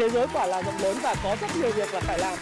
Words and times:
thế 0.00 0.08
giới 0.08 0.26
quả 0.32 0.46
là 0.46 0.62
rộng 0.62 0.74
lớn 0.82 0.96
và 1.02 1.14
có 1.22 1.36
rất 1.40 1.46
nhiều 1.60 1.70
việc 1.76 1.94
là 1.94 2.00
phải 2.00 2.18
làm 2.18 2.38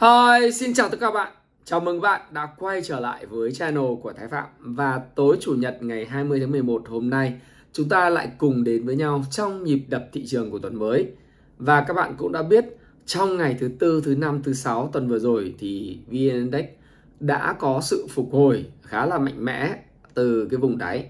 Hi, 0.00 0.52
xin 0.52 0.74
chào 0.74 0.88
tất 0.88 0.96
cả 1.00 1.06
các 1.06 1.14
bạn. 1.14 1.32
Chào 1.64 1.80
mừng 1.80 2.00
bạn 2.00 2.20
đã 2.30 2.48
quay 2.58 2.82
trở 2.84 3.00
lại 3.00 3.26
với 3.26 3.52
channel 3.52 3.84
của 4.02 4.12
Thái 4.12 4.28
Phạm 4.28 4.46
và 4.58 5.00
tối 5.14 5.36
chủ 5.40 5.54
nhật 5.54 5.78
ngày 5.80 6.06
20 6.06 6.40
tháng 6.40 6.50
11 6.50 6.82
hôm 6.88 7.10
nay 7.10 7.40
chúng 7.72 7.88
ta 7.88 8.10
lại 8.10 8.28
cùng 8.38 8.64
đến 8.64 8.86
với 8.86 8.96
nhau 8.96 9.24
trong 9.30 9.64
nhịp 9.64 9.80
đập 9.88 10.08
thị 10.12 10.24
trường 10.26 10.50
của 10.50 10.58
tuần 10.58 10.78
mới. 10.78 11.06
Và 11.58 11.84
các 11.88 11.94
bạn 11.94 12.14
cũng 12.18 12.32
đã 12.32 12.42
biết 12.42 12.64
trong 13.06 13.36
ngày 13.36 13.56
thứ 13.60 13.70
tư, 13.78 14.02
thứ 14.04 14.14
năm, 14.14 14.42
thứ 14.42 14.52
sáu 14.52 14.90
tuần 14.92 15.08
vừa 15.08 15.18
rồi 15.18 15.54
thì 15.58 15.98
VN 16.06 16.16
Index 16.16 16.64
đã 17.20 17.56
có 17.58 17.80
sự 17.80 18.06
phục 18.10 18.32
hồi 18.32 18.66
khá 18.82 19.06
là 19.06 19.18
mạnh 19.18 19.44
mẽ 19.44 19.78
từ 20.14 20.48
cái 20.50 20.58
vùng 20.58 20.78
đáy. 20.78 21.06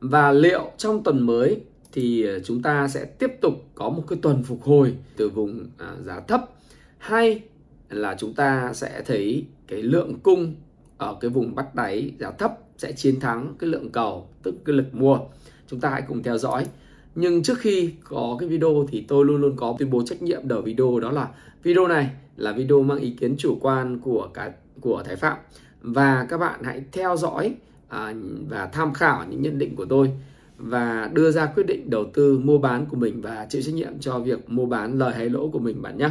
Và 0.00 0.32
liệu 0.32 0.70
trong 0.76 1.02
tuần 1.02 1.26
mới 1.26 1.60
thì 1.92 2.26
chúng 2.44 2.62
ta 2.62 2.88
sẽ 2.88 3.04
tiếp 3.04 3.32
tục 3.40 3.54
có 3.74 3.88
một 3.88 4.04
cái 4.08 4.18
tuần 4.22 4.42
phục 4.42 4.62
hồi 4.62 4.94
từ 5.16 5.28
vùng 5.28 5.66
à, 5.78 5.94
giá 6.04 6.20
thấp 6.20 6.50
hay 6.98 7.42
là 7.90 8.16
chúng 8.18 8.34
ta 8.34 8.72
sẽ 8.74 9.02
thấy 9.06 9.46
cái 9.68 9.82
lượng 9.82 10.20
cung 10.22 10.54
ở 10.98 11.16
cái 11.20 11.30
vùng 11.30 11.54
bắt 11.54 11.74
đáy 11.74 12.12
giá 12.18 12.30
thấp 12.30 12.58
sẽ 12.78 12.92
chiến 12.92 13.20
thắng 13.20 13.54
cái 13.58 13.70
lượng 13.70 13.90
cầu 13.90 14.28
tức 14.42 14.54
cái 14.64 14.76
lực 14.76 14.94
mua 14.94 15.18
chúng 15.66 15.80
ta 15.80 15.90
hãy 15.90 16.02
cùng 16.08 16.22
theo 16.22 16.38
dõi 16.38 16.66
nhưng 17.14 17.42
trước 17.42 17.58
khi 17.58 17.92
có 18.04 18.36
cái 18.40 18.48
video 18.48 18.86
thì 18.90 19.04
tôi 19.08 19.24
luôn 19.24 19.40
luôn 19.40 19.56
có 19.56 19.76
tuyên 19.78 19.90
bố 19.90 20.02
trách 20.02 20.22
nhiệm 20.22 20.48
đầu 20.48 20.62
video 20.62 21.00
đó 21.00 21.10
là 21.10 21.28
video 21.62 21.88
này 21.88 22.10
là 22.36 22.52
video 22.52 22.82
mang 22.82 22.98
ý 22.98 23.10
kiến 23.10 23.34
chủ 23.38 23.58
quan 23.60 23.98
của 23.98 24.28
cả 24.34 24.52
của 24.80 25.02
Thái 25.06 25.16
Phạm. 25.16 25.36
Và 25.82 26.26
các 26.28 26.38
bạn 26.38 26.60
hãy 26.62 26.82
theo 26.92 27.16
dõi 27.16 27.54
à, 27.88 28.14
và 28.48 28.66
tham 28.66 28.92
khảo 28.92 29.24
những 29.30 29.42
nhận 29.42 29.58
định 29.58 29.76
của 29.76 29.84
tôi 29.84 30.10
và 30.58 31.10
đưa 31.12 31.30
ra 31.30 31.46
quyết 31.46 31.66
định 31.66 31.90
đầu 31.90 32.04
tư 32.14 32.38
mua 32.38 32.58
bán 32.58 32.86
của 32.86 32.96
mình 32.96 33.22
và 33.22 33.46
chịu 33.50 33.62
trách 33.62 33.74
nhiệm 33.74 33.98
cho 34.00 34.18
việc 34.18 34.50
mua 34.50 34.66
bán 34.66 34.98
lời 34.98 35.14
hay 35.14 35.30
lỗ 35.30 35.48
của 35.48 35.58
mình 35.58 35.82
bạn 35.82 35.98
nhé. 35.98 36.10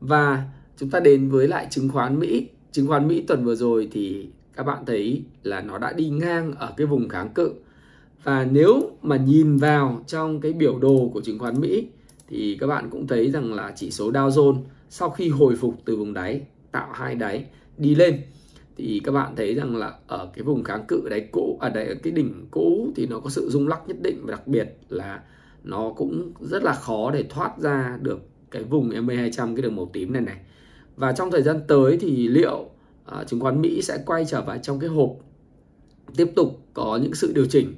Và 0.00 0.44
chúng 0.76 0.90
ta 0.90 1.00
đến 1.00 1.28
với 1.28 1.48
lại 1.48 1.66
chứng 1.70 1.88
khoán 1.88 2.18
Mỹ. 2.18 2.48
Chứng 2.72 2.86
khoán 2.86 3.08
Mỹ 3.08 3.24
tuần 3.28 3.44
vừa 3.44 3.54
rồi 3.54 3.88
thì 3.92 4.28
các 4.56 4.62
bạn 4.62 4.84
thấy 4.86 5.22
là 5.42 5.60
nó 5.60 5.78
đã 5.78 5.92
đi 5.92 6.08
ngang 6.08 6.52
ở 6.52 6.72
cái 6.76 6.86
vùng 6.86 7.08
kháng 7.08 7.28
cự 7.28 7.52
và 8.24 8.44
nếu 8.44 8.90
mà 9.02 9.16
nhìn 9.16 9.56
vào 9.56 10.04
trong 10.06 10.40
cái 10.40 10.52
biểu 10.52 10.78
đồ 10.78 11.10
của 11.14 11.20
chứng 11.20 11.38
khoán 11.38 11.60
Mỹ 11.60 11.88
thì 12.28 12.56
các 12.60 12.66
bạn 12.66 12.90
cũng 12.90 13.06
thấy 13.06 13.30
rằng 13.30 13.54
là 13.54 13.72
chỉ 13.76 13.90
số 13.90 14.12
Dow 14.12 14.28
Jones 14.28 14.62
sau 14.88 15.10
khi 15.10 15.28
hồi 15.28 15.56
phục 15.56 15.74
từ 15.84 15.96
vùng 15.96 16.14
đáy 16.14 16.40
tạo 16.72 16.88
hai 16.92 17.14
đáy 17.14 17.44
đi 17.78 17.94
lên 17.94 18.22
thì 18.76 19.00
các 19.04 19.12
bạn 19.12 19.36
thấy 19.36 19.54
rằng 19.54 19.76
là 19.76 19.94
ở 20.06 20.30
cái 20.34 20.42
vùng 20.44 20.64
kháng 20.64 20.84
cự 20.88 21.08
đáy 21.10 21.28
cũ 21.32 21.58
ở 21.60 21.70
à 21.74 21.84
ở 21.88 21.94
cái 22.02 22.12
đỉnh 22.12 22.46
cũ 22.50 22.92
thì 22.96 23.06
nó 23.06 23.20
có 23.20 23.30
sự 23.30 23.48
rung 23.50 23.68
lắc 23.68 23.88
nhất 23.88 23.96
định 24.02 24.20
và 24.22 24.30
đặc 24.30 24.46
biệt 24.46 24.76
là 24.88 25.20
nó 25.64 25.92
cũng 25.96 26.32
rất 26.40 26.62
là 26.62 26.74
khó 26.74 27.10
để 27.10 27.24
thoát 27.28 27.58
ra 27.58 27.98
được 28.02 28.20
cái 28.50 28.62
vùng 28.62 28.90
MA200 28.90 29.56
cái 29.56 29.62
đường 29.62 29.76
màu 29.76 29.90
tím 29.92 30.12
này 30.12 30.22
này. 30.22 30.36
Và 30.96 31.12
trong 31.12 31.30
thời 31.30 31.42
gian 31.42 31.60
tới 31.68 31.98
thì 32.00 32.28
liệu 32.28 32.58
uh, 33.20 33.26
chứng 33.26 33.40
khoán 33.40 33.60
Mỹ 33.60 33.82
sẽ 33.82 33.98
quay 34.06 34.24
trở 34.24 34.42
vào 34.42 34.58
trong 34.58 34.80
cái 34.80 34.90
hộp 34.90 35.16
tiếp 36.16 36.32
tục 36.36 36.60
có 36.74 36.98
những 37.02 37.14
sự 37.14 37.32
điều 37.34 37.46
chỉnh 37.46 37.74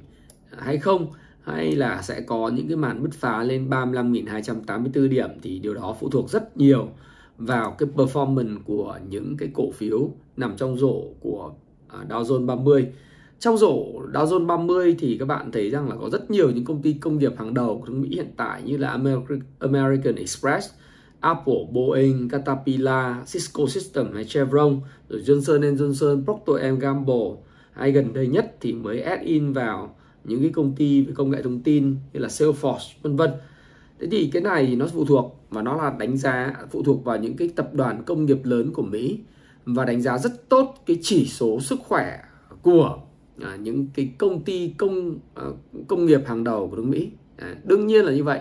hay 0.57 0.77
không 0.77 1.07
hay 1.43 1.75
là 1.75 2.01
sẽ 2.01 2.21
có 2.21 2.49
những 2.49 2.67
cái 2.67 2.77
màn 2.77 3.03
bứt 3.03 3.13
phá 3.13 3.43
lên 3.43 3.69
35.284 3.69 5.09
điểm 5.09 5.29
thì 5.41 5.59
điều 5.59 5.73
đó 5.73 5.95
phụ 5.99 6.09
thuộc 6.09 6.29
rất 6.29 6.57
nhiều 6.57 6.89
vào 7.37 7.75
cái 7.77 7.89
performance 7.95 8.57
của 8.65 8.99
những 9.09 9.37
cái 9.37 9.49
cổ 9.53 9.71
phiếu 9.71 10.09
nằm 10.37 10.57
trong 10.57 10.77
rổ 10.77 11.03
của 11.19 11.51
à, 11.87 11.99
Dow 12.09 12.23
Jones 12.23 12.45
30 12.45 12.87
trong 13.39 13.57
rổ 13.57 13.85
Dow 14.13 14.25
Jones 14.25 14.45
30 14.45 14.95
thì 14.99 15.17
các 15.19 15.25
bạn 15.25 15.51
thấy 15.51 15.69
rằng 15.69 15.89
là 15.89 15.95
có 16.01 16.09
rất 16.09 16.31
nhiều 16.31 16.51
những 16.51 16.65
công 16.65 16.81
ty 16.81 16.93
công 16.93 17.17
nghiệp 17.17 17.33
hàng 17.37 17.53
đầu 17.53 17.79
của 17.79 17.85
nước 17.85 17.99
Mỹ 17.99 18.09
hiện 18.15 18.31
tại 18.37 18.61
như 18.63 18.77
là 18.77 18.99
American 19.59 20.15
Express, 20.15 20.69
Apple, 21.19 21.67
Boeing, 21.71 22.29
Caterpillar, 22.29 23.15
Cisco 23.33 23.67
system 23.67 24.13
hay 24.13 24.23
Chevron, 24.23 24.79
rồi 25.09 25.21
Johnson 25.21 25.75
Johnson, 25.75 26.23
Procter 26.25 26.79
Gamble. 26.79 27.31
Hay 27.71 27.91
gần 27.91 28.13
đây 28.13 28.27
nhất 28.27 28.55
thì 28.59 28.73
mới 28.73 29.01
add 29.01 29.23
in 29.23 29.53
vào 29.53 29.95
những 30.23 30.41
cái 30.41 30.49
công 30.49 30.75
ty 30.75 31.01
về 31.01 31.13
công 31.15 31.29
nghệ 31.29 31.41
thông 31.41 31.59
tin 31.59 31.95
như 32.13 32.19
là 32.19 32.27
Salesforce 32.27 32.93
vân 33.01 33.15
vân. 33.15 33.31
Thế 33.99 34.07
thì 34.11 34.29
cái 34.33 34.41
này 34.41 34.65
thì 34.65 34.75
nó 34.75 34.87
phụ 34.87 35.05
thuộc 35.05 35.39
và 35.49 35.61
nó 35.61 35.77
là 35.77 35.95
đánh 35.99 36.17
giá 36.17 36.53
phụ 36.71 36.83
thuộc 36.83 37.05
vào 37.05 37.17
những 37.17 37.35
cái 37.35 37.49
tập 37.55 37.73
đoàn 37.73 38.03
công 38.05 38.25
nghiệp 38.25 38.39
lớn 38.43 38.73
của 38.73 38.83
Mỹ 38.83 39.19
và 39.65 39.85
đánh 39.85 40.01
giá 40.01 40.17
rất 40.17 40.49
tốt 40.49 40.75
cái 40.85 40.99
chỉ 41.01 41.25
số 41.25 41.59
sức 41.59 41.79
khỏe 41.79 42.19
của 42.61 42.99
à, 43.41 43.55
những 43.55 43.87
cái 43.95 44.13
công 44.17 44.43
ty 44.43 44.73
công 44.77 45.19
à, 45.35 45.43
công 45.87 46.05
nghiệp 46.05 46.21
hàng 46.25 46.43
đầu 46.43 46.67
của 46.69 46.75
nước 46.75 46.85
Mỹ. 46.85 47.11
À, 47.37 47.55
đương 47.63 47.87
nhiên 47.87 48.05
là 48.05 48.11
như 48.11 48.23
vậy. 48.23 48.39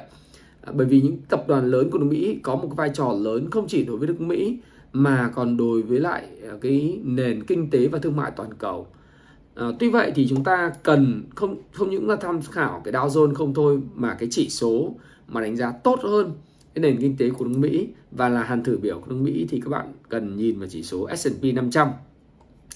À, 0.60 0.72
bởi 0.74 0.86
vì 0.86 1.00
những 1.00 1.16
tập 1.28 1.44
đoàn 1.48 1.66
lớn 1.66 1.90
của 1.90 1.98
nước 1.98 2.06
Mỹ 2.10 2.38
có 2.42 2.56
một 2.56 2.68
vai 2.76 2.90
trò 2.94 3.12
lớn 3.12 3.50
không 3.50 3.68
chỉ 3.68 3.84
đối 3.84 3.96
với 3.96 4.08
nước 4.08 4.20
Mỹ 4.20 4.58
mà 4.92 5.30
còn 5.34 5.56
đối 5.56 5.82
với 5.82 6.00
lại 6.00 6.26
à, 6.48 6.54
cái 6.60 7.00
nền 7.04 7.44
kinh 7.44 7.70
tế 7.70 7.86
và 7.86 7.98
thương 7.98 8.16
mại 8.16 8.30
toàn 8.30 8.50
cầu. 8.58 8.86
À, 9.54 9.66
tuy 9.78 9.90
vậy 9.90 10.12
thì 10.14 10.26
chúng 10.28 10.44
ta 10.44 10.72
cần 10.82 11.24
không 11.34 11.56
không 11.72 11.90
những 11.90 12.08
là 12.08 12.16
tham 12.16 12.42
khảo 12.42 12.80
cái 12.84 12.94
Dow 12.94 13.08
Jones 13.08 13.34
không 13.34 13.54
thôi 13.54 13.80
mà 13.94 14.14
cái 14.14 14.28
chỉ 14.32 14.48
số 14.48 14.94
mà 15.28 15.40
đánh 15.40 15.56
giá 15.56 15.72
tốt 15.72 16.00
hơn 16.02 16.32
cái 16.74 16.82
nền 16.82 17.00
kinh 17.00 17.16
tế 17.16 17.30
của 17.30 17.44
nước 17.44 17.58
Mỹ 17.58 17.88
và 18.10 18.28
là 18.28 18.42
hàn 18.42 18.64
thử 18.64 18.78
biểu 18.78 18.98
của 18.98 19.06
nước 19.08 19.20
Mỹ 19.20 19.46
thì 19.50 19.60
các 19.60 19.70
bạn 19.70 19.92
cần 20.08 20.36
nhìn 20.36 20.58
vào 20.58 20.68
chỉ 20.68 20.82
số 20.82 21.08
S&P 21.16 21.54
500. 21.54 21.88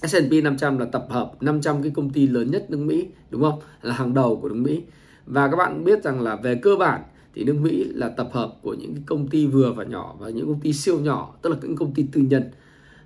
S&P 0.03 0.45
500 0.45 0.79
là 0.79 0.85
tập 0.85 1.07
hợp 1.11 1.33
500 1.43 1.83
cái 1.83 1.93
công 1.95 2.11
ty 2.11 2.27
lớn 2.27 2.51
nhất 2.51 2.71
nước 2.71 2.79
Mỹ 2.79 3.07
đúng 3.31 3.43
không? 3.43 3.61
Là 3.83 3.95
hàng 3.95 4.15
đầu 4.15 4.39
của 4.43 4.49
nước 4.49 4.55
Mỹ. 4.55 4.83
Và 5.27 5.49
các 5.49 5.57
bạn 5.57 5.85
biết 5.85 6.05
rằng 6.05 6.21
là 6.21 6.37
về 6.37 6.55
cơ 6.63 6.77
bản 6.77 7.03
thì 7.35 7.45
nước 7.45 7.57
Mỹ 7.63 7.85
là 7.85 8.09
tập 8.09 8.29
hợp 8.33 8.55
của 8.63 8.75
những 8.75 8.95
cái 8.95 9.03
công 9.07 9.29
ty 9.29 9.47
vừa 9.47 9.73
và 9.73 9.85
nhỏ 9.85 10.17
và 10.19 10.29
những 10.29 10.47
công 10.47 10.61
ty 10.61 10.73
siêu 10.73 10.99
nhỏ 11.01 11.35
tức 11.43 11.51
là 11.51 11.57
những 11.63 11.77
công 11.77 11.95
ty 11.95 12.07
tư 12.13 12.21
nhân. 12.21 12.51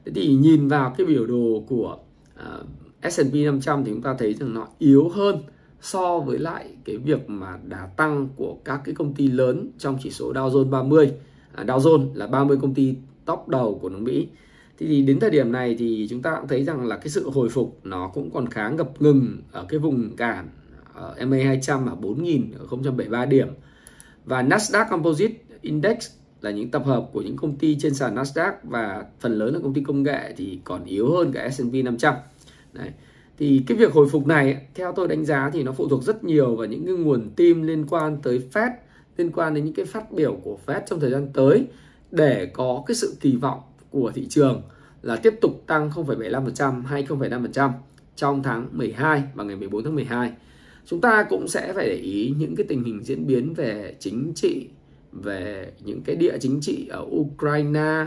Thế 0.05 0.13
thì 0.15 0.35
nhìn 0.35 0.69
vào 0.69 0.95
cái 0.99 1.07
biểu 1.07 1.27
đồ 1.27 1.65
của 1.69 1.99
uh, 2.35 2.67
S&P 3.03 3.35
500 3.35 3.85
thì 3.85 3.93
chúng 3.93 4.03
ta 4.03 4.15
thấy 4.19 4.35
rằng 4.35 4.55
nó 4.55 4.69
yếu 4.79 5.09
hơn 5.09 5.43
so 5.81 6.19
với 6.19 6.39
lại 6.39 6.69
cái 6.85 6.97
việc 6.97 7.31
mà 7.31 7.59
đà 7.69 7.87
tăng 7.97 8.29
của 8.37 8.57
các 8.65 8.81
cái 8.85 8.95
công 8.95 9.15
ty 9.15 9.29
lớn 9.29 9.71
trong 9.79 9.99
chỉ 10.03 10.11
số 10.11 10.33
Dow 10.33 10.51
Jones 10.51 10.71
30. 10.71 11.13
À, 11.55 11.65
Dow 11.65 11.79
Jones 11.79 12.15
là 12.15 12.27
30 12.27 12.59
công 12.63 12.75
ty 12.75 12.95
top 13.25 13.49
đầu 13.49 13.79
của 13.83 13.89
nước 13.89 13.99
Mỹ. 14.01 14.29
Thì 14.79 15.03
đến 15.03 15.21
thời 15.21 15.31
điểm 15.31 15.53
này 15.53 15.77
thì 15.79 16.07
chúng 16.11 16.23
ta 16.23 16.37
cũng 16.41 16.49
thấy 16.49 16.65
rằng 16.65 16.87
là 16.87 16.97
cái 16.97 17.09
sự 17.09 17.31
hồi 17.31 17.49
phục 17.49 17.81
nó 17.85 18.11
cũng 18.15 18.31
còn 18.31 18.49
khá 18.49 18.69
ngập 18.69 19.03
ngừng 19.03 19.43
ở 19.53 19.65
cái 19.69 19.79
vùng 19.79 20.17
cản 20.17 20.49
ở 20.95 21.15
MA200 21.19 21.89
ở 21.89 21.97
4.073 22.01 23.29
điểm. 23.29 23.49
Và 24.25 24.43
Nasdaq 24.43 24.89
Composite 24.91 25.35
Index 25.61 25.97
là 26.41 26.51
những 26.51 26.71
tập 26.71 26.83
hợp 26.87 27.09
của 27.13 27.23
những 27.23 27.37
công 27.37 27.57
ty 27.57 27.77
trên 27.81 27.95
sàn 27.95 28.15
Nasdaq 28.15 28.53
và 28.63 29.05
phần 29.21 29.33
lớn 29.39 29.55
là 29.55 29.61
công 29.63 29.75
ty 29.75 29.83
công 29.83 30.03
nghệ 30.03 30.35
thì 30.37 30.59
còn 30.65 30.85
yếu 30.85 31.13
hơn 31.13 31.33
cả 31.33 31.51
S&P 31.51 31.75
500. 31.85 32.15
Đấy 32.73 32.91
thì 33.39 33.63
cái 33.67 33.79
việc 33.79 33.93
hồi 33.93 34.09
phục 34.09 34.27
này 34.27 34.67
theo 34.75 34.93
tôi 34.97 35.09
đánh 35.09 35.25
giá 35.25 35.51
thì 35.53 35.63
nó 35.63 35.73
phụ 35.73 35.89
thuộc 35.89 36.03
rất 36.03 36.25
nhiều 36.25 36.57
vào 36.57 36.67
những 36.67 36.87
cái 36.87 36.95
nguồn 36.95 37.31
tin 37.37 37.63
liên 37.63 37.87
quan 37.89 38.17
tới 38.23 38.43
Fed 38.53 38.71
liên 39.17 39.31
quan 39.33 39.55
đến 39.55 39.65
những 39.65 39.75
cái 39.75 39.85
phát 39.85 40.13
biểu 40.13 40.37
của 40.43 40.59
Fed 40.67 40.81
trong 40.87 41.01
thời 41.01 41.11
gian 41.11 41.29
tới 41.35 41.67
để 42.11 42.47
có 42.47 42.83
cái 42.87 42.95
sự 42.95 43.17
kỳ 43.21 43.37
vọng 43.37 43.61
của 43.91 44.13
thị 44.15 44.27
trường 44.29 44.63
là 45.03 45.17
tiếp 45.17 45.35
tục 45.41 45.65
tăng 45.67 45.91
0,75% 45.91 46.83
hay 46.83 47.05
0,5% 47.05 47.71
trong 48.17 48.43
tháng 48.43 48.69
12 48.73 49.23
và 49.35 49.45
ngày 49.45 49.57
14 49.57 49.85
tháng 49.85 49.95
12. 49.95 50.33
Chúng 50.87 51.01
ta 51.01 51.27
cũng 51.31 51.49
sẽ 51.49 51.73
phải 51.73 51.87
để 51.87 51.95
ý 51.95 52.35
những 52.39 52.57
cái 52.57 52.67
tình 52.69 52.85
hình 52.85 53.05
diễn 53.05 53.27
biến 53.27 53.55
về 53.55 53.95
chính 53.99 54.33
trị, 54.35 54.69
về 55.13 55.73
những 55.85 56.03
cái 56.03 56.17
địa 56.17 56.39
chính 56.41 56.61
trị 56.61 56.87
ở 56.91 57.07
Ukraine, 57.11 58.07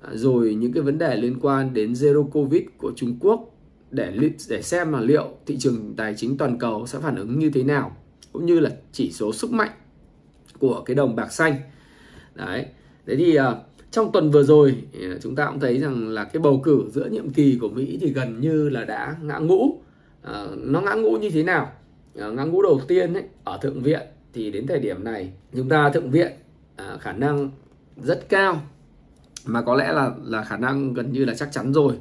à, 0.00 0.10
rồi 0.12 0.54
những 0.54 0.72
cái 0.72 0.82
vấn 0.82 0.98
đề 0.98 1.16
liên 1.16 1.40
quan 1.40 1.74
đến 1.74 1.92
Zero 1.92 2.28
Covid 2.28 2.62
của 2.78 2.92
Trung 2.96 3.16
Quốc 3.20 3.53
để 3.94 4.30
để 4.48 4.62
xem 4.62 4.92
là 4.92 5.00
liệu 5.00 5.28
thị 5.46 5.56
trường 5.58 5.94
tài 5.96 6.14
chính 6.14 6.38
toàn 6.38 6.58
cầu 6.58 6.86
sẽ 6.86 6.98
phản 6.98 7.16
ứng 7.16 7.38
như 7.38 7.50
thế 7.50 7.62
nào 7.62 7.96
cũng 8.32 8.46
như 8.46 8.60
là 8.60 8.70
chỉ 8.92 9.12
số 9.12 9.32
sức 9.32 9.52
mạnh 9.52 9.70
của 10.58 10.82
cái 10.84 10.94
đồng 10.94 11.16
bạc 11.16 11.32
xanh. 11.32 11.56
Đấy. 12.34 12.66
Thế 13.06 13.16
thì 13.16 13.38
uh, 13.38 13.44
trong 13.90 14.12
tuần 14.12 14.30
vừa 14.30 14.42
rồi 14.42 14.74
à, 15.02 15.18
chúng 15.22 15.36
ta 15.36 15.46
cũng 15.46 15.60
thấy 15.60 15.78
rằng 15.78 16.08
là 16.08 16.24
cái 16.24 16.40
bầu 16.40 16.60
cử 16.64 16.84
giữa 16.92 17.04
nhiệm 17.04 17.30
kỳ 17.30 17.58
của 17.60 17.68
Mỹ 17.68 17.98
thì 18.00 18.12
gần 18.12 18.40
như 18.40 18.68
là 18.68 18.84
đã 18.84 19.16
ngã 19.22 19.38
ngũ. 19.38 19.64
Uh, 19.64 19.78
nó 20.56 20.80
ngã 20.80 20.94
ngũ 20.94 21.16
như 21.16 21.30
thế 21.30 21.42
nào? 21.42 21.72
Uh, 22.26 22.34
ngã 22.34 22.44
ngũ 22.44 22.62
đầu 22.62 22.80
tiên 22.88 23.14
ấy, 23.14 23.24
ở 23.44 23.58
thượng 23.62 23.80
viện 23.80 24.02
thì 24.32 24.50
đến 24.50 24.66
thời 24.66 24.78
điểm 24.78 25.04
này 25.04 25.32
chúng 25.56 25.68
ta 25.68 25.90
thượng 25.90 26.10
viện 26.10 26.32
uh, 26.94 27.00
khả 27.00 27.12
năng 27.12 27.50
rất 27.96 28.28
cao. 28.28 28.62
Mà 29.46 29.62
có 29.62 29.74
lẽ 29.74 29.92
là 29.92 30.12
là 30.24 30.44
khả 30.44 30.56
năng 30.56 30.94
gần 30.94 31.12
như 31.12 31.24
là 31.24 31.34
chắc 31.34 31.52
chắn 31.52 31.72
rồi 31.72 31.94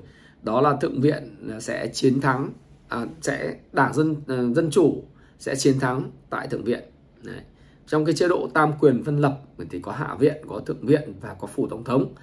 đó 0.44 0.62
là 0.62 0.78
thượng 0.82 1.02
viện 1.02 1.50
à, 1.52 1.60
sẽ 1.60 1.88
chiến 1.88 2.22
thắng 2.22 2.50
à, 2.88 3.06
sẽ 3.22 3.56
đảng 3.72 3.94
dân 3.94 4.16
à, 4.28 4.44
dân 4.56 4.70
chủ 4.72 5.04
sẽ 5.40 5.56
chiến 5.56 5.80
thắng 5.80 6.12
tại 6.30 6.48
thượng 6.48 6.64
viện. 6.64 6.84
Đấy. 7.24 7.42
trong 7.88 8.06
cái 8.06 8.16
chế 8.16 8.28
độ 8.28 8.50
tam 8.54 8.72
quyền 8.80 9.04
phân 9.04 9.18
lập 9.18 9.42
thì 9.70 9.80
có 9.80 9.92
hạ 9.92 10.16
viện 10.20 10.36
có 10.48 10.60
thượng 10.60 10.86
viện 10.86 11.14
và 11.22 11.34
có 11.34 11.48
phủ 11.48 11.68
tổng 11.68 11.84
thống. 11.84 12.14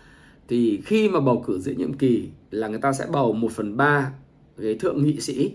Thì 0.49 0.81
khi 0.85 1.09
mà 1.09 1.21
bầu 1.21 1.45
cử 1.47 1.59
giữa 1.59 1.73
nhiệm 1.73 1.93
kỳ 1.93 2.29
là 2.51 2.69
người 2.69 2.81
ta 2.81 2.93
sẽ 2.93 3.07
bầu 3.13 3.33
1 3.33 3.53
phần 3.53 3.77
3 3.77 4.13
ghế 4.59 4.75
thượng 4.75 5.05
nghị 5.05 5.21
sĩ 5.21 5.55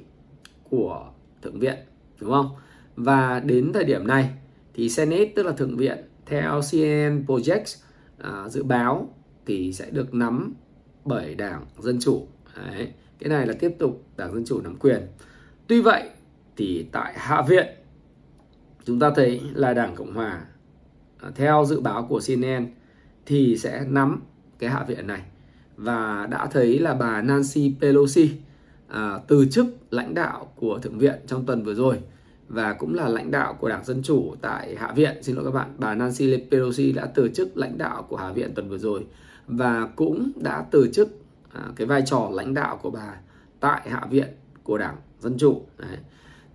của 0.69 1.11
thượng 1.41 1.59
viện 1.59 1.77
đúng 2.19 2.31
không? 2.31 2.49
Và 2.95 3.39
đến 3.39 3.73
thời 3.73 3.83
điểm 3.83 4.07
này 4.07 4.29
thì 4.73 4.89
Senate 4.89 5.25
tức 5.35 5.45
là 5.45 5.51
thượng 5.51 5.77
viện 5.77 5.97
theo 6.25 6.61
CNN 6.71 7.25
Project 7.25 7.77
à, 8.17 8.49
dự 8.49 8.63
báo 8.63 9.09
thì 9.45 9.73
sẽ 9.73 9.89
được 9.91 10.13
nắm 10.13 10.53
bởi 11.05 11.35
đảng 11.35 11.65
dân 11.79 11.99
chủ. 11.99 12.27
Đấy. 12.55 12.91
cái 13.19 13.29
này 13.29 13.47
là 13.47 13.53
tiếp 13.59 13.71
tục 13.79 14.03
đảng 14.17 14.33
dân 14.33 14.45
chủ 14.45 14.61
nắm 14.61 14.75
quyền 14.75 15.01
tuy 15.67 15.81
vậy 15.81 16.09
thì 16.57 16.85
tại 16.91 17.13
hạ 17.17 17.41
viện 17.41 17.67
chúng 18.85 18.99
ta 18.99 19.11
thấy 19.15 19.41
là 19.53 19.73
đảng 19.73 19.95
cộng 19.95 20.13
hòa 20.13 20.45
à, 21.17 21.31
theo 21.35 21.65
dự 21.65 21.79
báo 21.79 22.05
của 22.09 22.21
CNN 22.27 22.65
thì 23.25 23.57
sẽ 23.57 23.85
nắm 23.89 24.21
cái 24.59 24.69
hạ 24.69 24.83
viện 24.87 25.07
này 25.07 25.21
và 25.77 26.27
đã 26.31 26.47
thấy 26.51 26.79
là 26.79 26.93
bà 26.93 27.21
Nancy 27.21 27.75
Pelosi 27.81 28.31
à, 28.87 29.19
từ 29.27 29.45
chức 29.45 29.65
lãnh 29.91 30.13
đạo 30.13 30.51
của 30.55 30.79
thượng 30.79 30.99
viện 30.99 31.15
trong 31.27 31.45
tuần 31.45 31.63
vừa 31.63 31.73
rồi 31.73 31.99
và 32.47 32.73
cũng 32.73 32.95
là 32.95 33.07
lãnh 33.07 33.31
đạo 33.31 33.53
của 33.59 33.69
Đảng 33.69 33.85
Dân 33.85 34.03
Chủ 34.03 34.35
tại 34.41 34.75
Hạ 34.75 34.93
viện. 34.95 35.23
Xin 35.23 35.35
lỗi 35.35 35.45
các 35.45 35.51
bạn, 35.51 35.75
bà 35.77 35.95
Nancy 35.95 36.43
Pelosi 36.51 36.91
đã 36.91 37.05
từ 37.05 37.29
chức 37.29 37.57
lãnh 37.57 37.77
đạo 37.77 38.03
của 38.09 38.17
Hạ 38.17 38.31
viện 38.31 38.51
tuần 38.55 38.69
vừa 38.69 38.77
rồi 38.77 39.05
và 39.47 39.89
cũng 39.95 40.31
đã 40.35 40.65
từ 40.71 40.89
chức 40.93 41.09
À, 41.55 41.61
cái 41.75 41.87
vai 41.87 42.03
trò 42.05 42.29
lãnh 42.33 42.53
đạo 42.53 42.79
của 42.81 42.89
bà 42.89 43.15
tại 43.59 43.89
Hạ 43.89 44.07
viện 44.09 44.27
của 44.63 44.77
Đảng 44.77 44.95
Dân 45.19 45.37
Chủ. 45.37 45.61
Đấy. 45.77 45.97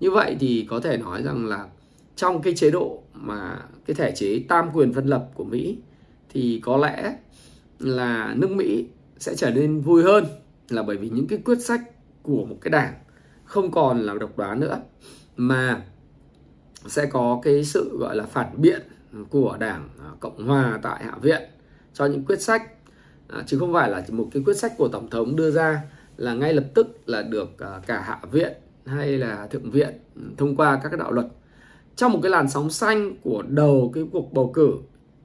Như 0.00 0.10
vậy 0.10 0.36
thì 0.40 0.66
có 0.70 0.80
thể 0.80 0.96
nói 0.96 1.22
rằng 1.22 1.46
là 1.46 1.68
trong 2.16 2.42
cái 2.42 2.54
chế 2.56 2.70
độ 2.70 3.02
mà 3.14 3.58
cái 3.86 3.94
thể 3.94 4.12
chế 4.16 4.44
tam 4.48 4.70
quyền 4.74 4.92
phân 4.92 5.06
lập 5.06 5.28
của 5.34 5.44
Mỹ 5.44 5.78
thì 6.28 6.60
có 6.64 6.76
lẽ 6.76 7.16
là 7.78 8.34
nước 8.36 8.50
Mỹ 8.50 8.86
sẽ 9.18 9.34
trở 9.34 9.50
nên 9.50 9.80
vui 9.80 10.02
hơn 10.02 10.24
là 10.68 10.82
bởi 10.82 10.96
vì 10.96 11.08
những 11.08 11.26
cái 11.26 11.38
quyết 11.44 11.58
sách 11.60 11.80
của 12.22 12.44
một 12.44 12.56
cái 12.60 12.70
đảng 12.70 12.94
không 13.44 13.70
còn 13.70 14.00
là 14.00 14.14
độc 14.14 14.38
đoán 14.38 14.60
nữa, 14.60 14.80
mà 15.36 15.82
sẽ 16.86 17.06
có 17.06 17.40
cái 17.42 17.64
sự 17.64 17.98
gọi 18.00 18.16
là 18.16 18.24
phản 18.24 18.46
biện 18.56 18.80
của 19.30 19.56
đảng 19.60 19.88
cộng 20.20 20.46
hòa 20.46 20.78
tại 20.82 21.04
hạ 21.04 21.16
viện 21.22 21.42
cho 21.94 22.06
những 22.06 22.24
quyết 22.24 22.40
sách 22.42 22.79
à, 23.32 23.42
chứ 23.46 23.58
không 23.58 23.72
phải 23.72 23.90
là 23.90 24.04
một 24.10 24.28
cái 24.32 24.42
quyết 24.46 24.56
sách 24.56 24.72
của 24.78 24.88
tổng 24.88 25.10
thống 25.10 25.36
đưa 25.36 25.50
ra 25.50 25.82
là 26.16 26.34
ngay 26.34 26.54
lập 26.54 26.64
tức 26.74 27.00
là 27.06 27.22
được 27.22 27.58
à, 27.58 27.80
cả 27.86 28.00
hạ 28.00 28.20
viện 28.32 28.52
hay 28.86 29.18
là 29.18 29.46
thượng 29.46 29.70
viện 29.70 29.94
ừ, 30.14 30.22
thông 30.36 30.56
qua 30.56 30.80
các 30.82 30.88
cái 30.88 30.98
đạo 30.98 31.12
luật 31.12 31.26
trong 31.96 32.12
một 32.12 32.18
cái 32.22 32.30
làn 32.30 32.48
sóng 32.48 32.70
xanh 32.70 33.14
của 33.22 33.42
đầu 33.48 33.90
cái 33.94 34.04
cuộc 34.12 34.32
bầu 34.32 34.52
cử 34.54 34.74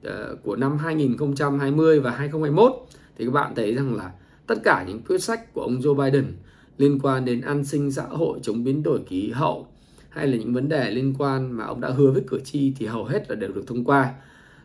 uh, 0.08 0.42
của 0.42 0.56
năm 0.56 0.78
2020 0.78 2.00
và 2.00 2.10
2021 2.10 2.72
thì 3.18 3.24
các 3.24 3.30
bạn 3.30 3.54
thấy 3.54 3.74
rằng 3.74 3.94
là 3.94 4.12
tất 4.46 4.54
cả 4.64 4.84
những 4.88 5.02
quyết 5.02 5.22
sách 5.22 5.54
của 5.54 5.60
ông 5.60 5.80
Joe 5.80 5.94
Biden 5.94 6.32
liên 6.78 6.98
quan 7.02 7.24
đến 7.24 7.40
an 7.40 7.64
sinh 7.64 7.92
xã 7.92 8.02
hội 8.02 8.38
chống 8.42 8.64
biến 8.64 8.82
đổi 8.82 9.00
khí 9.06 9.30
hậu 9.30 9.66
hay 10.08 10.26
là 10.26 10.36
những 10.36 10.54
vấn 10.54 10.68
đề 10.68 10.90
liên 10.90 11.14
quan 11.18 11.52
mà 11.52 11.64
ông 11.64 11.80
đã 11.80 11.88
hứa 11.88 12.10
với 12.10 12.22
cử 12.26 12.40
tri 12.44 12.72
thì 12.78 12.86
hầu 12.86 13.04
hết 13.04 13.30
là 13.30 13.36
đều 13.36 13.52
được 13.52 13.66
thông 13.66 13.84
qua. 13.84 14.14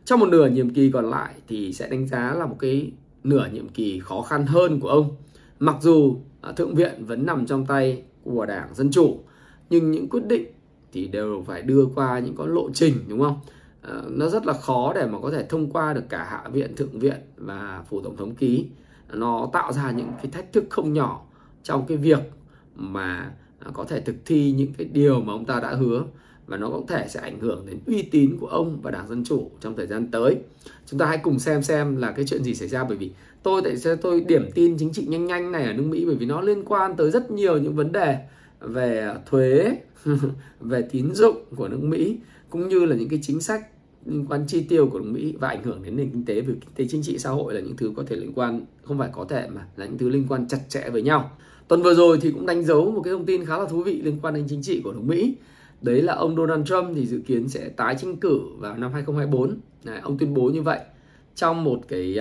Trong 0.05 0.19
một 0.19 0.29
nửa 0.29 0.49
nhiệm 0.49 0.69
kỳ 0.69 0.91
còn 0.91 1.09
lại 1.09 1.33
thì 1.47 1.73
sẽ 1.73 1.89
đánh 1.89 2.07
giá 2.07 2.33
là 2.33 2.45
một 2.45 2.55
cái 2.59 2.91
nửa 3.23 3.47
nhiệm 3.53 3.69
kỳ 3.69 3.99
khó 3.99 4.21
khăn 4.21 4.45
hơn 4.45 4.79
của 4.79 4.87
ông. 4.87 5.15
Mặc 5.59 5.75
dù 5.81 6.17
à, 6.41 6.51
thượng 6.51 6.75
viện 6.75 7.05
vẫn 7.05 7.25
nằm 7.25 7.45
trong 7.45 7.65
tay 7.65 8.03
của 8.23 8.45
Đảng 8.45 8.75
Dân 8.75 8.91
Chủ 8.91 9.19
nhưng 9.69 9.91
những 9.91 10.09
quyết 10.09 10.25
định 10.25 10.45
thì 10.93 11.07
đều 11.07 11.43
phải 11.47 11.61
đưa 11.61 11.85
qua 11.95 12.19
những 12.19 12.35
con 12.35 12.53
lộ 12.53 12.69
trình 12.73 12.95
đúng 13.07 13.19
không? 13.19 13.39
À, 13.81 14.01
nó 14.09 14.29
rất 14.29 14.45
là 14.45 14.53
khó 14.53 14.93
để 14.93 15.07
mà 15.07 15.19
có 15.21 15.31
thể 15.31 15.45
thông 15.49 15.69
qua 15.71 15.93
được 15.93 16.03
cả 16.09 16.23
hạ 16.29 16.49
viện, 16.49 16.75
thượng 16.75 16.99
viện 16.99 17.17
và 17.37 17.83
phủ 17.89 18.01
tổng 18.01 18.17
thống 18.17 18.35
ký. 18.35 18.65
Nó 19.13 19.49
tạo 19.53 19.73
ra 19.73 19.91
những 19.91 20.11
cái 20.17 20.31
thách 20.31 20.53
thức 20.53 20.63
không 20.69 20.93
nhỏ 20.93 21.25
trong 21.63 21.85
cái 21.87 21.97
việc 21.97 22.19
mà 22.75 23.31
có 23.73 23.83
thể 23.83 24.01
thực 24.01 24.15
thi 24.25 24.51
những 24.51 24.73
cái 24.77 24.87
điều 24.93 25.21
mà 25.21 25.33
ông 25.33 25.45
ta 25.45 25.59
đã 25.59 25.73
hứa 25.73 26.03
và 26.51 26.57
nó 26.57 26.69
có 26.69 26.81
thể 26.87 27.05
sẽ 27.09 27.19
ảnh 27.19 27.39
hưởng 27.39 27.65
đến 27.67 27.79
uy 27.87 28.01
tín 28.01 28.37
của 28.39 28.47
ông 28.47 28.79
và 28.81 28.91
đảng 28.91 29.07
dân 29.07 29.23
chủ 29.23 29.51
trong 29.61 29.75
thời 29.75 29.87
gian 29.87 30.11
tới. 30.11 30.35
Chúng 30.85 30.99
ta 30.99 31.05
hãy 31.05 31.17
cùng 31.17 31.39
xem 31.39 31.63
xem 31.63 31.95
là 31.97 32.11
cái 32.11 32.25
chuyện 32.25 32.43
gì 32.43 32.55
xảy 32.55 32.67
ra, 32.67 32.83
bởi 32.83 32.97
vì 32.97 33.11
tôi 33.43 33.61
tại 33.61 33.77
sao 33.77 33.95
tôi 33.95 34.21
điểm 34.21 34.49
tin 34.55 34.77
chính 34.77 34.93
trị 34.93 35.05
nhanh 35.05 35.25
nhanh 35.25 35.51
này 35.51 35.65
ở 35.65 35.73
nước 35.73 35.83
mỹ, 35.83 36.05
bởi 36.05 36.15
vì 36.15 36.25
nó 36.25 36.41
liên 36.41 36.63
quan 36.65 36.95
tới 36.95 37.11
rất 37.11 37.31
nhiều 37.31 37.57
những 37.57 37.75
vấn 37.75 37.91
đề 37.91 38.17
về 38.59 39.13
thuế, 39.25 39.77
về 40.59 40.81
tín 40.91 41.13
dụng 41.13 41.37
của 41.55 41.67
nước 41.67 41.83
mỹ, 41.83 42.17
cũng 42.49 42.69
như 42.69 42.85
là 42.85 42.95
những 42.95 43.09
cái 43.09 43.19
chính 43.23 43.41
sách 43.41 43.67
liên 44.05 44.25
quan 44.29 44.47
chi 44.47 44.65
tiêu 44.69 44.87
của 44.87 44.99
nước 44.99 45.09
Mỹ 45.11 45.33
và 45.39 45.47
ảnh 45.47 45.63
hưởng 45.63 45.83
đến 45.83 45.95
nền 45.95 46.09
kinh 46.09 46.25
tế 46.25 46.41
về 46.41 46.53
kinh 46.61 46.73
tế 46.75 46.85
chính 46.89 47.03
trị 47.03 47.17
xã 47.17 47.29
hội 47.29 47.53
là 47.53 47.59
những 47.61 47.77
thứ 47.77 47.93
có 47.95 48.03
thể 48.07 48.15
liên 48.15 48.31
quan, 48.35 48.65
không 48.83 48.97
phải 48.97 49.09
có 49.13 49.25
thể 49.29 49.47
mà 49.55 49.65
là 49.75 49.85
những 49.85 49.97
thứ 49.97 50.09
liên 50.09 50.25
quan 50.29 50.47
chặt 50.47 50.59
chẽ 50.69 50.89
với 50.89 51.01
nhau. 51.01 51.31
Tuần 51.67 51.81
vừa 51.81 51.93
rồi 51.93 52.19
thì 52.21 52.31
cũng 52.31 52.45
đánh 52.45 52.63
dấu 52.63 52.91
một 52.91 53.01
cái 53.01 53.13
thông 53.13 53.25
tin 53.25 53.45
khá 53.45 53.57
là 53.57 53.65
thú 53.65 53.83
vị 53.83 54.01
liên 54.01 54.19
quan 54.21 54.33
đến 54.33 54.45
chính 54.49 54.61
trị 54.61 54.81
của 54.83 54.93
nước 54.93 55.03
Mỹ 55.03 55.35
đấy 55.81 56.01
là 56.01 56.13
ông 56.13 56.35
Donald 56.35 56.65
Trump 56.65 56.95
thì 56.95 57.05
dự 57.05 57.19
kiến 57.25 57.49
sẽ 57.49 57.69
tái 57.69 57.95
tranh 57.95 58.17
cử 58.17 58.39
vào 58.59 58.77
năm 58.77 58.93
2024 58.93 59.57
Đấy, 59.83 59.99
ông 60.03 60.17
tuyên 60.17 60.33
bố 60.33 60.43
như 60.43 60.61
vậy 60.61 60.79
trong 61.35 61.63
một 61.63 61.81
cái 61.87 62.17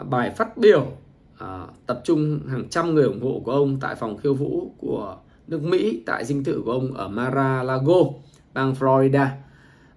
uh, 0.00 0.06
bài 0.08 0.30
phát 0.36 0.56
biểu 0.56 0.86
uh, 1.34 1.70
tập 1.86 2.00
trung 2.04 2.40
hàng 2.48 2.68
trăm 2.68 2.94
người 2.94 3.04
ủng 3.04 3.22
hộ 3.22 3.40
của 3.44 3.52
ông 3.52 3.78
tại 3.80 3.94
phòng 3.94 4.16
khiêu 4.16 4.34
vũ 4.34 4.74
của 4.78 5.16
nước 5.48 5.62
Mỹ 5.62 6.02
tại 6.06 6.24
dinh 6.24 6.44
thự 6.44 6.62
của 6.64 6.72
ông 6.72 6.94
ở 6.94 7.08
Mar-a-Lago 7.08 8.02
bang 8.54 8.74
Florida. 8.78 9.26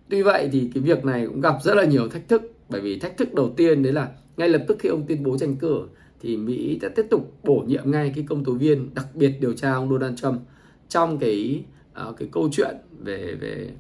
Tuy 0.10 0.22
vậy 0.22 0.50
thì 0.52 0.72
cái 0.74 0.84
việc 0.84 1.06
này 1.06 1.28
cũng 1.28 1.42
gặp 1.42 1.56
rất 1.64 1.76
là 1.76 1.84
nhiều 1.84 2.10
thách 2.10 2.28
thức 2.28 2.42
bởi 2.70 2.82
vì 2.82 3.00
thách 3.00 3.18
thức 3.18 3.34
đầu 3.34 3.54
tiên 3.58 3.84
đấy 3.84 3.94
là 3.94 4.12
ngay 4.38 4.50
lập 4.50 4.62
tức 4.68 4.78
khi 4.80 4.90
ông 4.90 5.06
tuyên 5.08 5.24
bố 5.24 5.38
tranh 5.38 5.56
cử 5.56 5.82
thì 6.22 6.38
Mỹ 6.38 6.80
sẽ 6.82 6.90
tiếp 6.90 7.06
tục 7.10 7.34
bổ 7.44 7.64
nhiệm 7.68 7.92
ngay 7.92 8.12
cái 8.16 8.26
công 8.30 8.44
tố 8.44 8.52
viên 8.52 8.94
đặc 8.94 9.06
biệt 9.14 9.38
điều 9.42 9.54
tra 9.54 9.74
ông 9.74 9.90
Donald 9.90 10.20
Trump 10.22 10.42
trong 10.90 11.18
cái 11.18 11.64
uh, 12.10 12.18
cái 12.18 12.30
câu 12.32 12.50
chuyện 12.52 12.76
về 13.00 13.36
về 13.40 13.72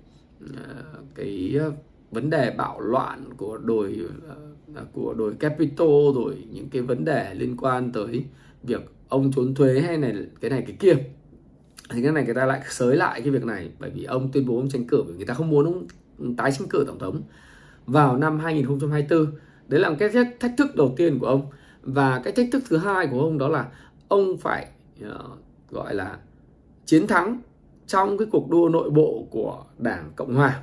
uh, 0.43 0.49
cái 1.15 1.55
ờ, 1.59 1.71
vấn 2.11 2.29
đề 2.29 2.51
bạo 2.57 2.79
loạn 2.79 3.23
của 3.37 3.57
đồi 3.57 3.97
uh, 4.71 4.93
của 4.93 5.13
đồi 5.13 5.33
Capitol 5.39 6.15
rồi 6.15 6.35
những 6.51 6.69
cái 6.69 6.81
vấn 6.81 7.05
đề 7.05 7.33
liên 7.33 7.57
quan 7.57 7.91
tới 7.91 8.25
việc 8.63 8.91
ông 9.09 9.31
trốn 9.31 9.55
thuế 9.55 9.79
hay 9.81 9.97
này 9.97 10.13
cái 10.41 10.51
này 10.51 10.63
cái 10.67 10.75
kia. 10.79 10.93
Thì 11.89 12.03
cái 12.03 12.11
này 12.11 12.25
người 12.25 12.33
ta 12.35 12.45
lại 12.45 12.61
sới 12.69 12.95
lại 12.95 13.21
cái 13.21 13.31
việc 13.31 13.45
này 13.45 13.69
bởi 13.79 13.89
vì 13.89 14.03
ông 14.03 14.31
tuyên 14.31 14.45
bố 14.45 14.57
ông 14.57 14.69
tranh 14.69 14.87
cử 14.87 15.03
vì 15.03 15.13
người 15.13 15.25
ta 15.25 15.33
không 15.33 15.49
muốn 15.49 15.65
ông 16.17 16.35
tái 16.35 16.51
tranh 16.51 16.67
cử 16.67 16.83
tổng 16.87 16.99
thống 16.99 17.21
vào 17.85 18.17
năm 18.17 18.39
2024 18.39 19.25
đấy 19.67 19.79
là 19.79 19.95
cái 19.99 20.09
thách 20.39 20.51
thức 20.57 20.75
đầu 20.75 20.93
tiên 20.97 21.19
của 21.19 21.27
ông. 21.27 21.45
Và 21.81 22.21
cái 22.23 22.33
thách 22.33 22.47
thức 22.51 22.63
thứ 22.69 22.77
hai 22.77 23.07
của 23.07 23.19
ông 23.19 23.37
đó 23.37 23.47
là 23.47 23.67
ông 24.07 24.37
phải 24.37 24.67
uh, 25.07 25.11
gọi 25.71 25.95
là 25.95 26.17
chiến 26.85 27.07
thắng 27.07 27.41
trong 27.89 28.17
cái 28.17 28.27
cuộc 28.31 28.49
đua 28.49 28.69
nội 28.69 28.89
bộ 28.89 29.27
của 29.29 29.63
Đảng 29.77 30.11
Cộng 30.15 30.35
Hòa 30.35 30.59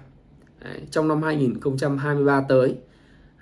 Đấy, 0.65 0.81
trong 0.91 1.09
năm 1.09 1.23
2023 1.23 2.41
tới 2.41 2.75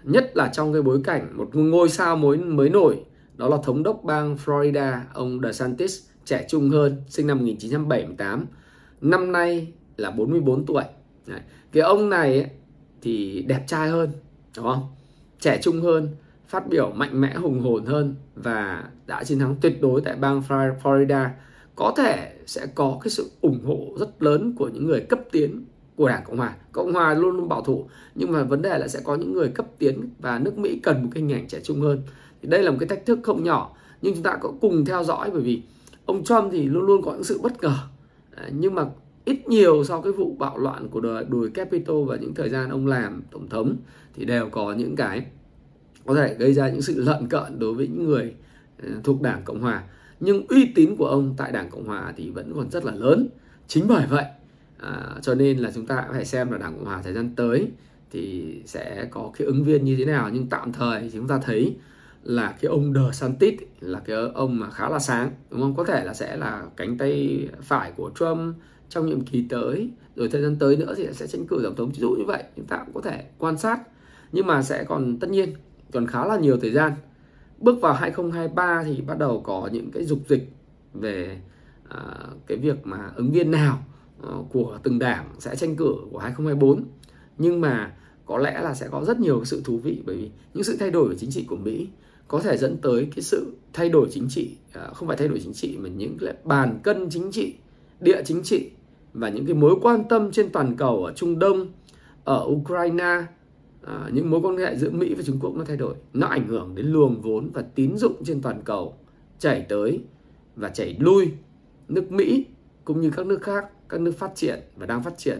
nhất 0.02 0.36
là 0.36 0.48
trong 0.48 0.72
cái 0.72 0.82
bối 0.82 1.00
cảnh 1.04 1.36
một 1.36 1.48
ngôi 1.52 1.88
sao 1.88 2.16
mới 2.16 2.36
mới 2.36 2.68
nổi 2.68 3.00
đó 3.36 3.48
là 3.48 3.56
thống 3.64 3.82
đốc 3.82 4.04
bang 4.04 4.36
Florida 4.44 4.98
ông 5.14 5.40
DeSantis 5.42 6.00
trẻ 6.24 6.46
trung 6.48 6.70
hơn 6.70 7.02
sinh 7.08 7.26
năm 7.26 7.38
1978 7.38 8.46
năm 9.00 9.32
nay 9.32 9.72
là 9.96 10.10
44 10.10 10.66
tuổi 10.66 10.84
Đấy. 11.26 11.40
cái 11.72 11.82
ông 11.82 12.10
này 12.10 12.38
ấy, 12.38 12.50
thì 13.02 13.44
đẹp 13.48 13.64
trai 13.66 13.88
hơn 13.88 14.10
đúng 14.56 14.64
không 14.66 14.82
trẻ 15.40 15.58
trung 15.62 15.80
hơn 15.80 16.08
phát 16.46 16.68
biểu 16.68 16.90
mạnh 16.90 17.20
mẽ 17.20 17.34
hùng 17.34 17.60
hồn 17.60 17.84
hơn 17.86 18.14
và 18.34 18.84
đã 19.06 19.24
chiến 19.24 19.38
thắng 19.38 19.56
tuyệt 19.60 19.82
đối 19.82 20.00
tại 20.00 20.16
bang 20.16 20.42
Florida 20.82 21.28
có 21.76 21.94
thể 21.96 22.32
sẽ 22.46 22.66
có 22.74 22.98
cái 23.02 23.10
sự 23.10 23.30
ủng 23.40 23.64
hộ 23.64 23.88
rất 23.98 24.22
lớn 24.22 24.54
của 24.58 24.68
những 24.68 24.86
người 24.86 25.00
cấp 25.00 25.20
tiến 25.32 25.64
của 25.96 26.08
Đảng 26.08 26.22
Cộng 26.26 26.36
Hòa. 26.36 26.56
Cộng 26.72 26.92
Hòa 26.92 27.14
luôn 27.14 27.36
luôn 27.36 27.48
bảo 27.48 27.62
thủ 27.62 27.88
nhưng 28.14 28.32
mà 28.32 28.42
vấn 28.42 28.62
đề 28.62 28.78
là 28.78 28.88
sẽ 28.88 29.00
có 29.04 29.14
những 29.14 29.32
người 29.32 29.48
cấp 29.48 29.66
tiến 29.78 30.08
và 30.18 30.38
nước 30.38 30.58
Mỹ 30.58 30.80
cần 30.82 31.02
một 31.02 31.08
cái 31.14 31.22
hình 31.22 31.32
ảnh 31.32 31.48
trẻ 31.48 31.60
trung 31.62 31.80
hơn. 31.80 32.02
Thì 32.42 32.48
đây 32.48 32.62
là 32.62 32.70
một 32.70 32.76
cái 32.80 32.88
thách 32.88 33.06
thức 33.06 33.18
không 33.22 33.44
nhỏ 33.44 33.76
nhưng 34.02 34.14
chúng 34.14 34.22
ta 34.22 34.36
có 34.40 34.52
cùng 34.60 34.84
theo 34.84 35.04
dõi 35.04 35.30
bởi 35.30 35.42
vì 35.42 35.62
ông 36.06 36.24
Trump 36.24 36.52
thì 36.52 36.64
luôn 36.64 36.82
luôn 36.82 37.02
có 37.02 37.12
những 37.12 37.24
sự 37.24 37.40
bất 37.42 37.62
ngờ. 37.62 37.76
À, 38.34 38.48
nhưng 38.52 38.74
mà 38.74 38.84
ít 39.24 39.48
nhiều 39.48 39.84
sau 39.84 40.02
cái 40.02 40.12
vụ 40.12 40.36
bạo 40.38 40.58
loạn 40.58 40.88
của 40.88 41.00
đồi, 41.00 41.24
đồi 41.28 41.50
Capitol 41.50 42.08
và 42.08 42.16
những 42.16 42.34
thời 42.34 42.48
gian 42.48 42.70
ông 42.70 42.86
làm 42.86 43.22
tổng 43.30 43.48
thống 43.48 43.76
thì 44.14 44.24
đều 44.24 44.48
có 44.48 44.72
những 44.72 44.96
cái 44.96 45.26
có 46.06 46.14
thể 46.14 46.34
gây 46.38 46.52
ra 46.52 46.68
những 46.68 46.82
sự 46.82 47.02
lợn 47.02 47.28
cợn 47.28 47.58
đối 47.58 47.74
với 47.74 47.88
những 47.88 48.04
người 48.04 48.34
à, 48.82 48.88
thuộc 49.04 49.22
Đảng 49.22 49.42
Cộng 49.44 49.60
Hòa. 49.60 49.82
Nhưng 50.20 50.46
uy 50.46 50.72
tín 50.74 50.96
của 50.96 51.06
ông 51.06 51.34
tại 51.36 51.52
Đảng 51.52 51.70
Cộng 51.70 51.86
Hòa 51.86 52.12
thì 52.16 52.30
vẫn 52.30 52.52
còn 52.54 52.70
rất 52.70 52.84
là 52.84 52.92
lớn. 52.92 53.28
Chính 53.66 53.84
bởi 53.88 54.06
vậy 54.06 54.24
à, 54.78 55.14
cho 55.22 55.34
nên 55.34 55.58
là 55.58 55.70
chúng 55.74 55.86
ta 55.86 56.06
phải 56.12 56.24
xem 56.24 56.50
là 56.50 56.58
Đảng 56.58 56.74
Cộng 56.74 56.84
Hòa 56.84 57.02
thời 57.02 57.12
gian 57.12 57.34
tới 57.36 57.68
thì 58.10 58.54
sẽ 58.66 59.08
có 59.10 59.30
cái 59.38 59.46
ứng 59.46 59.64
viên 59.64 59.84
như 59.84 59.96
thế 59.96 60.04
nào. 60.04 60.30
Nhưng 60.32 60.46
tạm 60.46 60.72
thời 60.72 61.00
thì 61.00 61.10
chúng 61.12 61.28
ta 61.28 61.38
thấy 61.38 61.76
là 62.22 62.54
cái 62.60 62.68
ông 62.68 62.94
De 62.94 63.12
Santis 63.12 63.54
là 63.80 64.00
cái 64.04 64.16
ông 64.34 64.58
mà 64.58 64.70
khá 64.70 64.88
là 64.88 64.98
sáng 64.98 65.30
đúng 65.50 65.60
không? 65.60 65.76
Có 65.76 65.84
thể 65.84 66.04
là 66.04 66.14
sẽ 66.14 66.36
là 66.36 66.66
cánh 66.76 66.98
tay 66.98 67.48
phải 67.62 67.92
của 67.96 68.10
Trump 68.18 68.54
trong 68.88 69.06
nhiệm 69.06 69.20
kỳ 69.20 69.44
tới 69.48 69.90
rồi 70.16 70.28
thời 70.28 70.42
gian 70.42 70.56
tới 70.56 70.76
nữa 70.76 70.94
thì 70.96 71.08
sẽ 71.12 71.26
tranh 71.26 71.46
cử 71.46 71.60
tổng 71.64 71.76
thống 71.76 71.88
ví 71.88 71.98
dụ 71.98 72.10
như 72.10 72.24
vậy 72.24 72.42
chúng 72.56 72.66
ta 72.66 72.76
cũng 72.76 72.94
có 72.94 73.00
thể 73.00 73.24
quan 73.38 73.58
sát 73.58 73.80
nhưng 74.32 74.46
mà 74.46 74.62
sẽ 74.62 74.84
còn 74.84 75.18
tất 75.18 75.30
nhiên 75.30 75.54
còn 75.92 76.06
khá 76.06 76.24
là 76.24 76.36
nhiều 76.38 76.56
thời 76.62 76.70
gian 76.70 76.92
bước 77.58 77.80
vào 77.80 77.92
2023 77.94 78.84
thì 78.84 79.00
bắt 79.00 79.18
đầu 79.18 79.40
có 79.44 79.68
những 79.72 79.90
cái 79.90 80.04
dục 80.04 80.18
dịch 80.28 80.52
về 80.94 81.40
uh, 81.88 82.46
cái 82.46 82.58
việc 82.58 82.86
mà 82.86 83.10
ứng 83.16 83.30
viên 83.30 83.50
nào 83.50 83.78
uh, 84.22 84.46
của 84.52 84.78
từng 84.82 84.98
đảng 84.98 85.28
sẽ 85.38 85.56
tranh 85.56 85.76
cử 85.76 85.94
của 86.10 86.18
2024 86.18 86.84
nhưng 87.38 87.60
mà 87.60 87.92
có 88.26 88.38
lẽ 88.38 88.60
là 88.62 88.74
sẽ 88.74 88.88
có 88.88 89.04
rất 89.04 89.20
nhiều 89.20 89.44
sự 89.44 89.62
thú 89.64 89.78
vị 89.78 90.02
bởi 90.06 90.16
vì 90.16 90.30
những 90.54 90.64
sự 90.64 90.76
thay 90.80 90.90
đổi 90.90 91.08
của 91.08 91.14
chính 91.14 91.30
trị 91.30 91.44
của 91.48 91.56
Mỹ 91.56 91.88
có 92.28 92.40
thể 92.40 92.56
dẫn 92.56 92.76
tới 92.76 93.08
cái 93.16 93.22
sự 93.22 93.52
thay 93.72 93.88
đổi 93.88 94.08
chính 94.10 94.28
trị 94.28 94.56
à, 94.72 94.90
không 94.94 95.08
phải 95.08 95.16
thay 95.16 95.28
đổi 95.28 95.40
chính 95.40 95.52
trị 95.52 95.76
mà 95.78 95.88
những 95.88 96.16
cái 96.20 96.34
bàn 96.44 96.80
cân 96.82 97.10
chính 97.10 97.32
trị 97.32 97.54
địa 98.00 98.22
chính 98.24 98.42
trị 98.42 98.70
và 99.12 99.28
những 99.28 99.46
cái 99.46 99.54
mối 99.54 99.76
quan 99.82 100.08
tâm 100.08 100.32
trên 100.32 100.50
toàn 100.50 100.76
cầu 100.76 101.04
ở 101.04 101.12
Trung 101.12 101.38
Đông 101.38 101.72
ở 102.24 102.44
Ukraine 102.46 103.22
à, 103.86 104.08
những 104.12 104.30
mối 104.30 104.40
quan 104.40 104.56
hệ 104.56 104.76
giữa 104.76 104.90
Mỹ 104.90 105.14
và 105.14 105.22
Trung 105.22 105.38
Quốc 105.40 105.56
nó 105.56 105.64
thay 105.64 105.76
đổi. 105.76 105.94
Nó 106.12 106.26
ảnh 106.26 106.46
hưởng 106.48 106.74
đến 106.74 106.86
luồng 106.86 107.20
vốn 107.20 107.50
và 107.54 107.62
tín 107.74 107.96
dụng 107.96 108.24
trên 108.24 108.42
toàn 108.42 108.60
cầu 108.64 108.94
chảy 109.38 109.66
tới 109.68 110.00
và 110.56 110.68
chảy 110.68 110.96
lui. 111.00 111.32
Nước 111.88 112.12
Mỹ 112.12 112.46
cũng 112.84 113.00
như 113.00 113.10
các 113.10 113.26
nước 113.26 113.42
khác 113.42 113.64
các 113.88 114.00
nước 114.00 114.12
phát 114.18 114.30
triển 114.34 114.60
và 114.76 114.86
đang 114.86 115.02
phát 115.02 115.18
triển 115.18 115.38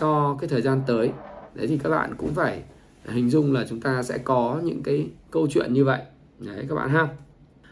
cho 0.00 0.36
cái 0.40 0.48
thời 0.48 0.62
gian 0.62 0.82
tới. 0.86 1.10
Đấy 1.54 1.66
thì 1.66 1.78
các 1.78 1.88
bạn 1.90 2.14
cũng 2.18 2.34
phải 2.34 2.62
hình 3.04 3.30
dung 3.30 3.52
là 3.52 3.66
chúng 3.68 3.80
ta 3.80 4.02
sẽ 4.02 4.18
có 4.18 4.60
những 4.64 4.82
cái 4.82 5.08
câu 5.30 5.46
chuyện 5.50 5.72
như 5.72 5.84
vậy. 5.84 6.00
Đấy 6.38 6.66
các 6.68 6.74
bạn 6.74 6.88
ha. 6.88 7.08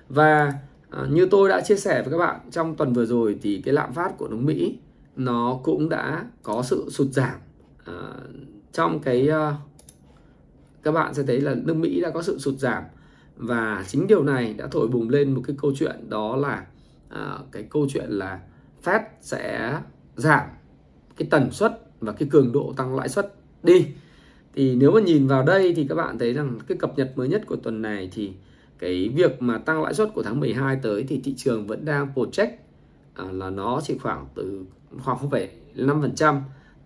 Và 0.08 0.52
à, 0.90 1.06
như 1.10 1.26
tôi 1.30 1.48
đã 1.48 1.60
chia 1.60 1.76
sẻ 1.76 2.02
với 2.02 2.12
các 2.12 2.18
bạn 2.18 2.40
trong 2.50 2.76
tuần 2.76 2.92
vừa 2.92 3.06
rồi 3.06 3.38
thì 3.42 3.62
cái 3.64 3.74
lạm 3.74 3.92
phát 3.92 4.18
của 4.18 4.28
nước 4.28 4.40
Mỹ 4.40 4.78
nó 5.16 5.60
cũng 5.62 5.88
đã 5.88 6.24
có 6.42 6.62
sự 6.62 6.86
sụt 6.90 7.06
giảm 7.12 7.38
à, 7.84 8.12
trong 8.72 8.98
cái 8.98 9.28
uh, 9.28 9.69
các 10.82 10.92
bạn 10.92 11.14
sẽ 11.14 11.22
thấy 11.22 11.40
là 11.40 11.54
nước 11.54 11.74
Mỹ 11.74 12.00
đã 12.00 12.10
có 12.10 12.22
sự 12.22 12.38
sụt 12.38 12.54
giảm. 12.58 12.82
Và 13.36 13.84
chính 13.88 14.06
điều 14.06 14.22
này 14.22 14.54
đã 14.54 14.66
thổi 14.70 14.88
bùng 14.88 15.08
lên 15.08 15.34
một 15.34 15.42
cái 15.46 15.56
câu 15.62 15.72
chuyện 15.76 16.10
đó 16.10 16.36
là 16.36 16.66
à, 17.08 17.38
cái 17.52 17.62
câu 17.70 17.86
chuyện 17.92 18.10
là 18.10 18.40
Fed 18.84 19.00
sẽ 19.20 19.78
giảm 20.16 20.46
cái 21.16 21.28
tần 21.30 21.50
suất 21.50 21.80
và 22.00 22.12
cái 22.12 22.28
cường 22.32 22.52
độ 22.52 22.74
tăng 22.76 22.96
lãi 22.96 23.08
suất 23.08 23.34
đi. 23.62 23.86
Thì 24.54 24.74
nếu 24.74 24.92
mà 24.92 25.00
nhìn 25.00 25.26
vào 25.26 25.42
đây 25.42 25.74
thì 25.76 25.86
các 25.88 25.94
bạn 25.94 26.18
thấy 26.18 26.32
rằng 26.32 26.58
cái 26.68 26.78
cập 26.78 26.98
nhật 26.98 27.12
mới 27.16 27.28
nhất 27.28 27.42
của 27.46 27.56
tuần 27.56 27.82
này 27.82 28.10
thì 28.12 28.32
cái 28.78 29.08
việc 29.08 29.42
mà 29.42 29.58
tăng 29.58 29.82
lãi 29.82 29.94
suất 29.94 30.10
của 30.14 30.22
tháng 30.22 30.40
12 30.40 30.78
tới 30.82 31.04
thì 31.08 31.20
thị 31.24 31.34
trường 31.36 31.66
vẫn 31.66 31.84
đang 31.84 32.08
project 32.14 32.50
à, 33.14 33.24
là 33.32 33.50
nó 33.50 33.80
chỉ 33.84 33.98
khoảng 33.98 34.26
từ 34.34 34.64
khoảng 34.98 35.18
0,5% 35.30 36.40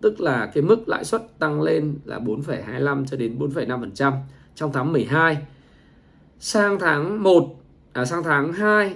tức 0.05 0.21
là 0.21 0.51
cái 0.55 0.63
mức 0.63 0.89
lãi 0.89 1.05
suất 1.05 1.39
tăng 1.39 1.63
lên 1.63 1.99
là 2.05 2.19
4,25 2.19 3.05
cho 3.05 3.17
đến 3.17 3.39
4,5% 3.39 4.13
trong 4.55 4.73
tháng 4.73 4.93
12 4.93 5.37
sang 6.39 6.79
tháng 6.79 7.23
1 7.23 7.63
à, 7.93 8.05
sang 8.05 8.23
tháng 8.23 8.53
2 8.53 8.95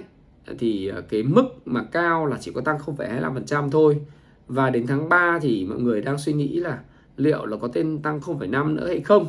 thì 0.59 0.87
à, 0.87 1.01
cái 1.09 1.23
mức 1.23 1.45
mà 1.65 1.83
cao 1.83 2.25
là 2.25 2.37
chỉ 2.41 2.51
có 2.51 2.61
tăng 2.61 2.77
0,25% 2.77 3.69
thôi. 3.69 4.01
Và 4.47 4.69
đến 4.69 4.87
tháng 4.87 5.09
3 5.09 5.39
thì 5.41 5.65
mọi 5.65 5.79
người 5.79 6.01
đang 6.01 6.17
suy 6.17 6.33
nghĩ 6.33 6.59
là 6.59 6.79
liệu 7.17 7.45
là 7.45 7.57
có 7.57 7.67
tên 7.67 8.01
tăng 8.01 8.19
0,5 8.19 8.75
nữa 8.75 8.87
hay 8.87 8.99
không 9.01 9.27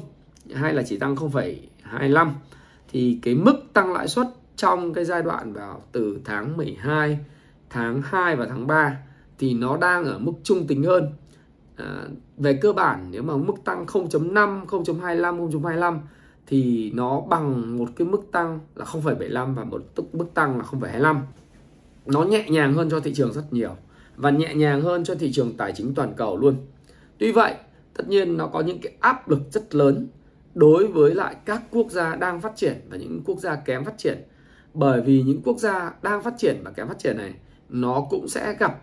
hay 0.54 0.74
là 0.74 0.82
chỉ 0.82 0.98
tăng 0.98 1.14
0,25 1.14 2.30
thì 2.92 3.18
cái 3.22 3.34
mức 3.34 3.54
tăng 3.72 3.92
lãi 3.92 4.08
suất 4.08 4.26
trong 4.56 4.94
cái 4.94 5.04
giai 5.04 5.22
đoạn 5.22 5.52
vào 5.52 5.82
từ 5.92 6.20
tháng 6.24 6.56
12 6.56 7.18
tháng 7.70 8.02
2 8.04 8.36
và 8.36 8.46
tháng 8.46 8.66
3 8.66 8.96
thì 9.38 9.54
nó 9.54 9.76
đang 9.76 10.04
ở 10.04 10.18
mức 10.18 10.32
trung 10.42 10.66
tính 10.66 10.84
hơn 10.84 11.12
à, 11.80 12.04
về 12.36 12.58
cơ 12.62 12.72
bản 12.72 13.08
nếu 13.10 13.22
mà 13.22 13.36
mức 13.36 13.54
tăng 13.64 13.86
0.5 13.86 14.66
0.25 14.66 15.50
0.25 15.50 15.98
thì 16.46 16.92
nó 16.94 17.20
bằng 17.20 17.78
một 17.78 17.88
cái 17.96 18.08
mức 18.08 18.22
tăng 18.32 18.60
là 18.74 18.84
0,75 18.84 19.54
và 19.54 19.64
một 19.64 19.82
tức 19.94 20.14
mức 20.14 20.26
tăng 20.34 20.58
là 20.58 20.64
0,25 20.64 21.20
nó 22.06 22.22
nhẹ 22.22 22.46
nhàng 22.48 22.74
hơn 22.74 22.90
cho 22.90 23.00
thị 23.00 23.14
trường 23.14 23.32
rất 23.32 23.52
nhiều 23.52 23.76
và 24.16 24.30
nhẹ 24.30 24.54
nhàng 24.54 24.82
hơn 24.82 25.04
cho 25.04 25.14
thị 25.14 25.32
trường 25.32 25.56
tài 25.56 25.72
chính 25.72 25.94
toàn 25.94 26.12
cầu 26.16 26.36
luôn. 26.36 26.56
Tuy 27.18 27.32
vậy 27.32 27.54
tất 27.96 28.08
nhiên 28.08 28.36
nó 28.36 28.46
có 28.46 28.60
những 28.60 28.78
cái 28.80 28.92
áp 29.00 29.28
lực 29.28 29.40
rất 29.50 29.74
lớn 29.74 30.08
đối 30.54 30.86
với 30.86 31.14
lại 31.14 31.36
các 31.44 31.62
quốc 31.70 31.90
gia 31.90 32.16
đang 32.16 32.40
phát 32.40 32.52
triển 32.56 32.80
và 32.90 32.96
những 32.96 33.22
quốc 33.24 33.38
gia 33.38 33.56
kém 33.56 33.84
phát 33.84 33.98
triển. 33.98 34.18
Bởi 34.74 35.00
vì 35.00 35.22
những 35.22 35.42
quốc 35.44 35.58
gia 35.58 35.92
đang 36.02 36.22
phát 36.22 36.34
triển 36.38 36.60
và 36.64 36.70
kém 36.70 36.88
phát 36.88 36.98
triển 36.98 37.16
này 37.16 37.34
nó 37.68 38.06
cũng 38.10 38.28
sẽ 38.28 38.56
gặp 38.58 38.80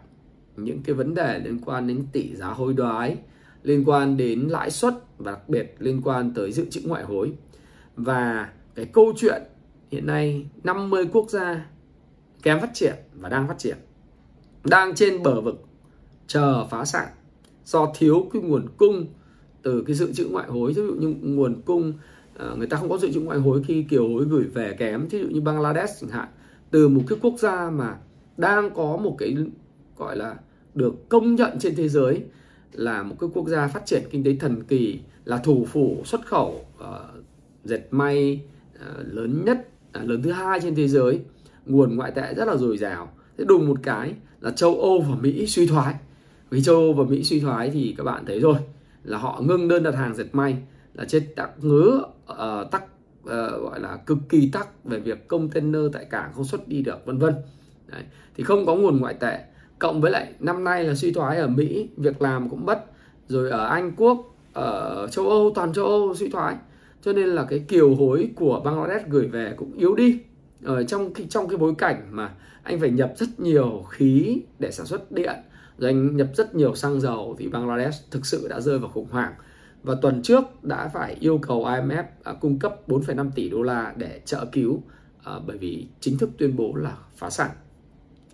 những 0.58 0.82
cái 0.84 0.96
vấn 0.96 1.16
đề 1.16 1.40
liên 1.40 1.60
quan 1.66 1.88
đến 1.88 2.06
tỷ 2.12 2.36
giá 2.36 2.48
hối 2.48 2.74
đoái, 2.74 3.18
liên 3.64 3.84
quan 3.86 4.18
đến 4.18 4.40
lãi 4.40 4.72
suất 4.72 4.94
và 5.18 5.32
đặc 5.32 5.50
biệt 5.50 5.76
liên 5.80 6.02
quan 6.04 6.34
tới 6.34 6.52
dự 6.52 6.66
trữ 6.70 6.82
ngoại 6.86 7.04
hối. 7.04 7.32
Và 7.96 8.50
cái 8.76 8.86
câu 8.86 9.14
chuyện 9.18 9.42
hiện 9.92 10.06
nay 10.06 10.46
50 10.64 11.06
quốc 11.14 11.30
gia 11.30 11.66
kém 12.44 12.60
phát 12.60 12.74
triển 12.74 12.96
và 13.14 13.30
đang 13.30 13.48
phát 13.48 13.58
triển, 13.58 13.78
đang 14.64 14.96
trên 14.96 15.24
bờ 15.24 15.42
vực 15.42 15.66
chờ 16.28 16.66
phá 16.70 16.86
sản 16.86 17.08
do 17.66 17.94
thiếu 17.96 18.30
cái 18.34 18.42
nguồn 18.42 18.68
cung 18.78 19.06
từ 19.62 19.84
cái 19.88 19.96
dự 19.96 20.14
trữ 20.14 20.26
ngoại 20.26 20.48
hối. 20.48 20.74
Ví 20.74 20.82
dụ 20.82 20.94
như 21.00 21.16
nguồn 21.22 21.62
cung 21.62 21.94
ờ, 22.36 22.56
người 22.56 22.68
ta 22.68 22.78
không 22.78 22.90
có 22.90 22.98
dự 22.98 23.12
trữ 23.12 23.20
ngoại 23.20 23.40
hối 23.40 23.64
khi 23.64 23.84
kiều 23.84 24.08
hối 24.08 24.26
gửi 24.26 24.44
về 24.44 24.76
kém. 24.80 25.08
Ví 25.08 25.20
dụ 25.20 25.28
như 25.28 25.42
Bangladesh 25.42 26.02
chẳng 26.02 26.10
hạn, 26.10 26.28
từ 26.72 26.88
một 26.88 27.02
cái 27.08 27.20
quốc 27.22 27.34
gia 27.40 27.70
mà 27.70 27.98
đang 28.38 28.70
có 28.76 28.98
một 28.98 29.16
cái, 29.20 29.36
gọi 29.98 30.18
là 30.18 30.36
được 30.78 31.10
công 31.10 31.36
nhận 31.36 31.60
trên 31.60 31.76
thế 31.76 31.90
giới 31.90 32.24
là 32.72 33.04
một 33.04 33.16
cái 33.20 33.30
quốc 33.34 33.48
gia 33.48 33.68
phát 33.68 33.86
triển 33.86 34.04
kinh 34.12 34.24
tế 34.24 34.36
thần 34.40 34.64
kỳ 34.64 35.00
là 35.26 35.38
thủ 35.38 35.66
phủ 35.66 36.02
xuất 36.06 36.26
khẩu 36.26 36.66
uh, 36.80 36.86
dệt 37.64 37.88
may 37.92 38.42
uh, 38.76 39.14
lớn 39.14 39.46
nhất 39.46 39.68
uh, 40.02 40.10
lớn 40.10 40.22
thứ 40.24 40.32
hai 40.32 40.60
trên 40.60 40.76
thế 40.76 40.88
giới. 40.88 41.20
Nguồn 41.66 41.96
ngoại 41.96 42.12
tệ 42.12 42.34
rất 42.34 42.48
là 42.48 42.56
dồi 42.56 42.78
dào. 42.78 43.12
Thế 43.38 43.46
đùng 43.48 43.68
một 43.68 43.80
cái 43.84 44.14
là 44.42 44.52
châu 44.52 44.82
Âu 44.82 45.02
và 45.02 45.16
Mỹ 45.16 45.48
suy 45.48 45.68
thoái. 45.68 45.96
Vì 46.50 46.62
châu 46.64 46.76
Âu 46.76 46.94
và 46.94 47.04
Mỹ 47.04 47.24
suy 47.24 47.40
thoái 47.40 47.70
thì 47.70 47.96
các 47.98 48.04
bạn 48.04 48.26
thấy 48.26 48.40
rồi 48.40 48.58
là 49.04 49.18
họ 49.18 49.42
ngưng 49.46 49.68
đơn 49.68 49.84
đặt 49.84 49.96
hàng 49.96 50.16
dệt 50.16 50.28
may 50.32 50.58
là 50.94 51.06
chết 51.06 51.24
ờ, 51.36 51.44
tắc 51.44 51.64
ngứa 51.64 52.04
uh, 52.32 52.72
tắc 52.72 52.84
uh, 52.84 53.30
gọi 53.62 53.80
là 53.80 53.98
cực 54.06 54.18
kỳ 54.30 54.50
tắc 54.52 54.84
về 54.86 55.00
việc 55.00 55.28
container 55.28 55.82
tại 55.94 56.06
cảng 56.06 56.34
không 56.34 56.46
xuất 56.46 56.68
đi 56.68 56.82
được 56.82 57.06
vân 57.06 57.18
vân. 57.18 57.36
Thì 58.36 58.44
không 58.44 58.66
có 58.66 58.76
nguồn 58.76 59.00
ngoại 59.00 59.14
tệ 59.14 59.40
cộng 59.80 60.02
với 60.02 60.12
lại 60.12 60.34
năm 60.40 60.64
nay 60.64 60.84
là 60.84 60.96
suy 60.96 61.12
thoái 61.12 61.38
ở 61.38 61.48
Mỹ 61.48 61.90
việc 61.98 62.22
làm 62.22 62.50
cũng 62.50 62.66
mất 62.66 62.86
rồi 63.28 63.52
ở 63.52 63.66
Anh 63.66 63.92
Quốc 63.98 64.36
ở 64.54 65.08
châu 65.12 65.30
Âu 65.30 65.52
toàn 65.56 65.74
châu 65.74 65.86
Âu 65.86 66.16
suy 66.16 66.30
thoái. 66.30 66.56
Cho 67.02 67.14
nên 67.14 67.28
là 67.28 67.46
cái 67.50 67.60
kiều 67.60 67.96
hối 67.96 68.30
của 68.36 68.62
Bangladesh 68.66 69.08
gửi 69.08 69.28
về 69.28 69.54
cũng 69.58 69.78
yếu 69.78 69.96
đi. 69.96 70.20
Ở 70.64 70.84
trong 70.84 71.14
trong 71.30 71.48
cái 71.48 71.58
bối 71.58 71.74
cảnh 71.78 72.08
mà 72.12 72.32
anh 72.64 72.80
phải 72.80 72.90
nhập 72.90 73.14
rất 73.18 73.40
nhiều 73.40 73.86
khí 73.90 74.42
để 74.60 74.72
sản 74.72 74.86
xuất 74.86 75.12
điện 75.12 75.36
rồi 75.78 75.90
anh 75.90 76.18
nhập 76.18 76.28
rất 76.34 76.56
nhiều 76.56 76.76
xăng 76.76 77.02
dầu 77.02 77.36
thì 77.40 77.48
Bangladesh 77.48 78.12
thực 78.12 78.26
sự 78.26 78.48
đã 78.48 78.60
rơi 78.60 78.80
vào 78.80 78.90
khủng 78.90 79.08
hoảng. 79.12 79.34
Và 79.84 79.96
tuần 80.02 80.22
trước 80.22 80.44
đã 80.64 80.88
phải 80.94 81.18
yêu 81.20 81.38
cầu 81.38 81.66
IMF 81.66 82.04
à, 82.24 82.34
cung 82.42 82.60
cấp 82.60 82.76
4,5 82.88 83.32
tỷ 83.36 83.50
đô 83.50 83.62
la 83.62 83.94
để 83.98 84.22
trợ 84.26 84.46
cứu 84.52 84.84
à, 85.24 85.34
bởi 85.48 85.58
vì 85.58 85.88
chính 86.00 86.18
thức 86.18 86.30
tuyên 86.38 86.56
bố 86.56 86.76
là 86.76 86.98
phá 87.16 87.30
sản 87.30 87.50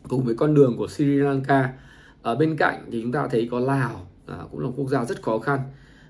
cùng 0.07 0.23
với 0.23 0.35
con 0.35 0.53
đường 0.53 0.77
của 0.77 0.87
Sri 0.87 1.05
Lanka. 1.05 1.73
Ở 2.21 2.35
bên 2.35 2.55
cạnh 2.57 2.85
thì 2.91 3.01
chúng 3.01 3.11
ta 3.11 3.27
thấy 3.27 3.47
có 3.51 3.59
Lào 3.59 4.07
à, 4.25 4.37
cũng 4.51 4.59
là 4.59 4.67
một 4.67 4.73
quốc 4.77 4.89
gia 4.89 5.05
rất 5.05 5.21
khó 5.21 5.39
khăn 5.39 5.59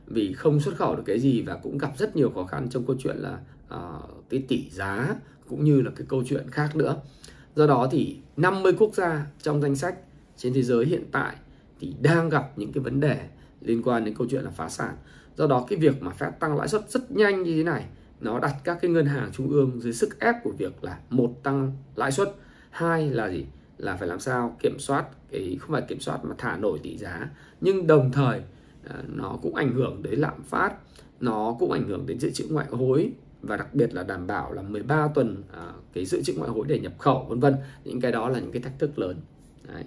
vì 0.08 0.34
không 0.34 0.60
xuất 0.60 0.76
khẩu 0.76 0.96
được 0.96 1.04
cái 1.06 1.20
gì 1.20 1.42
và 1.42 1.56
cũng 1.56 1.78
gặp 1.78 1.98
rất 1.98 2.16
nhiều 2.16 2.32
khó 2.36 2.44
khăn 2.44 2.70
trong 2.70 2.86
câu 2.86 2.96
chuyện 3.00 3.18
là 3.18 3.40
à, 3.70 3.80
cái 4.30 4.44
tỷ 4.48 4.70
giá 4.70 5.16
cũng 5.50 5.64
như 5.64 5.82
là 5.82 5.92
cái 5.96 6.08
câu 6.10 6.24
chuyện 6.30 6.50
khác 6.52 6.76
nữa. 6.76 6.96
Do 7.56 7.68
đó 7.68 7.88
thì 7.92 8.18
50 8.38 8.74
quốc 8.80 8.94
gia 8.94 9.26
trong 9.42 9.62
danh 9.62 9.76
sách 9.76 9.96
trên 10.38 10.54
thế 10.54 10.64
giới 10.64 10.86
hiện 10.86 11.04
tại 11.12 11.36
thì 11.80 11.96
đang 12.02 12.30
gặp 12.30 12.52
những 12.56 12.72
cái 12.72 12.84
vấn 12.84 13.00
đề 13.00 13.20
liên 13.62 13.84
quan 13.84 14.06
đến 14.06 14.16
câu 14.16 14.28
chuyện 14.30 14.44
là 14.44 14.52
phá 14.52 14.70
sản. 14.70 14.96
Do 15.36 15.48
đó 15.48 15.66
cái 15.70 15.80
việc 15.80 16.02
mà 16.02 16.12
Fed 16.20 16.32
tăng 16.32 16.58
lãi 16.58 16.68
suất 16.68 16.90
rất 16.90 17.12
nhanh 17.12 17.44
như 17.44 17.56
thế 17.56 17.64
này 17.64 17.86
nó 18.20 18.40
đặt 18.40 18.56
các 18.64 18.78
cái 18.82 18.92
ngân 18.92 19.06
hàng 19.06 19.30
trung 19.34 19.50
ương 19.50 19.82
dưới 19.82 19.94
sức 19.94 20.20
ép 20.20 20.36
của 20.44 20.52
việc 20.52 20.84
là 20.84 20.98
một 21.10 21.32
tăng 21.44 21.72
lãi 21.96 22.12
suất 22.12 22.36
hai 22.70 23.10
là 23.10 23.30
gì? 23.30 23.46
Là 23.78 23.96
phải 23.96 24.08
làm 24.08 24.20
sao 24.20 24.58
kiểm 24.60 24.80
soát 24.80 25.06
cái 25.32 25.58
không 25.60 25.72
phải 25.72 25.82
kiểm 25.82 26.00
soát 26.00 26.26
mà 26.26 26.36
thả 26.38 26.58
nổi 26.58 26.80
tỷ 26.84 26.98
giá. 26.98 27.30
Nhưng 27.62 27.88
đồng 27.88 28.12
thời 28.12 28.42
à, 28.90 28.96
nó 29.08 29.38
cũng 29.42 29.56
ảnh 29.56 29.74
hưởng 29.74 30.04
đến 30.04 30.20
lạm 30.20 30.44
phát 30.44 30.74
nó 31.24 31.56
cũng 31.60 31.72
ảnh 31.72 31.88
hưởng 31.88 32.06
đến 32.06 32.20
dự 32.20 32.32
trữ 32.32 32.48
ngoại 32.50 32.68
hối 32.72 33.12
và 33.42 33.58
đặc 33.58 33.76
biệt 33.76 33.94
là 33.94 34.04
đảm 34.04 34.28
bảo 34.28 34.54
là 34.54 34.62
13 34.62 35.08
tuần 35.08 35.44
à, 35.54 35.72
cái 35.94 36.06
dự 36.06 36.22
trữ 36.22 36.34
ngoại 36.34 36.50
hối 36.50 36.66
để 36.68 36.80
nhập 36.80 36.94
khẩu 36.98 37.26
vân 37.30 37.40
vân. 37.40 37.56
Những 37.84 38.02
cái 38.02 38.12
đó 38.12 38.30
là 38.30 38.40
những 38.40 38.52
cái 38.52 38.62
thách 38.62 38.80
thức 38.80 39.00
lớn. 39.00 39.18
Đấy. 39.68 39.84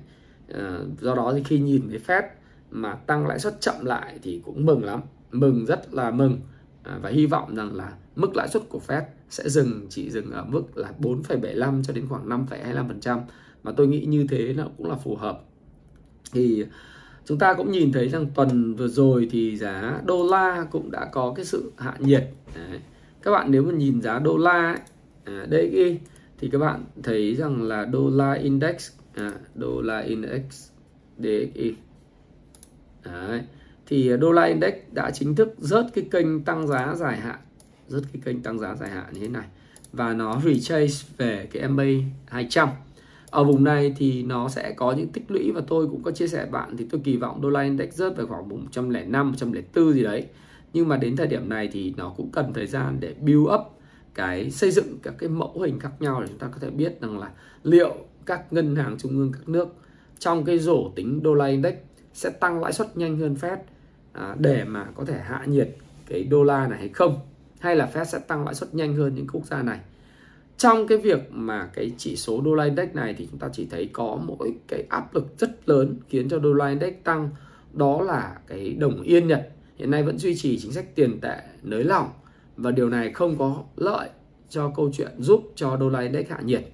À, 0.55 0.79
do 1.01 1.15
đó 1.15 1.33
thì 1.37 1.43
khi 1.43 1.59
nhìn 1.59 1.89
thấy 1.89 2.01
Fed 2.07 2.23
mà 2.71 2.95
tăng 2.95 3.27
lãi 3.27 3.39
suất 3.39 3.61
chậm 3.61 3.85
lại 3.85 4.19
thì 4.23 4.41
cũng 4.45 4.67
mừng 4.67 4.85
lắm. 4.85 5.01
Mừng 5.33 5.67
rất 5.67 5.95
là 5.95 6.11
mừng. 6.11 6.41
À, 6.83 6.99
và 7.03 7.11
hy 7.11 7.27
vọng 7.27 7.57
rằng 7.57 7.75
là 7.75 7.93
mức 8.17 8.37
lãi 8.37 8.49
suất 8.49 8.63
của 8.69 8.81
Fed 8.87 9.03
sẽ 9.31 9.49
dừng 9.49 9.87
chỉ 9.89 10.11
dừng 10.11 10.31
ở 10.31 10.45
mức 10.45 10.63
là 10.79 10.93
4,75 11.01 11.83
cho 11.83 11.93
đến 11.93 12.09
khoảng 12.09 12.29
5,25% 12.29 13.21
mà 13.67 13.73
tôi 13.77 13.87
nghĩ 13.87 14.05
như 14.05 14.27
thế 14.29 14.39
là 14.39 14.65
cũng 14.77 14.89
là 14.89 14.97
phù 14.97 15.17
hợp. 15.17 15.43
Thì 16.33 16.65
chúng 17.25 17.39
ta 17.39 17.55
cũng 17.55 17.71
nhìn 17.73 17.93
thấy 17.93 18.09
rằng 18.09 18.27
tuần 18.35 18.75
vừa 18.75 18.89
rồi 18.89 19.29
thì 19.31 19.57
giá 19.57 20.01
đô 20.05 20.27
la 20.31 20.67
cũng 20.71 20.91
đã 20.91 21.05
có 21.13 21.33
cái 21.37 21.45
sự 21.45 21.73
hạ 21.79 21.95
nhiệt. 21.99 22.25
Đấy. 22.55 22.81
các 23.23 23.31
bạn 23.31 23.51
nếu 23.51 23.63
mà 23.63 23.73
nhìn 23.73 24.03
giá 24.03 24.19
đô 24.19 24.37
la 24.37 24.73
ấy, 24.73 24.81
à, 25.25 25.47
DXY 25.51 25.99
thì 26.39 26.49
các 26.53 26.59
bạn 26.59 26.85
thấy 27.03 27.35
rằng 27.35 27.63
là 27.63 27.85
đô 27.85 28.11
la 28.11 28.33
index 28.33 28.91
à, 29.15 29.33
đô 29.55 29.81
la 29.81 29.99
index 29.99 30.43
DXY 31.19 31.75
Đấy. 33.05 33.41
thì 33.87 34.17
đô 34.17 34.33
la 34.33 34.45
index 34.45 34.75
đã 34.93 35.11
chính 35.11 35.35
thức 35.35 35.55
rớt 35.59 35.87
cái 35.95 36.05
kênh 36.11 36.45
tăng 36.45 36.67
giá 36.67 36.95
dài 36.95 37.17
hạn 37.17 37.39
rớt 37.89 38.03
cái 38.13 38.23
kênh 38.25 38.43
tăng 38.43 38.59
giá 38.59 38.75
dài 38.75 38.91
hạn 38.91 39.07
như 39.13 39.21
thế 39.21 39.29
này. 39.29 39.47
Và 39.93 40.15
nó 40.15 40.41
retrace 40.45 41.07
về 41.17 41.49
cái 41.53 41.69
MA 41.69 41.85
200 42.27 42.69
ở 43.31 43.45
vùng 43.45 43.65
này 43.65 43.95
thì 43.97 44.23
nó 44.23 44.49
sẽ 44.49 44.73
có 44.77 44.93
những 44.93 45.09
tích 45.09 45.31
lũy 45.31 45.53
và 45.53 45.61
tôi 45.67 45.87
cũng 45.87 46.03
có 46.03 46.11
chia 46.11 46.29
sẻ 46.29 46.47
bạn 46.51 46.77
thì 46.77 46.87
tôi 46.91 47.01
kỳ 47.05 47.17
vọng 47.17 47.41
đô 47.41 47.51
la 47.51 47.63
index 47.63 47.95
rớt 47.95 48.17
về 48.17 48.25
khoảng 48.25 48.49
105 48.49 49.31
104 49.31 49.93
gì 49.93 50.03
đấy. 50.03 50.27
Nhưng 50.73 50.89
mà 50.89 50.97
đến 50.97 51.17
thời 51.17 51.27
điểm 51.27 51.49
này 51.49 51.69
thì 51.73 51.95
nó 51.97 52.15
cũng 52.17 52.31
cần 52.31 52.53
thời 52.53 52.67
gian 52.67 52.97
để 53.01 53.15
build 53.21 53.47
up 53.55 53.61
cái 54.15 54.51
xây 54.51 54.71
dựng 54.71 54.99
các 55.03 55.15
cái 55.19 55.29
mẫu 55.29 55.61
hình 55.61 55.81
khác 55.81 55.93
nhau 56.01 56.21
để 56.21 56.27
chúng 56.29 56.39
ta 56.39 56.47
có 56.47 56.59
thể 56.61 56.71
biết 56.71 57.01
rằng 57.01 57.19
là 57.19 57.31
liệu 57.63 57.97
các 58.27 58.53
ngân 58.53 58.77
hàng 58.77 58.97
trung 58.99 59.13
ương 59.19 59.33
các 59.33 59.49
nước 59.49 59.69
trong 60.19 60.45
cái 60.45 60.59
rổ 60.59 60.91
tính 60.97 61.23
đô 61.23 61.35
la 61.35 61.47
index 61.47 61.75
sẽ 62.13 62.31
tăng 62.31 62.61
lãi 62.61 62.73
suất 62.73 62.97
nhanh 62.97 63.19
hơn 63.19 63.37
Fed 63.41 63.57
à, 64.13 64.35
để 64.39 64.65
mà 64.65 64.87
có 64.95 65.05
thể 65.05 65.19
hạ 65.19 65.45
nhiệt 65.47 65.69
cái 66.07 66.25
đô 66.25 66.45
la 66.45 66.69
này 66.69 66.79
hay 66.79 66.89
không? 66.89 67.21
Hay 67.59 67.77
là 67.77 67.91
Fed 67.95 68.05
sẽ 68.05 68.19
tăng 68.19 68.45
lãi 68.45 68.55
suất 68.55 68.75
nhanh 68.75 68.95
hơn 68.95 69.15
những 69.15 69.27
quốc 69.33 69.47
gia 69.47 69.63
này? 69.63 69.81
Trong 70.57 70.87
cái 70.87 70.99
việc 70.99 71.19
mà 71.31 71.71
cái 71.75 71.93
chỉ 71.99 72.17
số 72.17 72.41
đô 72.41 72.55
la 72.55 72.65
index 72.65 72.89
này 72.95 73.15
thì 73.19 73.29
chúng 73.31 73.39
ta 73.39 73.49
chỉ 73.53 73.67
thấy 73.71 73.91
có 73.93 74.19
mỗi 74.25 74.53
cái 74.69 74.85
áp 74.89 75.15
lực 75.15 75.27
rất 75.39 75.69
lớn 75.69 75.97
khiến 76.09 76.29
cho 76.29 76.39
đô 76.39 76.53
la 76.53 76.69
index 76.69 76.95
tăng 77.05 77.31
đó 77.73 78.03
là 78.03 78.39
cái 78.47 78.75
đồng 78.79 79.03
yên 79.03 79.29
Nhật 79.29 79.49
hiện 79.77 79.91
nay 79.91 80.03
vẫn 80.03 80.19
duy 80.19 80.37
trì 80.37 80.59
chính 80.59 80.73
sách 80.73 80.95
tiền 80.95 81.21
tệ 81.21 81.37
nới 81.63 81.85
lỏng 81.85 82.09
và 82.57 82.71
điều 82.71 82.89
này 82.89 83.13
không 83.13 83.39
có 83.39 83.63
lợi 83.77 84.09
cho 84.49 84.73
câu 84.77 84.91
chuyện 84.93 85.11
giúp 85.19 85.53
cho 85.55 85.77
đô 85.77 85.89
la 85.89 86.01
index 86.01 86.29
hạ 86.29 86.41
nhiệt. 86.45 86.65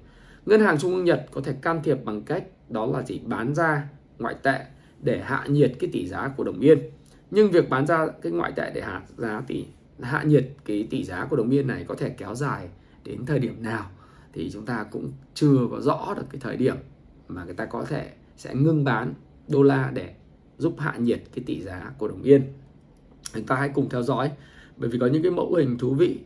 Ngân 0.46 0.60
hàng 0.60 0.78
Trung 0.78 0.94
ương 0.94 1.04
Nhật 1.04 1.26
có 1.30 1.40
thể 1.40 1.54
can 1.62 1.80
thiệp 1.82 2.04
bằng 2.04 2.22
cách 2.22 2.44
đó 2.68 2.86
là 2.86 3.02
chỉ 3.06 3.20
bán 3.24 3.54
ra 3.54 3.88
ngoại 4.18 4.34
tệ 4.42 4.60
để 5.02 5.20
hạ 5.24 5.44
nhiệt 5.48 5.72
cái 5.80 5.90
tỷ 5.92 6.06
giá 6.06 6.28
của 6.36 6.44
đồng 6.44 6.60
yên. 6.60 6.78
Nhưng 7.30 7.50
việc 7.50 7.70
bán 7.70 7.86
ra 7.86 8.06
cái 8.22 8.32
ngoại 8.32 8.52
tệ 8.56 8.70
để 8.74 8.80
hạ 8.80 9.02
giá 9.16 9.42
tỷ 9.46 9.64
hạ 10.00 10.22
nhiệt 10.22 10.48
cái 10.64 10.86
tỷ 10.90 11.04
giá 11.04 11.26
của 11.30 11.36
đồng 11.36 11.50
yên 11.50 11.66
này 11.66 11.84
có 11.88 11.94
thể 11.94 12.08
kéo 12.08 12.34
dài 12.34 12.68
đến 13.04 13.26
thời 13.26 13.38
điểm 13.38 13.62
nào 13.62 13.90
thì 14.32 14.50
chúng 14.52 14.66
ta 14.66 14.84
cũng 14.90 15.12
chưa 15.34 15.58
có 15.70 15.80
rõ 15.80 16.14
được 16.16 16.24
cái 16.30 16.40
thời 16.40 16.56
điểm 16.56 16.76
mà 17.28 17.44
người 17.44 17.54
ta 17.54 17.64
có 17.64 17.84
thể 17.84 18.12
sẽ 18.36 18.54
ngưng 18.54 18.84
bán 18.84 19.14
đô 19.48 19.62
la 19.62 19.90
để 19.94 20.14
giúp 20.58 20.74
hạ 20.78 20.96
nhiệt 20.98 21.22
cái 21.34 21.44
tỷ 21.46 21.62
giá 21.62 21.92
của 21.98 22.08
đồng 22.08 22.22
yên. 22.22 22.42
Chúng 23.34 23.44
ta 23.44 23.56
hãy 23.56 23.68
cùng 23.74 23.88
theo 23.88 24.02
dõi, 24.02 24.30
bởi 24.76 24.90
vì 24.90 24.98
có 24.98 25.06
những 25.06 25.22
cái 25.22 25.32
mẫu 25.32 25.54
hình 25.54 25.78
thú 25.78 25.94
vị 25.94 26.18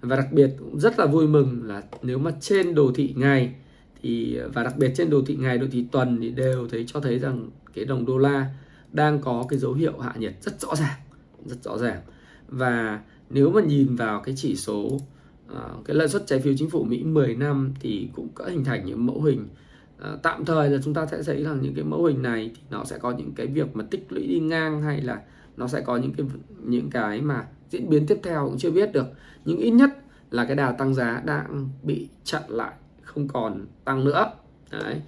và 0.00 0.16
đặc 0.16 0.32
biệt 0.32 0.50
cũng 0.58 0.80
rất 0.80 0.98
là 0.98 1.06
vui 1.06 1.26
mừng 1.26 1.62
là 1.64 1.82
nếu 2.02 2.18
mà 2.18 2.30
trên 2.40 2.74
đồ 2.74 2.92
thị 2.94 3.14
ngày 3.16 3.54
thì, 4.02 4.38
và 4.54 4.62
đặc 4.62 4.74
biệt 4.78 4.92
trên 4.96 5.10
đồ 5.10 5.22
thị 5.26 5.36
ngày, 5.36 5.58
đồ 5.58 5.66
thị 5.70 5.86
tuần 5.92 6.18
thì 6.20 6.30
đều 6.30 6.68
thấy, 6.68 6.84
cho 6.86 7.00
thấy 7.00 7.18
rằng 7.18 7.50
cái 7.74 7.84
đồng 7.84 8.06
đô 8.06 8.18
la 8.18 8.54
đang 8.92 9.20
có 9.20 9.46
cái 9.48 9.58
dấu 9.58 9.72
hiệu 9.72 9.98
hạ 9.98 10.14
nhiệt 10.18 10.34
rất 10.40 10.60
rõ 10.60 10.74
ràng, 10.74 11.00
rất 11.46 11.62
rõ 11.62 11.78
ràng 11.78 12.00
và 12.48 13.00
nếu 13.30 13.50
mà 13.50 13.60
nhìn 13.60 13.96
vào 13.96 14.20
cái 14.20 14.34
chỉ 14.38 14.56
số 14.56 14.98
Ờ, 15.48 15.70
cái 15.84 15.96
lợi 15.96 16.08
suất 16.08 16.26
trái 16.26 16.40
phiếu 16.40 16.54
chính 16.56 16.70
phủ 16.70 16.84
Mỹ 16.84 17.04
10 17.04 17.34
năm 17.34 17.74
thì 17.80 18.08
cũng 18.12 18.28
có 18.34 18.44
hình 18.44 18.64
thành 18.64 18.86
những 18.86 19.06
mẫu 19.06 19.22
hình. 19.22 19.48
À, 19.98 20.16
tạm 20.22 20.44
thời 20.44 20.70
là 20.70 20.78
chúng 20.84 20.94
ta 20.94 21.06
sẽ 21.06 21.22
thấy 21.22 21.44
rằng 21.44 21.58
những 21.62 21.74
cái 21.74 21.84
mẫu 21.84 22.04
hình 22.04 22.22
này 22.22 22.50
thì 22.54 22.62
nó 22.70 22.84
sẽ 22.84 22.98
có 22.98 23.10
những 23.10 23.32
cái 23.36 23.46
việc 23.46 23.76
mà 23.76 23.84
tích 23.90 24.06
lũy 24.08 24.26
đi 24.26 24.40
ngang 24.40 24.82
hay 24.82 25.00
là 25.00 25.22
nó 25.56 25.68
sẽ 25.68 25.80
có 25.80 25.96
những 25.96 26.12
cái 26.12 26.26
những 26.64 26.90
cái 26.90 27.20
mà 27.20 27.46
diễn 27.70 27.88
biến 27.88 28.06
tiếp 28.06 28.18
theo 28.22 28.46
cũng 28.48 28.58
chưa 28.58 28.70
biết 28.70 28.92
được. 28.92 29.06
Nhưng 29.44 29.58
ít 29.58 29.70
nhất 29.70 29.90
là 30.30 30.44
cái 30.44 30.56
đà 30.56 30.72
tăng 30.72 30.94
giá 30.94 31.22
đang 31.24 31.68
bị 31.82 32.08
chặn 32.24 32.42
lại 32.48 32.72
không 33.02 33.28
còn 33.28 33.66
tăng 33.84 34.04
nữa. 34.04 34.32
Đấy. 34.72 35.00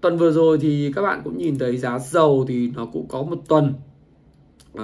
tuần 0.00 0.18
vừa 0.18 0.30
rồi 0.30 0.58
thì 0.58 0.92
các 0.94 1.02
bạn 1.02 1.20
cũng 1.24 1.38
nhìn 1.38 1.58
thấy 1.58 1.76
giá 1.76 1.98
dầu 1.98 2.44
thì 2.48 2.72
nó 2.76 2.86
cũng 2.86 3.08
có 3.08 3.22
một 3.22 3.38
tuần 3.48 3.74
uh, 4.72 4.82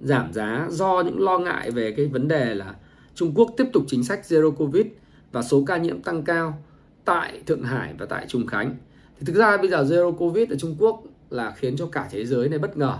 giảm 0.00 0.32
giá 0.32 0.66
do 0.70 1.02
những 1.06 1.20
lo 1.20 1.38
ngại 1.38 1.70
về 1.70 1.92
cái 1.92 2.06
vấn 2.06 2.28
đề 2.28 2.54
là 2.54 2.74
Trung 3.20 3.32
Quốc 3.34 3.50
tiếp 3.56 3.66
tục 3.72 3.84
chính 3.86 4.04
sách 4.04 4.20
zero 4.28 4.50
covid 4.50 4.86
và 5.32 5.42
số 5.42 5.64
ca 5.66 5.76
nhiễm 5.76 6.02
tăng 6.02 6.22
cao 6.22 6.58
tại 7.04 7.42
Thượng 7.46 7.62
Hải 7.62 7.94
và 7.98 8.06
tại 8.06 8.26
Trùng 8.28 8.46
Khánh. 8.46 8.76
Thì 9.18 9.26
thực 9.26 9.36
ra 9.36 9.56
bây 9.56 9.68
giờ 9.68 9.82
zero 9.82 10.12
covid 10.12 10.50
ở 10.50 10.56
Trung 10.56 10.76
Quốc 10.78 11.02
là 11.30 11.50
khiến 11.56 11.76
cho 11.76 11.86
cả 11.86 12.08
thế 12.10 12.26
giới 12.26 12.48
này 12.48 12.58
bất 12.58 12.76
ngờ. 12.76 12.98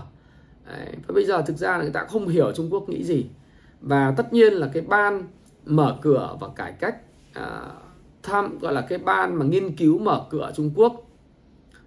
Đấy. 0.65 0.87
Và 1.07 1.13
bây 1.13 1.25
giờ 1.25 1.41
thực 1.41 1.57
ra 1.57 1.77
là 1.77 1.83
người 1.83 1.91
ta 1.91 2.05
không 2.09 2.27
hiểu 2.27 2.51
Trung 2.51 2.69
Quốc 2.71 2.89
nghĩ 2.89 3.03
gì. 3.03 3.25
Và 3.81 4.13
tất 4.17 4.33
nhiên 4.33 4.53
là 4.53 4.69
cái 4.73 4.81
ban 4.81 5.23
mở 5.65 5.97
cửa 6.01 6.37
và 6.39 6.47
cải 6.55 6.71
cách 6.71 6.97
à, 7.33 7.61
tham 8.23 8.59
gọi 8.59 8.73
là 8.73 8.81
cái 8.81 8.97
ban 8.97 9.35
mà 9.35 9.45
nghiên 9.45 9.75
cứu 9.75 9.99
mở 9.99 10.25
cửa 10.29 10.51
Trung 10.55 10.71
Quốc 10.75 11.07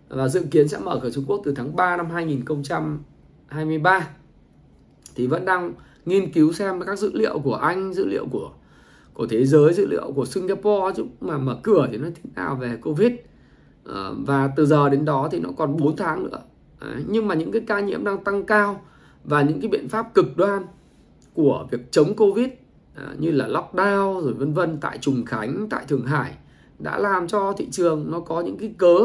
và 0.09 0.29
dự 0.29 0.45
kiến 0.51 0.69
sẽ 0.69 0.79
mở 0.79 1.01
cửa 1.03 1.11
Trung 1.11 1.25
Quốc 1.27 1.43
từ 1.45 1.55
tháng 1.57 1.77
3 1.77 1.97
năm 1.97 2.11
2023 2.11 4.09
thì 5.15 5.27
vẫn 5.27 5.45
đang 5.45 5.75
nghiên 6.07 6.33
cứu 6.33 6.53
xem 6.53 6.81
các 6.87 6.99
dữ 6.99 7.11
liệu 7.15 7.39
của 7.39 7.55
Anh, 7.55 7.95
dữ 7.95 8.07
liệu 8.07 8.27
của 8.31 8.51
của 9.15 9.27
thế 9.27 9.45
giới, 9.45 9.73
dữ 9.73 9.87
liệu 9.87 10.13
của 10.17 10.25
Singapore 10.25 10.95
chứ 10.97 11.05
mà 11.21 11.39
mở 11.39 11.57
cửa 11.63 11.89
thì 11.91 11.97
nó 11.97 12.09
thế 12.15 12.31
nào 12.35 12.57
về 12.57 12.77
Covid 12.83 13.13
à, 13.85 14.11
và 14.27 14.51
từ 14.57 14.67
giờ 14.67 14.89
đến 14.89 15.05
đó 15.05 15.29
thì 15.33 15.41
nó 15.41 15.49
còn 15.57 15.77
4 15.77 15.97
tháng 15.97 16.25
nữa 16.25 16.41
nhưng 17.07 17.29
mà 17.29 17.35
những 17.35 17.53
cái 17.53 17.63
ca 17.67 17.81
nhiễm 17.81 18.05
đang 18.05 18.25
tăng 18.25 18.47
cao 18.47 18.81
và 19.25 19.43
những 19.43 19.61
cái 19.61 19.69
biện 19.69 19.89
pháp 19.89 20.15
cực 20.15 20.37
đoan 20.37 20.63
của 21.35 21.67
việc 21.71 21.93
chống 21.93 22.17
Covid 22.17 22.49
à, 22.95 23.15
như 23.19 23.31
là 23.31 23.49
lockdown 23.49 24.21
rồi 24.21 24.33
vân 24.33 24.53
vân 24.53 24.79
tại 24.81 24.99
Trùng 24.99 25.25
Khánh, 25.25 25.67
tại 25.71 25.85
Thượng 25.89 26.07
Hải 26.07 26.35
đã 26.79 26.99
làm 26.99 27.29
cho 27.29 27.53
thị 27.53 27.69
trường 27.71 28.11
nó 28.11 28.21
có 28.21 28.41
những 28.41 28.59
cái 28.59 28.75
cớ 28.79 28.99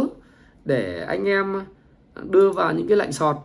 để 0.65 1.03
anh 1.03 1.25
em 1.25 1.61
đưa 2.29 2.51
vào 2.51 2.73
những 2.73 2.87
cái 2.87 2.97
lệnh 2.97 3.11
sọt. 3.11 3.35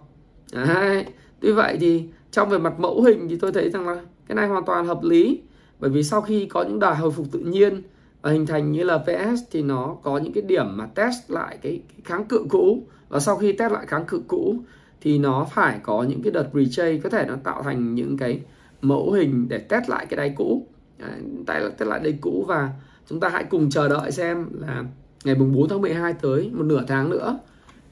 Đấy. 0.52 1.06
Tuy 1.40 1.52
vậy 1.52 1.76
thì 1.80 2.04
trong 2.34 2.48
về 2.48 2.58
mặt 2.58 2.80
mẫu 2.80 3.02
hình 3.02 3.28
thì 3.28 3.36
tôi 3.36 3.52
thấy 3.52 3.70
rằng 3.70 3.88
là 3.88 3.96
cái 4.26 4.36
này 4.36 4.48
hoàn 4.48 4.64
toàn 4.64 4.86
hợp 4.86 5.02
lý. 5.02 5.40
Bởi 5.80 5.90
vì 5.90 6.02
sau 6.02 6.20
khi 6.20 6.46
có 6.46 6.62
những 6.62 6.78
đà 6.78 6.94
hồi 6.94 7.10
phục 7.10 7.26
tự 7.32 7.38
nhiên 7.38 7.82
và 8.22 8.30
hình 8.30 8.46
thành 8.46 8.72
như 8.72 8.82
là 8.82 8.98
PS 8.98 9.42
thì 9.50 9.62
nó 9.62 9.96
có 10.02 10.18
những 10.18 10.32
cái 10.32 10.42
điểm 10.42 10.76
mà 10.76 10.86
test 10.86 11.30
lại 11.30 11.58
cái, 11.62 11.80
cái 11.88 12.00
kháng 12.04 12.24
cự 12.24 12.44
cũ. 12.48 12.86
Và 13.08 13.20
sau 13.20 13.36
khi 13.36 13.52
test 13.52 13.72
lại 13.72 13.86
kháng 13.86 14.04
cự 14.04 14.22
cũ 14.28 14.56
thì 15.00 15.18
nó 15.18 15.46
phải 15.50 15.78
có 15.82 16.02
những 16.02 16.22
cái 16.22 16.30
đợt 16.30 16.48
retrace 16.54 16.98
có 16.98 17.10
thể 17.10 17.24
nó 17.28 17.34
tạo 17.44 17.62
thành 17.62 17.94
những 17.94 18.16
cái 18.16 18.40
mẫu 18.82 19.12
hình 19.12 19.48
để 19.48 19.58
test 19.58 19.88
lại 19.88 20.06
cái 20.06 20.16
đáy 20.16 20.34
cũ. 20.36 20.66
À, 20.98 21.18
tại 21.46 21.60
là 21.60 21.68
test 21.68 21.88
lại 21.88 22.00
đáy 22.00 22.18
cũ 22.20 22.44
và 22.48 22.70
chúng 23.08 23.20
ta 23.20 23.28
hãy 23.28 23.44
cùng 23.44 23.70
chờ 23.70 23.88
đợi 23.88 24.10
xem 24.10 24.46
là 24.52 24.84
ngày 25.24 25.34
mùng 25.34 25.52
4 25.52 25.68
tháng 25.68 25.80
12 25.80 26.12
tới 26.12 26.50
một 26.54 26.64
nửa 26.64 26.84
tháng 26.88 27.10
nữa 27.10 27.38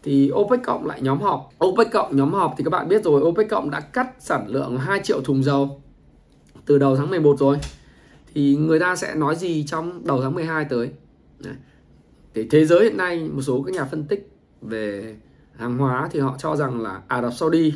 thì 0.03 0.31
OPEC 0.35 0.61
cộng 0.65 0.87
lại 0.87 1.03
nhóm 1.03 1.21
họp. 1.21 1.51
OPEC 1.65 1.93
cộng 1.93 2.17
nhóm 2.17 2.33
họp 2.33 2.55
thì 2.59 2.65
các 2.65 2.71
bạn 2.71 2.89
biết 2.89 3.05
rồi, 3.05 3.23
OPEC 3.23 3.49
cộng 3.49 3.71
đã 3.71 3.81
cắt 3.81 4.09
sản 4.19 4.47
lượng 4.49 4.79
2 4.79 5.01
triệu 5.01 5.21
thùng 5.21 5.43
dầu 5.45 5.83
từ 6.67 6.79
đầu 6.79 6.97
tháng 6.97 7.11
11 7.11 7.39
rồi. 7.39 7.59
Thì 8.35 8.57
người 8.57 8.81
ta 8.81 8.97
sẽ 8.97 9.15
nói 9.15 9.37
gì 9.37 9.65
trong 9.67 10.07
đầu 10.07 10.23
tháng 10.23 10.35
12 10.35 10.65
tới? 10.65 10.91
Thì 12.35 12.49
thế 12.51 12.65
giới 12.65 12.85
hiện 12.85 12.97
nay, 12.97 13.29
một 13.33 13.43
số 13.43 13.63
các 13.63 13.75
nhà 13.75 13.85
phân 13.85 14.05
tích 14.05 14.33
về 14.63 15.17
hàng 15.57 15.79
hóa 15.79 16.09
thì 16.13 16.21
họ 16.21 16.37
cho 16.39 16.57
rằng 16.57 16.81
là 16.81 17.03
Ả 17.09 17.23
Rập 17.23 17.33
Saudi 17.33 17.75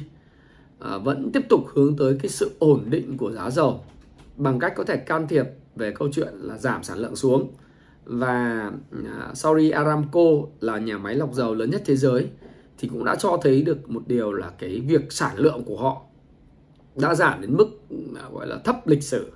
ờ, 0.79 0.99
vẫn 0.99 1.31
tiếp 1.33 1.43
tục 1.49 1.61
hướng 1.75 1.97
tới 1.97 2.19
cái 2.23 2.29
sự 2.29 2.51
ổn 2.59 2.85
định 2.87 3.17
của 3.17 3.33
giá 3.33 3.51
dầu 3.51 3.81
bằng 4.37 4.59
cách 4.59 4.73
có 4.77 4.85
thể 4.85 4.97
can 4.97 5.29
thiệp 5.29 5.47
về 5.77 5.93
câu 5.93 6.09
chuyện 6.13 6.35
là 6.35 6.59
giảm 6.59 6.83
sản 6.83 6.99
lượng 6.99 7.17
xuống 7.17 7.53
và 8.07 8.71
à, 9.07 9.35
Saudi 9.35 9.71
Aramco 9.71 10.21
là 10.61 10.79
nhà 10.79 10.99
máy 10.99 11.15
lọc 11.15 11.35
dầu 11.35 11.55
lớn 11.55 11.71
nhất 11.71 11.83
thế 11.87 11.97
giới, 11.97 12.29
thì 12.79 12.89
cũng 12.89 13.05
đã 13.05 13.17
cho 13.17 13.39
thấy 13.43 13.63
được 13.63 13.91
một 13.91 14.03
điều 14.07 14.33
là 14.33 14.51
cái 14.59 14.81
việc 14.81 15.13
sản 15.13 15.37
lượng 15.37 15.65
của 15.65 15.77
họ 15.77 16.03
đã 16.97 17.15
giảm 17.15 17.41
đến 17.41 17.57
mức 17.57 17.69
à, 18.17 18.23
gọi 18.33 18.47
là 18.47 18.59
thấp 18.65 18.87
lịch 18.87 19.03
sử 19.03 19.33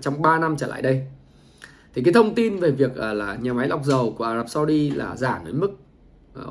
trong 0.00 0.22
3 0.22 0.38
năm 0.38 0.56
trở 0.56 0.66
lại 0.66 0.82
đây. 0.82 1.06
Thì 1.94 2.02
cái 2.02 2.14
thông 2.14 2.34
tin 2.34 2.56
về 2.56 2.70
việc 2.70 2.96
à, 2.96 3.12
là 3.12 3.36
nhà 3.42 3.52
máy 3.52 3.68
lọc 3.68 3.84
dầu 3.84 4.14
của 4.18 4.24
Ả 4.24 4.36
Rập 4.36 4.48
Saudi 4.48 4.90
là 4.90 5.16
giảm 5.16 5.44
đến 5.46 5.60
mức 5.60 5.70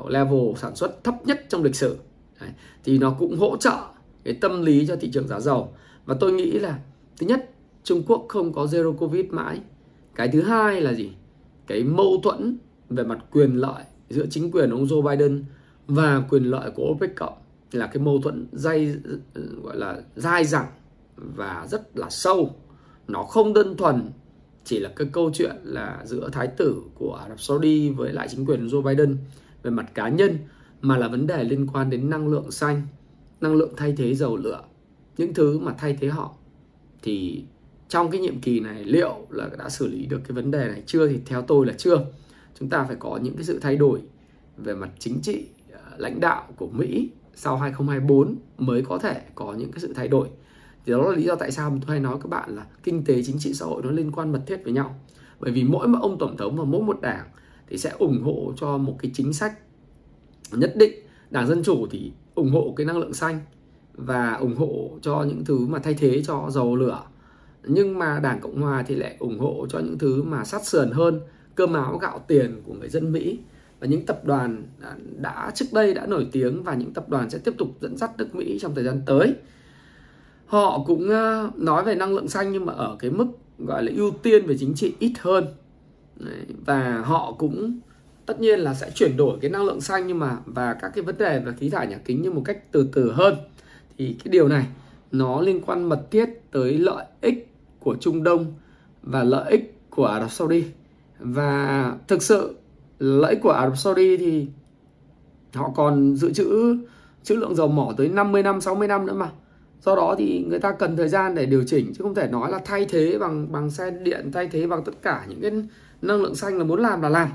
level 0.08 0.54
sản 0.56 0.76
xuất 0.76 1.04
thấp 1.04 1.14
nhất 1.24 1.46
trong 1.48 1.62
lịch 1.62 1.76
sử 1.76 1.96
Đấy. 2.40 2.50
thì 2.84 2.98
nó 2.98 3.10
cũng 3.18 3.38
hỗ 3.38 3.56
trợ 3.56 3.78
cái 4.24 4.34
tâm 4.34 4.62
lý 4.62 4.86
cho 4.86 4.96
thị 4.96 5.10
trường 5.12 5.28
giá 5.28 5.40
dầu 5.40 5.74
và 6.04 6.16
tôi 6.20 6.32
nghĩ 6.32 6.52
là, 6.52 6.78
thứ 7.18 7.26
nhất, 7.26 7.50
Trung 7.84 8.02
Quốc 8.06 8.24
không 8.28 8.52
có 8.52 8.64
zero 8.64 8.96
covid 8.96 9.26
mãi 9.30 9.60
cái 10.14 10.28
thứ 10.28 10.42
hai 10.42 10.80
là 10.80 10.92
gì 10.92 11.12
cái 11.66 11.84
mâu 11.84 12.20
thuẫn 12.22 12.58
về 12.90 13.04
mặt 13.04 13.18
quyền 13.30 13.54
lợi 13.54 13.84
giữa 14.10 14.26
chính 14.30 14.50
quyền 14.50 14.70
ông 14.70 14.84
Joe 14.84 15.02
Biden 15.02 15.44
và 15.86 16.24
quyền 16.30 16.44
lợi 16.44 16.70
của 16.70 16.90
OPEC 16.90 17.16
cộng 17.16 17.34
là 17.72 17.86
cái 17.86 18.02
mâu 18.02 18.20
thuẫn 18.20 18.46
dây 18.52 18.96
gọi 19.62 19.76
là 19.76 20.02
dai 20.16 20.44
dẳng 20.44 20.66
và 21.16 21.66
rất 21.70 21.98
là 21.98 22.10
sâu. 22.10 22.54
Nó 23.08 23.22
không 23.22 23.54
đơn 23.54 23.76
thuần 23.76 24.10
chỉ 24.64 24.78
là 24.78 24.90
cái 24.96 25.08
câu 25.12 25.30
chuyện 25.34 25.56
là 25.62 26.02
giữa 26.04 26.30
thái 26.32 26.46
tử 26.46 26.82
của 26.94 27.14
Ả 27.14 27.28
Rập 27.28 27.40
Saudi 27.40 27.90
với 27.90 28.12
lại 28.12 28.28
chính 28.30 28.46
quyền 28.46 28.66
Joe 28.66 28.82
Biden 28.82 29.16
về 29.62 29.70
mặt 29.70 29.94
cá 29.94 30.08
nhân, 30.08 30.38
mà 30.80 30.96
là 30.96 31.08
vấn 31.08 31.26
đề 31.26 31.44
liên 31.44 31.66
quan 31.66 31.90
đến 31.90 32.10
năng 32.10 32.28
lượng 32.28 32.50
xanh, 32.50 32.82
năng 33.40 33.54
lượng 33.54 33.72
thay 33.76 33.94
thế 33.96 34.14
dầu 34.14 34.36
lửa. 34.36 34.60
Những 35.16 35.34
thứ 35.34 35.58
mà 35.58 35.74
thay 35.78 35.96
thế 36.00 36.08
họ 36.08 36.34
thì 37.02 37.44
trong 37.94 38.10
cái 38.10 38.20
nhiệm 38.20 38.40
kỳ 38.40 38.60
này, 38.60 38.84
liệu 38.84 39.26
là 39.30 39.48
đã 39.58 39.68
xử 39.68 39.86
lý 39.86 40.06
được 40.06 40.20
cái 40.28 40.34
vấn 40.34 40.50
đề 40.50 40.68
này 40.68 40.82
chưa 40.86 41.08
thì 41.08 41.18
theo 41.26 41.42
tôi 41.42 41.66
là 41.66 41.72
chưa. 41.78 42.06
Chúng 42.60 42.68
ta 42.68 42.84
phải 42.84 42.96
có 42.98 43.18
những 43.22 43.34
cái 43.34 43.44
sự 43.44 43.58
thay 43.58 43.76
đổi 43.76 44.00
về 44.56 44.74
mặt 44.74 44.90
chính 44.98 45.20
trị 45.22 45.46
ờ, 45.72 45.80
lãnh 45.96 46.20
đạo 46.20 46.48
của 46.56 46.66
Mỹ 46.66 47.10
sau 47.34 47.56
2024 47.56 48.36
mới 48.58 48.82
có 48.82 48.98
thể 48.98 49.20
có 49.34 49.52
những 49.52 49.72
cái 49.72 49.80
sự 49.80 49.92
thay 49.92 50.08
đổi. 50.08 50.28
Thì 50.86 50.92
đó 50.92 51.10
là 51.10 51.16
lý 51.16 51.22
do 51.22 51.34
tại 51.34 51.50
sao 51.50 51.70
tôi 51.70 51.80
hay 51.88 52.00
nói 52.00 52.16
các 52.22 52.28
bạn 52.28 52.56
là 52.56 52.66
kinh 52.82 53.04
tế, 53.04 53.22
chính 53.22 53.38
trị, 53.38 53.54
xã 53.54 53.66
hội 53.66 53.82
nó 53.82 53.90
liên 53.90 54.12
quan 54.12 54.32
mật 54.32 54.40
thiết 54.46 54.64
với 54.64 54.72
nhau. 54.72 55.00
Bởi 55.40 55.52
vì 55.52 55.64
mỗi 55.64 55.88
một 55.88 55.98
ông 56.02 56.18
tổng 56.18 56.36
thống 56.36 56.56
và 56.56 56.64
mỗi 56.64 56.82
một 56.82 57.00
đảng 57.00 57.26
thì 57.68 57.78
sẽ 57.78 57.90
ủng 57.98 58.22
hộ 58.22 58.52
cho 58.56 58.76
một 58.76 58.96
cái 59.02 59.10
chính 59.14 59.32
sách 59.32 59.58
nhất 60.52 60.72
định. 60.76 60.92
Đảng 61.30 61.46
dân 61.46 61.62
chủ 61.62 61.86
thì 61.90 62.12
ủng 62.34 62.50
hộ 62.50 62.74
cái 62.76 62.86
năng 62.86 62.98
lượng 62.98 63.14
xanh 63.14 63.40
và 63.92 64.32
ủng 64.32 64.56
hộ 64.56 64.90
cho 65.02 65.24
những 65.28 65.44
thứ 65.44 65.66
mà 65.66 65.78
thay 65.78 65.94
thế 65.94 66.22
cho 66.22 66.50
dầu 66.50 66.76
lửa 66.76 67.02
nhưng 67.66 67.98
mà 67.98 68.20
đảng 68.20 68.40
cộng 68.40 68.62
hòa 68.62 68.84
thì 68.86 68.94
lại 68.94 69.16
ủng 69.18 69.38
hộ 69.38 69.66
cho 69.68 69.78
những 69.78 69.98
thứ 69.98 70.22
mà 70.22 70.44
sát 70.44 70.66
sườn 70.66 70.90
hơn, 70.90 71.20
cơm 71.54 71.72
áo 71.72 71.98
gạo 71.98 72.24
tiền 72.26 72.62
của 72.66 72.74
người 72.74 72.88
dân 72.88 73.12
mỹ. 73.12 73.38
Và 73.80 73.86
những 73.86 74.06
tập 74.06 74.24
đoàn 74.24 74.62
đã 75.16 75.52
trước 75.54 75.66
đây 75.72 75.94
đã 75.94 76.06
nổi 76.06 76.26
tiếng 76.32 76.62
và 76.62 76.74
những 76.74 76.92
tập 76.92 77.08
đoàn 77.08 77.30
sẽ 77.30 77.38
tiếp 77.38 77.54
tục 77.58 77.68
dẫn 77.80 77.96
dắt 77.96 78.10
nước 78.18 78.34
mỹ 78.34 78.58
trong 78.60 78.74
thời 78.74 78.84
gian 78.84 79.02
tới. 79.06 79.34
Họ 80.46 80.82
cũng 80.86 81.08
ờ, 81.08 81.50
nói 81.56 81.84
về 81.84 81.94
năng 81.94 82.14
lượng 82.14 82.28
xanh 82.28 82.52
nhưng 82.52 82.66
mà 82.66 82.72
ở 82.72 82.96
cái 82.98 83.10
mức 83.10 83.26
gọi 83.58 83.84
là 83.84 83.92
ưu 83.96 84.10
tiên 84.10 84.46
về 84.46 84.56
chính 84.58 84.74
trị 84.74 84.94
ít 84.98 85.12
hơn. 85.20 85.46
Và 86.66 87.02
họ 87.04 87.34
cũng 87.38 87.78
tất 88.26 88.40
nhiên 88.40 88.60
là 88.60 88.74
sẽ 88.74 88.90
chuyển 88.90 89.16
đổi 89.16 89.38
cái 89.40 89.50
năng 89.50 89.64
lượng 89.64 89.80
xanh 89.80 90.06
nhưng 90.06 90.18
mà, 90.18 90.38
và 90.46 90.74
các 90.74 90.92
cái 90.94 91.04
vấn 91.04 91.18
đề 91.18 91.40
về 91.40 91.52
khí 91.58 91.70
thải 91.70 91.86
nhà 91.86 91.98
kính 92.04 92.22
như 92.22 92.30
một 92.30 92.42
cách 92.44 92.72
từ 92.72 92.88
từ 92.92 93.12
hơn. 93.12 93.34
Thì 93.98 94.16
cái 94.24 94.32
điều 94.32 94.48
này 94.48 94.66
nó 95.12 95.40
liên 95.40 95.60
quan 95.66 95.88
mật 95.88 96.10
thiết 96.10 96.50
tới 96.50 96.78
lợi 96.78 97.06
ích 97.20 97.53
của 97.84 97.96
Trung 98.00 98.22
Đông 98.22 98.54
và 99.02 99.24
lợi 99.24 99.50
ích 99.50 99.80
của 99.90 100.06
Ả 100.06 100.20
Rập 100.20 100.30
Saudi. 100.30 100.64
Và 101.18 101.92
thực 102.08 102.22
sự, 102.22 102.56
lợi 102.98 103.30
ích 103.30 103.42
của 103.42 103.50
Ả 103.50 103.66
Rập 103.66 103.78
Saudi 103.78 104.16
thì 104.16 104.46
họ 105.54 105.70
còn 105.74 106.16
dự 106.16 106.32
trữ 106.32 106.76
trữ 107.22 107.34
lượng 107.34 107.54
dầu 107.54 107.68
mỏ 107.68 107.92
tới 107.96 108.08
50 108.08 108.42
năm 108.42 108.60
60 108.60 108.88
năm 108.88 109.06
nữa 109.06 109.14
mà. 109.14 109.30
Do 109.80 109.96
đó 109.96 110.14
thì 110.18 110.44
người 110.48 110.58
ta 110.58 110.72
cần 110.72 110.96
thời 110.96 111.08
gian 111.08 111.34
để 111.34 111.46
điều 111.46 111.64
chỉnh, 111.66 111.92
chứ 111.94 112.02
không 112.02 112.14
thể 112.14 112.28
nói 112.28 112.50
là 112.50 112.60
thay 112.64 112.86
thế 112.88 113.18
bằng 113.18 113.52
bằng 113.52 113.70
xe 113.70 113.90
điện, 113.90 114.32
thay 114.32 114.48
thế 114.48 114.66
bằng 114.66 114.84
tất 114.84 114.92
cả 115.02 115.26
những 115.28 115.40
cái 115.40 115.50
năng 116.02 116.22
lượng 116.22 116.34
xanh 116.34 116.58
là 116.58 116.64
muốn 116.64 116.80
làm 116.80 117.02
là 117.02 117.08
làm. 117.08 117.28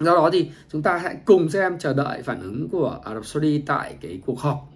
Do 0.00 0.14
đó 0.14 0.30
thì 0.32 0.50
chúng 0.72 0.82
ta 0.82 0.96
hãy 0.96 1.16
cùng 1.24 1.48
xem, 1.48 1.78
chờ 1.78 1.94
đợi 1.94 2.22
phản 2.22 2.42
ứng 2.42 2.68
của 2.68 2.98
Ả 3.04 3.14
Rập 3.14 3.26
Saudi 3.26 3.62
tại 3.66 3.96
cái 4.00 4.20
cuộc 4.26 4.40
họp 4.40 4.70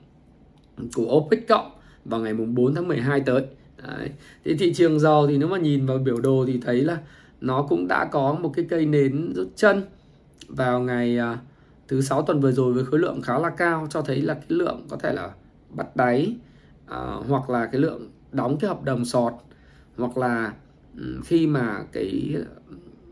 của 0.94 1.16
OPEC 1.16 1.48
cộng 1.48 1.70
vào 2.04 2.20
ngày 2.20 2.34
mùng 2.34 2.54
4 2.54 2.74
tháng 2.74 2.88
12 2.88 3.20
tới. 3.20 3.42
Đấy. 3.86 4.10
Thì 4.44 4.54
thị 4.54 4.74
trường 4.74 5.00
dầu 5.00 5.26
thì 5.26 5.38
nếu 5.38 5.48
mà 5.48 5.58
nhìn 5.58 5.86
vào 5.86 5.98
biểu 5.98 6.20
đồ 6.20 6.44
thì 6.46 6.60
thấy 6.64 6.82
là 6.82 6.98
nó 7.40 7.62
cũng 7.62 7.88
đã 7.88 8.04
có 8.04 8.38
một 8.40 8.52
cái 8.56 8.66
cây 8.70 8.86
nến 8.86 9.32
rút 9.34 9.48
chân 9.56 9.82
vào 10.48 10.80
ngày 10.80 11.18
uh, 11.32 11.38
thứ 11.88 12.00
sáu 12.00 12.22
tuần 12.22 12.40
vừa 12.40 12.52
rồi 12.52 12.72
với 12.72 12.84
khối 12.84 13.00
lượng 13.00 13.22
khá 13.22 13.38
là 13.38 13.50
cao 13.50 13.86
cho 13.90 14.02
thấy 14.02 14.22
là 14.22 14.34
cái 14.34 14.46
lượng 14.48 14.86
có 14.88 14.96
thể 14.96 15.12
là 15.12 15.30
bắt 15.70 15.96
đáy 15.96 16.36
uh, 16.84 17.26
hoặc 17.28 17.50
là 17.50 17.66
cái 17.66 17.80
lượng 17.80 18.10
đóng 18.32 18.58
cái 18.60 18.68
hợp 18.68 18.84
đồng 18.84 19.04
sọt 19.04 19.32
hoặc 19.96 20.18
là 20.18 20.52
um, 20.96 21.22
khi 21.22 21.46
mà 21.46 21.84
cái 21.92 22.36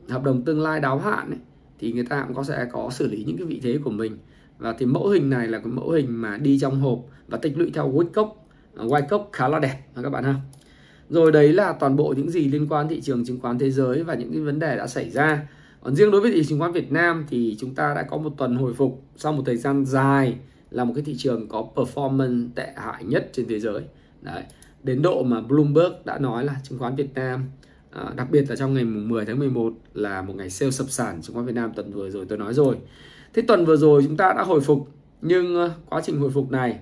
hợp 0.08 0.24
đồng 0.24 0.42
tương 0.42 0.60
lai 0.60 0.80
đáo 0.80 0.98
hạn 0.98 1.30
ấy, 1.30 1.38
thì 1.78 1.92
người 1.92 2.04
ta 2.04 2.24
cũng 2.26 2.36
có 2.36 2.42
sẽ 2.42 2.66
có 2.72 2.90
xử 2.90 3.08
lý 3.08 3.24
những 3.24 3.36
cái 3.36 3.46
vị 3.46 3.60
thế 3.62 3.78
của 3.84 3.90
mình 3.90 4.18
và 4.58 4.74
thì 4.78 4.86
mẫu 4.86 5.08
hình 5.08 5.30
này 5.30 5.48
là 5.48 5.58
cái 5.58 5.66
mẫu 5.66 5.90
hình 5.90 6.22
mà 6.22 6.36
đi 6.36 6.58
trong 6.58 6.80
hộp 6.80 6.98
và 7.28 7.38
tích 7.38 7.58
lũy 7.58 7.70
theo 7.74 7.92
Wyckoff 7.92 8.28
à, 8.76 8.84
Wyckoff 8.84 9.24
khá 9.32 9.48
là 9.48 9.58
đẹp 9.58 9.82
các 10.02 10.10
bạn 10.10 10.24
ha 10.24 10.34
rồi 11.10 11.32
đấy 11.32 11.52
là 11.52 11.72
toàn 11.72 11.96
bộ 11.96 12.14
những 12.16 12.30
gì 12.30 12.48
liên 12.48 12.66
quan 12.68 12.88
thị 12.88 13.00
trường 13.00 13.24
chứng 13.24 13.40
khoán 13.40 13.58
thế 13.58 13.70
giới 13.70 14.02
và 14.02 14.14
những 14.14 14.32
cái 14.32 14.40
vấn 14.40 14.58
đề 14.58 14.76
đã 14.76 14.86
xảy 14.86 15.10
ra. 15.10 15.48
Còn 15.80 15.96
riêng 15.96 16.10
đối 16.10 16.20
với 16.20 16.30
thị 16.30 16.36
trường 16.36 16.48
chứng 16.48 16.58
khoán 16.58 16.72
Việt 16.72 16.92
Nam 16.92 17.24
thì 17.28 17.56
chúng 17.60 17.74
ta 17.74 17.94
đã 17.94 18.02
có 18.02 18.16
một 18.16 18.32
tuần 18.36 18.56
hồi 18.56 18.74
phục 18.74 19.02
sau 19.16 19.32
một 19.32 19.42
thời 19.46 19.56
gian 19.56 19.84
dài 19.84 20.36
là 20.70 20.84
một 20.84 20.92
cái 20.96 21.04
thị 21.04 21.14
trường 21.18 21.48
có 21.48 21.68
performance 21.74 22.48
tệ 22.54 22.72
hại 22.76 23.04
nhất 23.04 23.30
trên 23.32 23.48
thế 23.48 23.60
giới. 23.60 23.82
Đấy 24.22 24.42
đến 24.82 25.02
độ 25.02 25.22
mà 25.22 25.40
Bloomberg 25.40 25.92
đã 26.04 26.18
nói 26.18 26.44
là 26.44 26.56
chứng 26.62 26.78
khoán 26.78 26.96
Việt 26.96 27.14
Nam 27.14 27.44
à, 27.90 28.12
đặc 28.16 28.30
biệt 28.30 28.50
là 28.50 28.56
trong 28.56 28.74
ngày 28.74 28.84
10 28.84 29.24
tháng 29.24 29.38
11 29.38 29.72
là 29.94 30.22
một 30.22 30.34
ngày 30.36 30.50
sale 30.50 30.70
sập 30.70 30.90
sàn 30.90 31.22
chứng 31.22 31.34
khoán 31.34 31.46
Việt 31.46 31.54
Nam 31.54 31.72
tuần 31.76 31.92
vừa 31.92 32.10
rồi 32.10 32.26
tôi 32.28 32.38
nói 32.38 32.54
rồi. 32.54 32.76
Thế 33.34 33.42
tuần 33.42 33.64
vừa 33.64 33.76
rồi 33.76 34.02
chúng 34.06 34.16
ta 34.16 34.32
đã 34.32 34.42
hồi 34.42 34.60
phục 34.60 34.88
nhưng 35.22 35.64
uh, 35.64 35.70
quá 35.88 36.00
trình 36.04 36.18
hồi 36.18 36.30
phục 36.30 36.50
này 36.50 36.78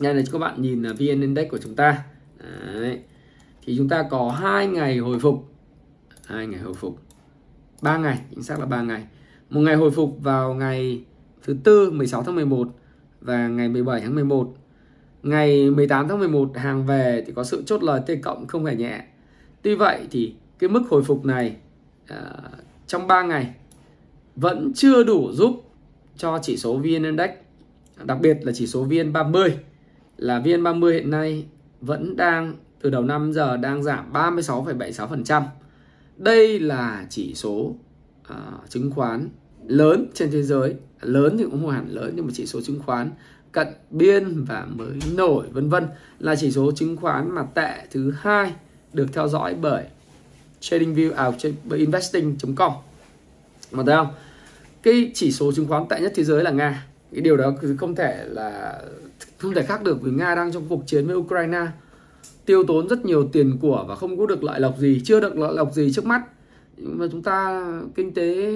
đây 0.00 0.14
là 0.14 0.22
các 0.32 0.38
bạn 0.38 0.62
nhìn 0.62 0.82
ờ, 0.82 0.88
là 0.88 0.94
VN 0.94 1.20
Index 1.20 1.50
của 1.50 1.58
chúng 1.58 1.74
ta. 1.74 2.04
Đấy 2.74 2.98
thì 3.68 3.74
chúng 3.76 3.88
ta 3.88 4.02
có 4.10 4.30
hai 4.30 4.66
ngày 4.66 4.98
hồi 4.98 5.18
phục. 5.18 5.52
Hai 6.26 6.46
ngày 6.46 6.60
hồi 6.60 6.74
phục. 6.74 6.98
3 7.82 7.96
ngày 7.96 8.18
chính 8.30 8.42
xác 8.42 8.60
là 8.60 8.66
3 8.66 8.82
ngày. 8.82 9.04
Một 9.50 9.60
ngày 9.60 9.76
hồi 9.76 9.90
phục 9.90 10.16
vào 10.22 10.54
ngày 10.54 11.04
thứ 11.42 11.56
tư 11.64 11.90
16 11.90 12.22
tháng 12.22 12.34
11 12.34 12.68
và 13.20 13.48
ngày 13.48 13.68
17 13.68 14.00
tháng 14.00 14.14
11 14.14 14.54
ngày 15.22 15.70
18 15.70 16.08
tháng 16.08 16.18
11 16.18 16.50
hàng 16.56 16.86
về 16.86 17.24
thì 17.26 17.32
có 17.32 17.44
sự 17.44 17.62
chốt 17.66 17.82
lời 17.82 18.00
T 18.06 18.10
cộng 18.22 18.46
không 18.46 18.64
hề 18.64 18.74
nhẹ. 18.74 19.04
Tuy 19.62 19.74
vậy 19.74 20.06
thì 20.10 20.34
cái 20.58 20.70
mức 20.70 20.82
hồi 20.90 21.02
phục 21.02 21.24
này 21.24 21.56
uh, 22.12 22.18
trong 22.86 23.06
3 23.06 23.22
ngày 23.22 23.54
vẫn 24.36 24.72
chưa 24.74 25.02
đủ 25.02 25.32
giúp 25.32 25.62
cho 26.16 26.38
chỉ 26.42 26.56
số 26.56 26.76
VN 26.76 26.84
Index 26.84 27.30
đặc 28.04 28.18
biệt 28.20 28.36
là 28.42 28.52
chỉ 28.54 28.66
số 28.66 28.86
VN30 28.86 29.50
là 30.16 30.40
VN30 30.40 30.92
hiện 30.92 31.10
nay 31.10 31.46
vẫn 31.80 32.16
đang 32.16 32.54
từ 32.80 32.90
đầu 32.90 33.02
năm 33.02 33.32
giờ 33.32 33.56
đang 33.56 33.82
giảm 33.82 34.12
36,76%. 34.12 35.42
Đây 36.16 36.60
là 36.60 37.06
chỉ 37.10 37.34
số 37.34 37.74
uh, 38.32 38.70
chứng 38.70 38.90
khoán 38.90 39.28
lớn 39.66 40.06
trên 40.14 40.30
thế 40.30 40.42
giới, 40.42 40.74
lớn 41.00 41.38
thì 41.38 41.44
cũng 41.44 41.60
không 41.60 41.70
hẳn 41.70 41.88
lớn 41.88 42.12
nhưng 42.16 42.26
mà 42.26 42.32
chỉ 42.34 42.46
số 42.46 42.60
chứng 42.60 42.80
khoán 42.86 43.10
cận 43.52 43.68
biên 43.90 44.44
và 44.44 44.66
mới 44.74 44.88
nổi 45.16 45.46
vân 45.52 45.68
vân 45.68 45.86
là 46.18 46.36
chỉ 46.36 46.50
số 46.50 46.72
chứng 46.72 46.96
khoán 46.96 47.34
mà 47.34 47.42
tệ 47.42 47.86
thứ 47.90 48.12
hai 48.18 48.52
được 48.92 49.06
theo 49.12 49.28
dõi 49.28 49.54
bởi 49.60 49.84
TradingView 50.60 51.14
à 51.14 51.30
bởi 51.64 51.78
investing.com. 51.78 52.72
Mà 53.70 53.82
thấy 53.86 53.96
không? 53.96 54.08
Cái 54.82 55.10
chỉ 55.14 55.32
số 55.32 55.52
chứng 55.52 55.68
khoán 55.68 55.88
tệ 55.88 56.00
nhất 56.00 56.12
thế 56.14 56.24
giới 56.24 56.42
là 56.42 56.50
Nga. 56.50 56.86
Cái 57.12 57.20
điều 57.20 57.36
đó 57.36 57.52
không 57.78 57.94
thể 57.94 58.24
là 58.28 58.80
không 59.38 59.54
thể 59.54 59.62
khác 59.62 59.82
được 59.82 60.02
vì 60.02 60.10
Nga 60.10 60.34
đang 60.34 60.52
trong 60.52 60.68
cuộc 60.68 60.82
chiến 60.86 61.06
với 61.06 61.16
Ukraine 61.16 61.66
tiêu 62.48 62.64
tốn 62.64 62.88
rất 62.88 63.04
nhiều 63.04 63.28
tiền 63.32 63.58
của 63.60 63.84
và 63.88 63.94
không 63.94 64.18
có 64.18 64.26
được 64.26 64.44
lợi 64.44 64.60
lộc 64.60 64.78
gì 64.78 65.00
chưa 65.04 65.20
được 65.20 65.38
lợi 65.38 65.54
lộc 65.54 65.72
gì 65.72 65.92
trước 65.92 66.06
mắt. 66.06 66.22
Nhưng 66.76 66.98
mà 66.98 67.06
chúng 67.12 67.22
ta 67.22 67.66
kinh 67.94 68.14
tế 68.14 68.52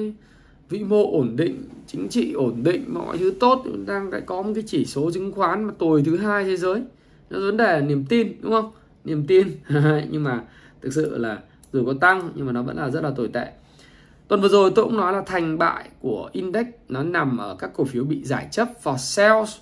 vĩ 0.68 0.84
mô 0.84 1.12
ổn 1.12 1.36
định 1.36 1.64
chính 1.86 2.08
trị 2.08 2.32
ổn 2.32 2.62
định 2.62 2.84
mọi 2.88 3.18
thứ 3.18 3.34
tốt 3.40 3.62
chúng 3.64 3.84
ta 3.86 4.06
đang 4.12 4.26
có 4.26 4.42
một 4.42 4.52
cái 4.54 4.64
chỉ 4.66 4.84
số 4.84 5.10
chứng 5.10 5.32
khoán 5.32 5.64
mà 5.64 5.72
tồi 5.78 6.02
thứ 6.06 6.16
hai 6.16 6.44
thế 6.44 6.56
giới. 6.56 6.82
Nó 7.30 7.40
vấn 7.40 7.56
đề 7.56 7.64
là 7.64 7.80
niềm 7.80 8.04
tin 8.08 8.32
đúng 8.40 8.52
không? 8.52 8.70
Niềm 9.04 9.26
tin. 9.26 9.48
Nhưng 10.10 10.24
mà 10.24 10.44
thực 10.82 10.92
sự 10.92 11.18
là 11.18 11.38
dù 11.72 11.86
có 11.86 11.94
tăng 12.00 12.30
nhưng 12.34 12.46
mà 12.46 12.52
nó 12.52 12.62
vẫn 12.62 12.76
là 12.76 12.90
rất 12.90 13.04
là 13.04 13.10
tồi 13.16 13.28
tệ. 13.28 13.46
Tuần 14.28 14.40
vừa 14.40 14.48
rồi 14.48 14.72
tôi 14.74 14.84
cũng 14.84 14.96
nói 14.96 15.12
là 15.12 15.22
thành 15.26 15.58
bại 15.58 15.88
của 16.00 16.30
index 16.32 16.66
nó 16.88 17.02
nằm 17.02 17.38
ở 17.38 17.56
các 17.58 17.70
cổ 17.76 17.84
phiếu 17.84 18.04
bị 18.04 18.24
giải 18.24 18.48
chấp 18.50 18.68
for 18.82 18.96
sales. 18.96 19.56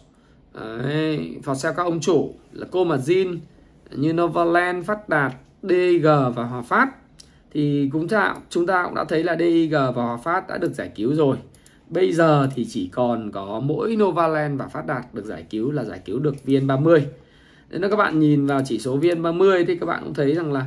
Đấy, 0.54 1.36
for 1.44 1.54
sale 1.54 1.74
các 1.76 1.82
ông 1.82 2.00
chủ 2.00 2.34
là 2.52 2.66
Comazin 2.72 3.36
như 3.96 4.12
Novaland, 4.12 4.86
Phát 4.86 5.08
Đạt, 5.08 5.32
DG 5.62 6.06
và 6.34 6.44
Hòa 6.44 6.62
Phát 6.62 6.88
thì 7.50 7.88
cũng 7.92 8.08
ta, 8.08 8.34
chúng 8.50 8.66
ta 8.66 8.84
cũng 8.84 8.94
đã 8.94 9.04
thấy 9.04 9.24
là 9.24 9.36
DIG 9.38 9.70
và 9.70 9.90
Hòa 9.92 10.16
Phát 10.16 10.48
đã 10.48 10.58
được 10.58 10.72
giải 10.72 10.90
cứu 10.94 11.14
rồi. 11.14 11.36
Bây 11.88 12.12
giờ 12.12 12.48
thì 12.54 12.64
chỉ 12.64 12.88
còn 12.92 13.30
có 13.32 13.60
mỗi 13.64 13.96
Novaland 13.96 14.60
và 14.60 14.68
Phát 14.68 14.86
Đạt 14.86 15.14
được 15.14 15.24
giải 15.24 15.46
cứu 15.50 15.70
là 15.70 15.84
giải 15.84 16.00
cứu 16.04 16.18
được 16.18 16.34
VN30. 16.46 17.00
Nên 17.70 17.90
các 17.90 17.96
bạn 17.96 18.20
nhìn 18.20 18.46
vào 18.46 18.62
chỉ 18.64 18.78
số 18.78 18.98
VN30 18.98 19.64
thì 19.66 19.76
các 19.76 19.86
bạn 19.86 20.02
cũng 20.04 20.14
thấy 20.14 20.34
rằng 20.34 20.52
là 20.52 20.66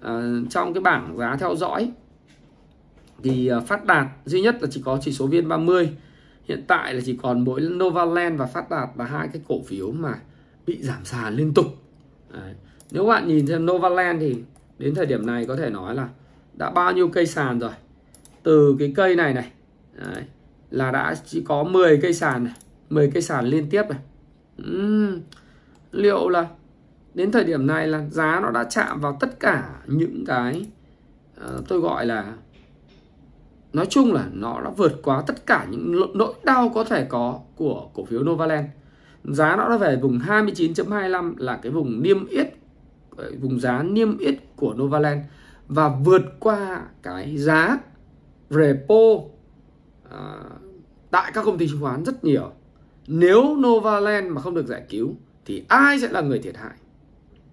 uh, 0.00 0.50
trong 0.50 0.74
cái 0.74 0.80
bảng 0.80 1.16
giá 1.18 1.36
theo 1.36 1.56
dõi 1.56 1.92
thì 3.22 3.50
uh, 3.56 3.66
Phát 3.66 3.84
Đạt 3.84 4.06
duy 4.24 4.40
nhất 4.40 4.56
là 4.60 4.68
chỉ 4.70 4.82
có 4.84 4.98
chỉ 5.02 5.12
số 5.12 5.28
VN30 5.28 5.86
hiện 6.44 6.64
tại 6.66 6.94
là 6.94 7.00
chỉ 7.04 7.16
còn 7.22 7.44
mỗi 7.44 7.60
Novaland 7.60 8.38
và 8.38 8.46
Phát 8.46 8.70
Đạt 8.70 8.88
là 8.96 9.04
hai 9.04 9.28
cái 9.32 9.42
cổ 9.48 9.62
phiếu 9.66 9.92
mà 9.92 10.14
bị 10.66 10.82
giảm 10.82 11.04
sàn 11.04 11.34
liên 11.34 11.54
tục 11.54 11.66
Đấy. 12.32 12.54
nếu 12.90 13.04
bạn 13.04 13.28
nhìn 13.28 13.46
xem 13.46 13.66
Novaland 13.66 14.20
thì 14.20 14.36
đến 14.78 14.94
thời 14.94 15.06
điểm 15.06 15.26
này 15.26 15.46
có 15.46 15.56
thể 15.56 15.70
nói 15.70 15.94
là 15.94 16.08
đã 16.54 16.70
bao 16.70 16.92
nhiêu 16.92 17.08
cây 17.08 17.26
sàn 17.26 17.58
rồi 17.58 17.72
từ 18.42 18.76
cái 18.78 18.92
cây 18.96 19.16
này 19.16 19.34
này 19.34 19.50
Đấy. 19.94 20.24
là 20.70 20.90
đã 20.90 21.14
chỉ 21.26 21.42
có 21.48 21.64
10 21.64 21.98
cây 22.02 22.14
sàn 22.14 22.44
này 22.44 22.54
10 22.90 23.10
cây 23.14 23.22
sàn 23.22 23.46
liên 23.46 23.70
tiếp 23.70 23.82
này 23.88 23.98
uhm. 24.68 25.20
liệu 25.92 26.28
là 26.28 26.46
đến 27.14 27.32
thời 27.32 27.44
điểm 27.44 27.66
này 27.66 27.86
là 27.86 28.04
giá 28.10 28.40
nó 28.42 28.50
đã 28.50 28.64
chạm 28.64 29.00
vào 29.00 29.16
tất 29.20 29.40
cả 29.40 29.70
những 29.86 30.24
cái 30.26 30.66
uh, 31.40 31.68
tôi 31.68 31.80
gọi 31.80 32.06
là 32.06 32.34
nói 33.72 33.86
chung 33.86 34.12
là 34.12 34.26
nó 34.32 34.60
đã 34.64 34.70
vượt 34.70 34.92
quá 35.02 35.22
tất 35.26 35.46
cả 35.46 35.66
những 35.70 36.10
nỗi 36.14 36.34
đau 36.44 36.68
có 36.68 36.84
thể 36.84 37.06
có 37.08 37.40
của 37.56 37.88
cổ 37.94 38.04
phiếu 38.04 38.22
Novaland 38.22 38.66
giá 39.24 39.56
nó 39.56 39.68
đã 39.68 39.76
về 39.76 39.96
vùng 39.96 40.18
29.25 40.18 41.34
là 41.38 41.56
cái 41.56 41.72
vùng 41.72 42.02
niêm 42.02 42.26
yết 42.26 42.54
ờ, 43.16 43.32
vùng 43.40 43.60
giá 43.60 43.82
niêm 43.82 44.18
yết 44.18 44.34
của 44.56 44.74
Novaland 44.74 45.20
và 45.68 45.88
vượt 46.04 46.22
qua 46.40 46.86
cái 47.02 47.36
giá 47.38 47.78
repo 48.50 48.94
à, 50.10 50.34
tại 51.10 51.32
các 51.34 51.44
công 51.44 51.58
ty 51.58 51.68
chứng 51.68 51.80
khoán 51.80 52.04
rất 52.04 52.24
nhiều. 52.24 52.50
Nếu 53.06 53.56
Novaland 53.56 54.32
mà 54.32 54.40
không 54.40 54.54
được 54.54 54.66
giải 54.66 54.82
cứu 54.88 55.14
thì 55.44 55.64
ai 55.68 56.00
sẽ 56.00 56.08
là 56.08 56.20
người 56.20 56.38
thiệt 56.38 56.56
hại? 56.56 56.76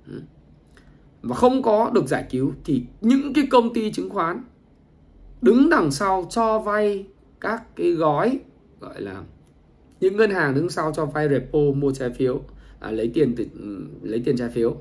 Ừ. 0.08 0.21
Và 1.21 1.36
không 1.36 1.62
có 1.62 1.91
được 1.93 2.08
giải 2.08 2.25
cứu 2.29 2.53
thì 2.65 2.84
những 3.01 3.34
cái 3.34 3.47
công 3.51 3.73
ty 3.73 3.91
chứng 3.91 4.10
khoán 4.10 4.43
đứng 5.41 5.69
đằng 5.69 5.91
sau 5.91 6.27
cho 6.29 6.60
vay 6.60 7.05
các 7.41 7.75
cái 7.75 7.91
gói 7.91 8.39
gọi 8.79 9.01
là 9.01 9.21
những 9.99 10.17
ngân 10.17 10.31
hàng 10.31 10.55
đứng 10.55 10.69
sau 10.69 10.91
cho 10.95 11.05
vay 11.05 11.29
repo 11.29 11.59
mua 11.75 11.91
trái 11.91 12.09
phiếu 12.09 12.41
à, 12.79 12.91
lấy 12.91 13.12
tiền 13.13 13.35
từ 13.38 13.45
ừ, 13.59 13.85
lấy 14.01 14.21
tiền 14.25 14.38
trái 14.38 14.49
phiếu. 14.49 14.75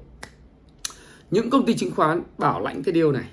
Những 1.30 1.50
công 1.50 1.66
ty 1.66 1.74
chứng 1.74 1.90
khoán 1.90 2.22
bảo 2.38 2.60
lãnh 2.60 2.82
cái 2.82 2.92
điều 2.92 3.12
này 3.12 3.30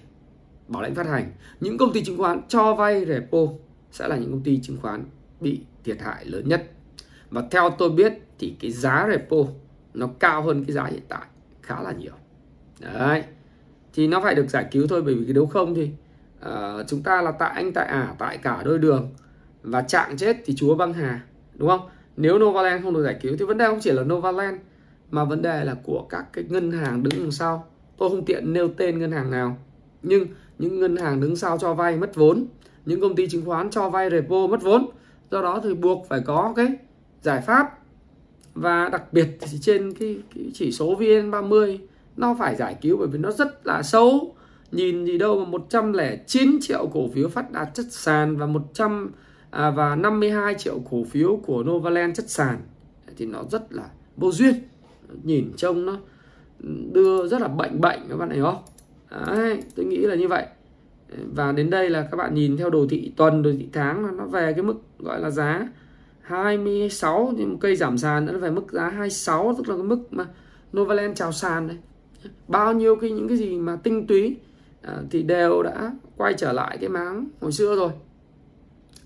bảo 0.68 0.82
lãnh 0.82 0.96
phát 0.96 1.08
hành. 1.08 1.32
Những 1.60 1.78
công 1.78 1.94
ty 1.94 2.04
chứng 2.04 2.18
khoán 2.18 2.42
cho 2.48 2.76
vay 2.76 3.06
repo 3.06 3.40
sẽ 3.92 4.08
là 4.08 4.18
những 4.18 4.32
công 4.32 4.44
ty 4.44 4.60
chứng 4.60 4.78
khoán 4.82 5.06
bị 5.40 5.62
thiệt 5.84 6.02
hại 6.02 6.26
lớn 6.26 6.50
nhất. 6.50 6.72
Và 7.30 7.44
theo 7.52 7.70
tôi 7.70 7.90
biết 7.90 8.14
thì 8.40 8.56
cái 8.60 8.72
giá 8.72 9.08
repo 9.12 9.38
nó 9.94 10.08
cao 10.20 10.42
hơn 10.42 10.66
cái 10.66 10.74
giá 10.74 10.86
hiện 10.86 11.04
tại 11.08 11.26
khá 11.62 11.82
là 11.82 11.92
nhiều. 11.92 12.14
Đấy. 12.80 13.24
Thì 13.94 14.08
nó 14.08 14.22
phải 14.22 14.36
được 14.36 14.50
giải 14.50 14.66
cứu 14.72 14.88
thôi 14.88 15.02
bởi 15.02 15.16
vì 15.16 15.26
cái 15.26 15.34
đấu 15.34 15.46
không 15.46 15.76
thì 15.76 15.90
uh, 16.46 16.88
chúng 16.88 17.04
ta 17.04 17.22
là 17.22 17.32
tại 17.32 17.52
anh 17.56 17.74
tại 17.74 17.88
ả 17.88 18.16
tại 18.20 18.38
cả 18.38 18.62
đôi 18.66 18.80
đường. 18.80 19.14
Và 19.64 19.82
trạng 19.82 20.18
chết 20.18 20.38
thì 20.46 20.56
chúa 20.56 20.76
băng 20.76 20.94
hà 20.94 21.22
đúng 21.58 21.70
không? 21.70 21.90
Nếu 22.18 22.40
Novaland 22.40 22.84
không 22.84 22.94
được 22.94 23.04
giải 23.04 23.20
cứu 23.22 23.36
thì 23.40 23.46
vấn 23.46 23.58
đề 23.58 23.66
không 23.68 23.80
chỉ 23.82 23.92
là 23.92 24.04
Novaland 24.04 24.58
mà 25.12 25.24
vấn 25.24 25.42
đề 25.42 25.64
là 25.64 25.76
của 25.84 26.06
các 26.10 26.26
cái 26.34 26.44
ngân 26.50 26.72
hàng 26.72 27.04
đứng 27.04 27.14
đằng 27.24 27.32
sau. 27.32 27.66
Tôi 27.98 28.10
không 28.10 28.26
tiện 28.26 28.54
nêu 28.54 28.70
tên 28.78 29.00
ngân 29.00 29.12
hàng 29.12 29.32
nào 29.32 29.58
nhưng 30.04 30.28
những 30.60 30.80
ngân 30.80 30.96
hàng 30.96 31.22
đứng 31.22 31.36
sau 31.36 31.58
cho 31.58 31.74
vay 31.74 31.98
mất 31.98 32.16
vốn 32.16 32.46
những 32.86 33.02
công 33.02 33.16
ty 33.16 33.28
chứng 33.28 33.46
khoán 33.46 33.70
cho 33.70 33.90
vay 33.90 34.10
repo 34.10 34.48
mất 34.48 34.62
vốn. 34.62 34.86
Do 35.32 35.42
đó 35.42 35.60
thì 35.64 35.74
buộc 35.74 36.06
phải 36.10 36.22
có 36.26 36.54
cái 36.56 36.68
giải 37.22 37.42
pháp 37.42 37.80
và 38.56 38.90
đặc 38.90 39.14
biệt 39.14 39.28
thì 39.40 39.58
trên 39.62 39.94
cái, 39.94 40.18
cái 40.36 40.52
chỉ 40.54 40.72
số 40.72 40.96
VN30 40.96 41.78
nó 42.18 42.36
phải 42.40 42.56
giải 42.56 42.78
cứu 42.82 42.98
bởi 42.98 43.08
vì 43.08 43.18
nó 43.18 43.32
rất 43.32 43.68
là 43.68 43.84
xấu. 43.84 44.36
Nhìn 44.72 45.06
gì 45.06 45.18
đâu 45.18 45.40
mà 45.40 45.46
109 45.46 46.58
triệu 46.62 46.88
cổ 46.94 47.10
phiếu 47.14 47.30
phát 47.30 47.52
đạt 47.52 47.74
chất 47.74 47.86
sàn 47.90 48.38
và 48.38 48.46
100 48.46 49.12
à, 49.56 49.72
và 49.72 49.96
52 49.96 50.56
triệu 50.56 50.80
cổ 50.92 51.04
phiếu 51.04 51.40
của 51.46 51.64
Novaland 51.64 52.18
chất 52.18 52.30
sàn 52.30 52.58
thì 53.18 53.26
nó 53.26 53.44
rất 53.52 53.74
là 53.74 53.84
vô 54.18 54.32
duyên. 54.32 54.54
Nhìn 55.24 55.52
trông 55.58 55.86
nó 55.86 55.98
đưa 56.92 57.28
rất 57.28 57.42
là 57.42 57.48
bệnh 57.48 57.82
bệnh 57.82 58.00
các 58.10 58.16
bạn 58.18 58.30
thấy 58.30 58.42
không 58.42 58.64
Đấy, 59.28 59.64
tôi 59.76 59.86
nghĩ 59.86 59.98
là 59.98 60.16
như 60.16 60.28
vậy. 60.28 60.46
Và 61.34 61.52
đến 61.52 61.70
đây 61.70 61.90
là 61.90 62.08
các 62.12 62.18
bạn 62.18 62.34
nhìn 62.36 62.58
theo 62.58 62.70
đồ 62.70 62.88
thị 62.90 63.12
tuần 63.16 63.44
đồ 63.44 63.52
thị 63.60 63.68
tháng 63.74 64.18
nó 64.18 64.26
về 64.26 64.54
cái 64.54 64.64
mức 64.64 64.76
gọi 65.00 65.22
là 65.22 65.30
giá 65.30 65.68
26 66.22 67.34
thì 67.38 67.46
một 67.46 67.58
cây 67.62 67.76
giảm 67.76 67.98
sàn 67.98 68.26
nó 68.26 68.34
về 68.34 68.52
mức 68.52 68.72
giá 68.72 68.90
26 68.90 69.56
tức 69.58 69.70
là 69.70 69.76
cái 69.76 69.84
mức 69.84 70.00
mà 70.12 70.26
Novaland 70.78 71.18
chào 71.18 71.32
sàn 71.32 71.68
đấy 71.68 71.78
bao 72.48 72.74
nhiêu 72.74 72.96
cái 72.96 73.12
những 73.12 73.28
cái 73.28 73.38
gì 73.38 73.56
mà 73.56 73.76
tinh 73.84 74.08
túy 74.08 74.38
à, 74.82 74.94
thì 75.12 75.24
đều 75.24 75.64
đã 75.64 75.92
quay 76.18 76.34
trở 76.34 76.52
lại 76.52 76.78
cái 76.82 76.90
máng 76.90 77.28
hồi 77.42 77.52
xưa 77.52 77.76
rồi 77.76 77.92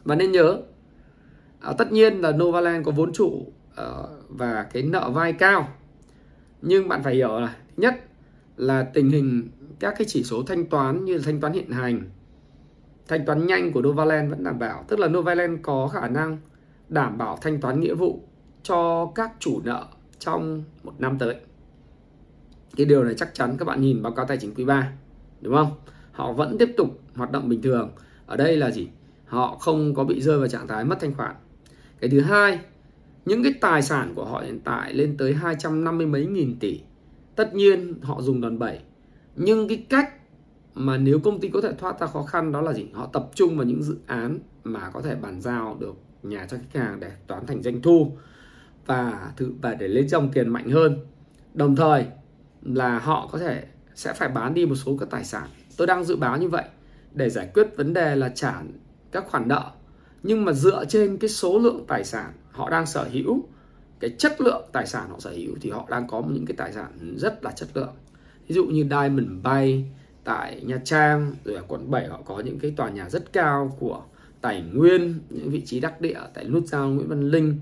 và 0.04 0.16
nên 0.16 0.32
nhớ 0.32 0.62
à, 1.60 1.74
tất 1.78 1.92
nhiên 1.92 2.22
là 2.22 2.32
Novaland 2.32 2.86
có 2.86 2.92
vốn 2.92 3.14
chủ 3.14 3.54
à, 3.76 3.86
và 4.30 4.64
cái 4.64 4.84
nợ 4.84 5.10
vai 5.10 5.34
cao. 5.34 5.68
Nhưng 6.62 6.88
bạn 6.88 7.04
phải 7.04 7.16
hiểu 7.16 7.40
là 7.40 7.56
nhất 7.78 7.96
là 8.58 8.84
tình 8.84 9.10
hình 9.10 9.50
các 9.80 9.94
cái 9.98 10.06
chỉ 10.08 10.24
số 10.24 10.44
thanh 10.44 10.66
toán 10.66 11.06
như 11.06 11.18
là 11.18 11.22
thanh 11.26 11.42
toán 11.42 11.54
hiện 11.54 11.72
hành 11.72 12.02
thanh 13.10 13.26
toán 13.26 13.48
nhanh 13.48 13.72
của 13.72 13.82
Novaland 13.82 14.30
vẫn 14.30 14.44
đảm 14.44 14.60
bảo. 14.60 14.86
Tức 14.88 15.00
là 15.00 15.08
Novaland 15.08 15.60
có 15.62 15.88
khả 15.88 16.08
năng 16.08 16.38
đảm 16.90 17.18
bảo 17.18 17.38
thanh 17.42 17.62
toán 17.62 17.80
nghĩa 17.80 17.94
vụ 17.94 18.24
cho 18.64 19.12
các 19.16 19.32
chủ 19.40 19.62
nợ 19.64 19.86
trong 20.20 20.64
một 20.84 20.94
năm 21.00 21.18
tới. 21.18 21.36
Cái 22.76 22.86
điều 22.86 23.04
này 23.04 23.14
chắc 23.18 23.34
chắn 23.34 23.58
các 23.58 23.66
bạn 23.66 23.82
nhìn 23.82 24.02
báo 24.02 24.14
cáo 24.14 24.26
tài 24.26 24.38
chính 24.38 24.54
quý 24.56 24.66
3 24.66 24.92
đúng 25.42 25.56
không? 25.56 25.72
Họ 26.12 26.34
vẫn 26.34 26.58
tiếp 26.58 26.74
tục 26.78 27.00
hoạt 27.16 27.32
động 27.32 27.50
bình 27.50 27.62
thường. 27.62 27.92
Ở 28.26 28.38
đây 28.38 28.58
là 28.58 28.72
gì? 28.72 28.90
Họ 29.30 29.58
không 29.58 29.94
có 29.96 30.04
bị 30.04 30.22
rơi 30.22 30.40
vào 30.40 30.48
trạng 30.48 30.68
thái 30.68 30.86
mất 30.86 30.98
thanh 31.00 31.14
khoản. 31.14 31.36
Cái 32.00 32.10
thứ 32.10 32.22
hai, 32.22 32.60
những 33.26 33.44
cái 33.44 33.54
tài 33.62 33.82
sản 33.82 34.14
của 34.16 34.26
họ 34.26 34.40
hiện 34.40 34.60
tại 34.64 34.94
lên 34.94 35.18
tới 35.18 35.34
250 35.34 36.08
mấy 36.08 36.26
nghìn 36.26 36.60
tỷ. 36.60 36.82
Tất 37.36 37.54
nhiên 37.54 38.00
họ 38.02 38.22
dùng 38.22 38.42
đòn 38.42 38.60
bẩy, 38.60 38.80
nhưng 39.36 39.68
cái 39.68 39.86
cách 39.90 40.14
mà 40.74 40.98
nếu 40.98 41.20
công 41.20 41.40
ty 41.40 41.50
có 41.50 41.62
thể 41.62 41.74
thoát 41.78 42.00
ra 42.00 42.08
khó 42.08 42.24
khăn 42.24 42.52
đó 42.52 42.62
là 42.62 42.74
gì? 42.74 42.86
Họ 42.94 43.10
tập 43.14 43.30
trung 43.36 43.58
vào 43.58 43.66
những 43.66 43.84
dự 43.84 43.98
án 44.06 44.40
mà 44.64 44.90
có 44.94 45.02
thể 45.02 45.16
bàn 45.16 45.42
giao 45.42 45.78
được 45.80 45.96
nhà 46.24 46.48
cho 46.50 46.58
khách 46.58 46.82
hàng 46.82 47.00
để 47.00 47.12
toán 47.28 47.46
thành 47.46 47.64
doanh 47.64 47.82
thu 47.82 48.18
và 48.86 49.32
thử 49.38 49.54
và 49.62 49.74
để 49.74 49.88
lấy 49.88 50.08
dòng 50.08 50.32
tiền 50.32 50.50
mạnh 50.50 50.70
hơn. 50.70 50.98
Đồng 51.54 51.76
thời 51.76 52.06
là 52.64 53.00
họ 53.00 53.30
có 53.32 53.38
thể, 53.40 53.64
sẽ 53.96 54.14
phải 54.14 54.30
bán 54.30 54.54
đi 54.54 54.66
một 54.66 54.76
số 54.76 54.98
các 55.00 55.10
tài 55.10 55.24
sản. 55.24 55.50
Tôi 55.78 55.88
đang 55.88 56.04
dự 56.04 56.16
báo 56.16 56.38
như 56.38 56.50
vậy 56.50 56.64
để 57.14 57.30
giải 57.30 57.50
quyết 57.54 57.68
vấn 57.78 57.94
đề 57.94 58.16
là 58.16 58.30
trả 58.30 58.62
các 59.12 59.28
khoản 59.28 59.48
nợ. 59.48 59.72
Nhưng 60.24 60.46
mà 60.46 60.54
dựa 60.54 60.86
trên 60.86 61.18
cái 61.18 61.30
số 61.30 61.60
lượng 61.60 61.86
tài 61.88 62.04
sản 62.04 62.34
họ 62.52 62.70
đang 62.70 62.86
sở 62.86 63.08
hữu, 63.12 63.44
cái 64.00 64.10
chất 64.18 64.42
lượng 64.42 64.70
tài 64.72 64.88
sản 64.88 65.10
họ 65.10 65.20
sở 65.20 65.30
hữu 65.32 65.56
thì 65.62 65.70
họ 65.70 65.88
đang 65.90 66.08
có 66.08 66.24
những 66.30 66.46
cái 66.46 66.58
tài 66.58 66.74
sản 66.74 67.16
rất 67.18 67.44
là 67.44 67.52
chất 67.52 67.70
lượng. 67.74 67.94
Ví 68.48 68.56
dụ 68.56 68.66
như 68.66 68.84
Diamond 68.84 69.28
Bay 69.44 69.86
tại 70.24 70.62
Nha 70.66 70.80
Trang, 70.84 71.36
rồi 71.46 71.56
ở 71.56 71.64
quận 71.68 71.92
7 71.92 72.08
họ 72.08 72.22
có 72.26 72.40
những 72.40 72.60
cái 72.60 72.72
tòa 72.72 72.90
nhà 72.90 73.10
rất 73.10 73.34
cao 73.34 73.76
của 73.80 74.02
Tài 74.42 74.62
Nguyên, 74.74 75.20
những 75.30 75.50
vị 75.50 75.62
trí 75.66 75.80
đắc 75.80 76.02
địa 76.02 76.20
tại 76.34 76.46
nút 76.46 76.66
giao 76.66 76.90
Nguyễn 76.90 77.08
Văn 77.08 77.30
Linh. 77.30 77.60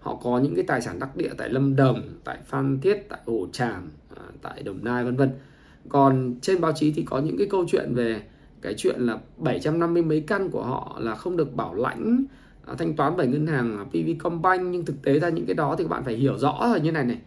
Họ 0.00 0.18
có 0.22 0.38
những 0.38 0.54
cái 0.54 0.64
tài 0.64 0.82
sản 0.82 0.98
đắc 0.98 1.16
địa 1.16 1.30
tại 1.38 1.48
Lâm 1.48 1.76
Đồng, 1.76 2.02
tại 2.24 2.38
Phan 2.46 2.80
Thiết, 2.80 3.06
tại 3.08 3.20
Hồ 3.26 3.48
Tràm 3.52 3.90
à, 4.16 4.22
tại 4.42 4.62
Đồng 4.62 4.84
Nai, 4.84 5.04
vân 5.04 5.16
vân. 5.16 5.30
Còn 5.88 6.34
trên 6.42 6.60
báo 6.60 6.72
chí 6.72 6.92
thì 6.92 7.02
có 7.02 7.18
những 7.18 7.38
cái 7.38 7.46
câu 7.50 7.64
chuyện 7.68 7.94
về 7.94 8.22
cái 8.62 8.74
chuyện 8.76 9.00
là 9.00 9.18
750 9.36 10.02
mấy 10.02 10.20
căn 10.20 10.50
của 10.50 10.62
họ 10.62 10.98
là 11.00 11.14
không 11.14 11.36
được 11.36 11.56
bảo 11.56 11.74
lãnh 11.74 12.24
à, 12.66 12.74
thanh 12.78 12.96
toán 12.96 13.16
bởi 13.16 13.26
ngân 13.26 13.46
hàng 13.46 13.78
à, 13.78 13.84
PVcombank 13.84 14.60
nhưng 14.70 14.84
thực 14.84 15.02
tế 15.02 15.18
ra 15.18 15.28
những 15.28 15.46
cái 15.46 15.54
đó 15.54 15.74
thì 15.78 15.84
các 15.84 15.90
bạn 15.90 16.04
phải 16.04 16.14
hiểu 16.14 16.38
rõ 16.38 16.68
rồi 16.70 16.80
như 16.80 16.92
này 16.92 17.04
này 17.04 17.18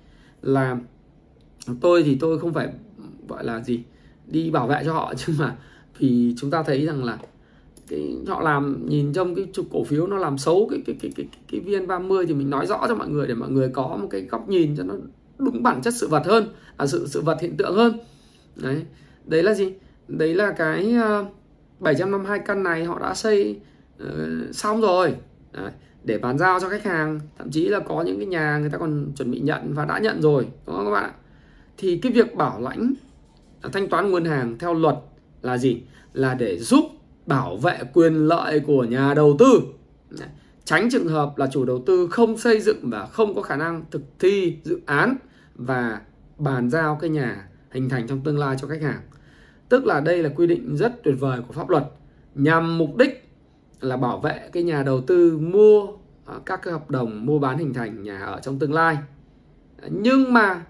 là 0.41 0.77
tôi 1.81 2.03
thì 2.03 2.17
tôi 2.19 2.39
không 2.39 2.53
phải 2.53 2.69
gọi 3.27 3.43
là 3.43 3.59
gì 3.59 3.83
đi 4.27 4.51
bảo 4.51 4.67
vệ 4.67 4.81
cho 4.85 4.93
họ. 4.93 5.13
Nhưng 5.27 5.37
mà 5.37 5.55
vì 5.97 6.33
chúng 6.37 6.51
ta 6.51 6.63
thấy 6.63 6.85
rằng 6.85 7.03
là 7.03 7.17
cái 7.87 8.17
họ 8.27 8.41
làm 8.41 8.85
nhìn 8.89 9.13
trong 9.13 9.35
cái 9.35 9.47
trục 9.53 9.65
cổ 9.71 9.83
phiếu 9.83 10.07
nó 10.07 10.17
làm 10.17 10.37
xấu 10.37 10.67
cái 10.71 10.79
cái 10.85 10.95
cái 11.01 11.11
cái 11.15 11.27
cái, 11.51 11.61
cái 11.65 11.81
VN30 11.81 12.25
thì 12.27 12.33
mình 12.33 12.49
nói 12.49 12.65
rõ 12.65 12.85
cho 12.87 12.95
mọi 12.95 13.09
người 13.09 13.27
để 13.27 13.33
mọi 13.33 13.49
người 13.49 13.69
có 13.69 13.97
một 14.01 14.07
cái 14.11 14.21
góc 14.21 14.49
nhìn 14.49 14.75
cho 14.77 14.83
nó 14.83 14.93
đúng 15.37 15.63
bản 15.63 15.81
chất 15.81 15.93
sự 15.93 16.07
vật 16.07 16.25
hơn 16.25 16.47
à 16.77 16.87
sự 16.87 17.07
sự 17.07 17.21
vật 17.21 17.37
hiện 17.41 17.57
tượng 17.57 17.75
hơn. 17.75 17.99
Đấy. 18.55 18.85
Đấy 19.25 19.43
là 19.43 19.53
gì? 19.53 19.73
Đấy 20.17 20.33
là 20.33 20.51
cái 20.51 20.93
ờ, 20.93 21.25
752 21.79 22.39
căn 22.39 22.63
này 22.63 22.85
họ 22.85 22.99
đã 22.99 23.13
xây 23.13 23.59
uh, 24.03 24.07
xong 24.51 24.81
rồi. 24.81 25.15
Đấy, 25.51 25.71
để 26.03 26.17
bàn 26.17 26.37
giao 26.37 26.59
cho 26.59 26.69
khách 26.69 26.83
hàng. 26.83 27.19
Thậm 27.37 27.51
chí 27.51 27.67
là 27.67 27.79
có 27.79 28.01
những 28.01 28.17
cái 28.17 28.25
nhà 28.25 28.57
người 28.57 28.69
ta 28.69 28.77
còn 28.77 29.11
chuẩn 29.15 29.31
bị 29.31 29.39
nhận 29.39 29.73
và 29.73 29.85
đã 29.85 29.99
nhận 29.99 30.21
rồi 30.21 30.47
đúng 30.65 30.75
không 30.75 30.85
các 30.85 30.91
bạn? 30.91 31.11
Thì 31.77 31.97
cái 31.97 32.11
việc 32.11 32.35
bảo 32.35 32.61
lãnh 32.61 32.93
ờ, 33.61 33.69
thanh 33.73 33.87
toán 33.89 34.11
nguồn 34.11 34.25
hàng 34.25 34.57
theo 34.59 34.73
luật 34.73 34.95
là 35.41 35.57
gì? 35.57 35.81
Là 36.13 36.33
để 36.33 36.57
giúp 36.57 36.85
bảo 37.25 37.57
vệ 37.57 37.79
quyền 37.93 38.13
lợi 38.13 38.59
của 38.59 38.83
nhà 38.83 39.13
đầu 39.13 39.35
tư. 39.39 39.61
Tránh 40.65 40.89
trường 40.91 41.07
hợp 41.07 41.37
là 41.37 41.47
chủ 41.51 41.65
đầu 41.65 41.83
tư 41.85 42.07
không 42.11 42.37
xây 42.37 42.59
dựng 42.59 42.89
và 42.89 43.05
không 43.05 43.35
có 43.35 43.41
khả 43.41 43.55
năng 43.55 43.83
thực 43.91 44.01
thi 44.19 44.57
dự 44.63 44.79
án 44.85 45.15
và 45.55 46.01
bàn 46.37 46.69
giao 46.69 46.97
cái 47.01 47.09
nhà 47.09 47.47
hình 47.71 47.89
thành 47.89 48.07
trong 48.07 48.21
tương 48.21 48.39
lai 48.39 48.55
cho 48.61 48.67
khách 48.67 48.81
hàng 48.81 49.01
tức 49.71 49.85
là 49.85 49.99
đây 49.99 50.23
là 50.23 50.29
quy 50.35 50.47
định 50.47 50.75
rất 50.75 51.03
tuyệt 51.03 51.15
vời 51.19 51.41
của 51.47 51.53
pháp 51.53 51.69
luật, 51.69 51.83
nhằm 52.35 52.77
mục 52.77 52.97
đích 52.97 53.29
là 53.81 53.97
bảo 53.97 54.19
vệ 54.19 54.49
cái 54.51 54.63
nhà 54.63 54.83
đầu 54.83 55.01
tư 55.01 55.37
mua 55.37 55.87
à, 56.25 56.33
các 56.45 56.61
cái 56.63 56.73
hợp 56.73 56.89
đồng 56.89 57.25
mua 57.25 57.39
bán 57.39 57.57
hình 57.57 57.73
thành 57.73 58.03
nhà 58.03 58.19
ở 58.19 58.39
trong 58.41 58.59
tương 58.59 58.73
lai. 58.73 58.97
Nhưng 59.89 60.33
mà 60.33 60.65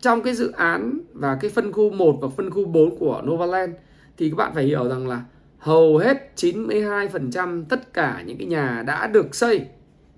trong 0.00 0.22
cái 0.22 0.34
dự 0.34 0.52
án 0.52 1.00
và 1.12 1.38
cái 1.40 1.50
phân 1.50 1.72
khu 1.72 1.90
1 1.90 2.18
và 2.20 2.28
phân 2.28 2.50
khu 2.50 2.64
4 2.64 2.98
của 2.98 3.22
Novaland 3.24 3.74
thì 4.16 4.30
các 4.30 4.36
bạn 4.36 4.52
phải 4.54 4.64
hiểu 4.64 4.88
rằng 4.88 5.08
là 5.08 5.24
hầu 5.58 5.98
hết 5.98 6.32
92% 6.36 7.64
tất 7.64 7.92
cả 7.92 8.22
những 8.26 8.38
cái 8.38 8.46
nhà 8.46 8.82
đã 8.86 9.06
được 9.06 9.34
xây, 9.34 9.66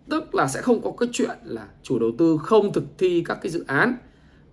tức 0.08 0.34
là 0.34 0.48
sẽ 0.48 0.62
không 0.62 0.82
có 0.82 0.92
cái 0.98 1.08
chuyện 1.12 1.36
là 1.44 1.66
chủ 1.82 1.98
đầu 1.98 2.10
tư 2.18 2.38
không 2.42 2.72
thực 2.72 2.84
thi 2.98 3.22
các 3.26 3.38
cái 3.42 3.50
dự 3.50 3.64
án 3.66 3.94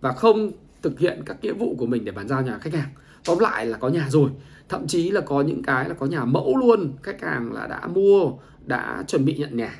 và 0.01 0.13
không 0.13 0.51
thực 0.81 0.99
hiện 0.99 1.21
các 1.25 1.37
nghĩa 1.41 1.53
vụ 1.53 1.75
của 1.79 1.85
mình 1.85 2.05
để 2.05 2.11
bàn 2.11 2.27
giao 2.27 2.41
nhà 2.41 2.57
khách 2.57 2.73
hàng 2.73 2.89
tóm 3.27 3.39
lại 3.39 3.65
là 3.65 3.77
có 3.77 3.89
nhà 3.89 4.07
rồi. 4.09 4.29
Thậm 4.69 4.87
chí 4.87 5.09
là 5.09 5.21
có 5.21 5.41
những 5.41 5.63
cái 5.63 5.89
là 5.89 5.95
có 5.95 6.05
nhà 6.05 6.25
mẫu 6.25 6.57
luôn. 6.57 6.93
Khách 7.03 7.21
hàng 7.21 7.53
là 7.53 7.67
đã 7.67 7.87
mua, 7.87 8.31
đã 8.65 9.03
chuẩn 9.07 9.25
bị 9.25 9.37
nhận 9.37 9.57
nhà. 9.57 9.79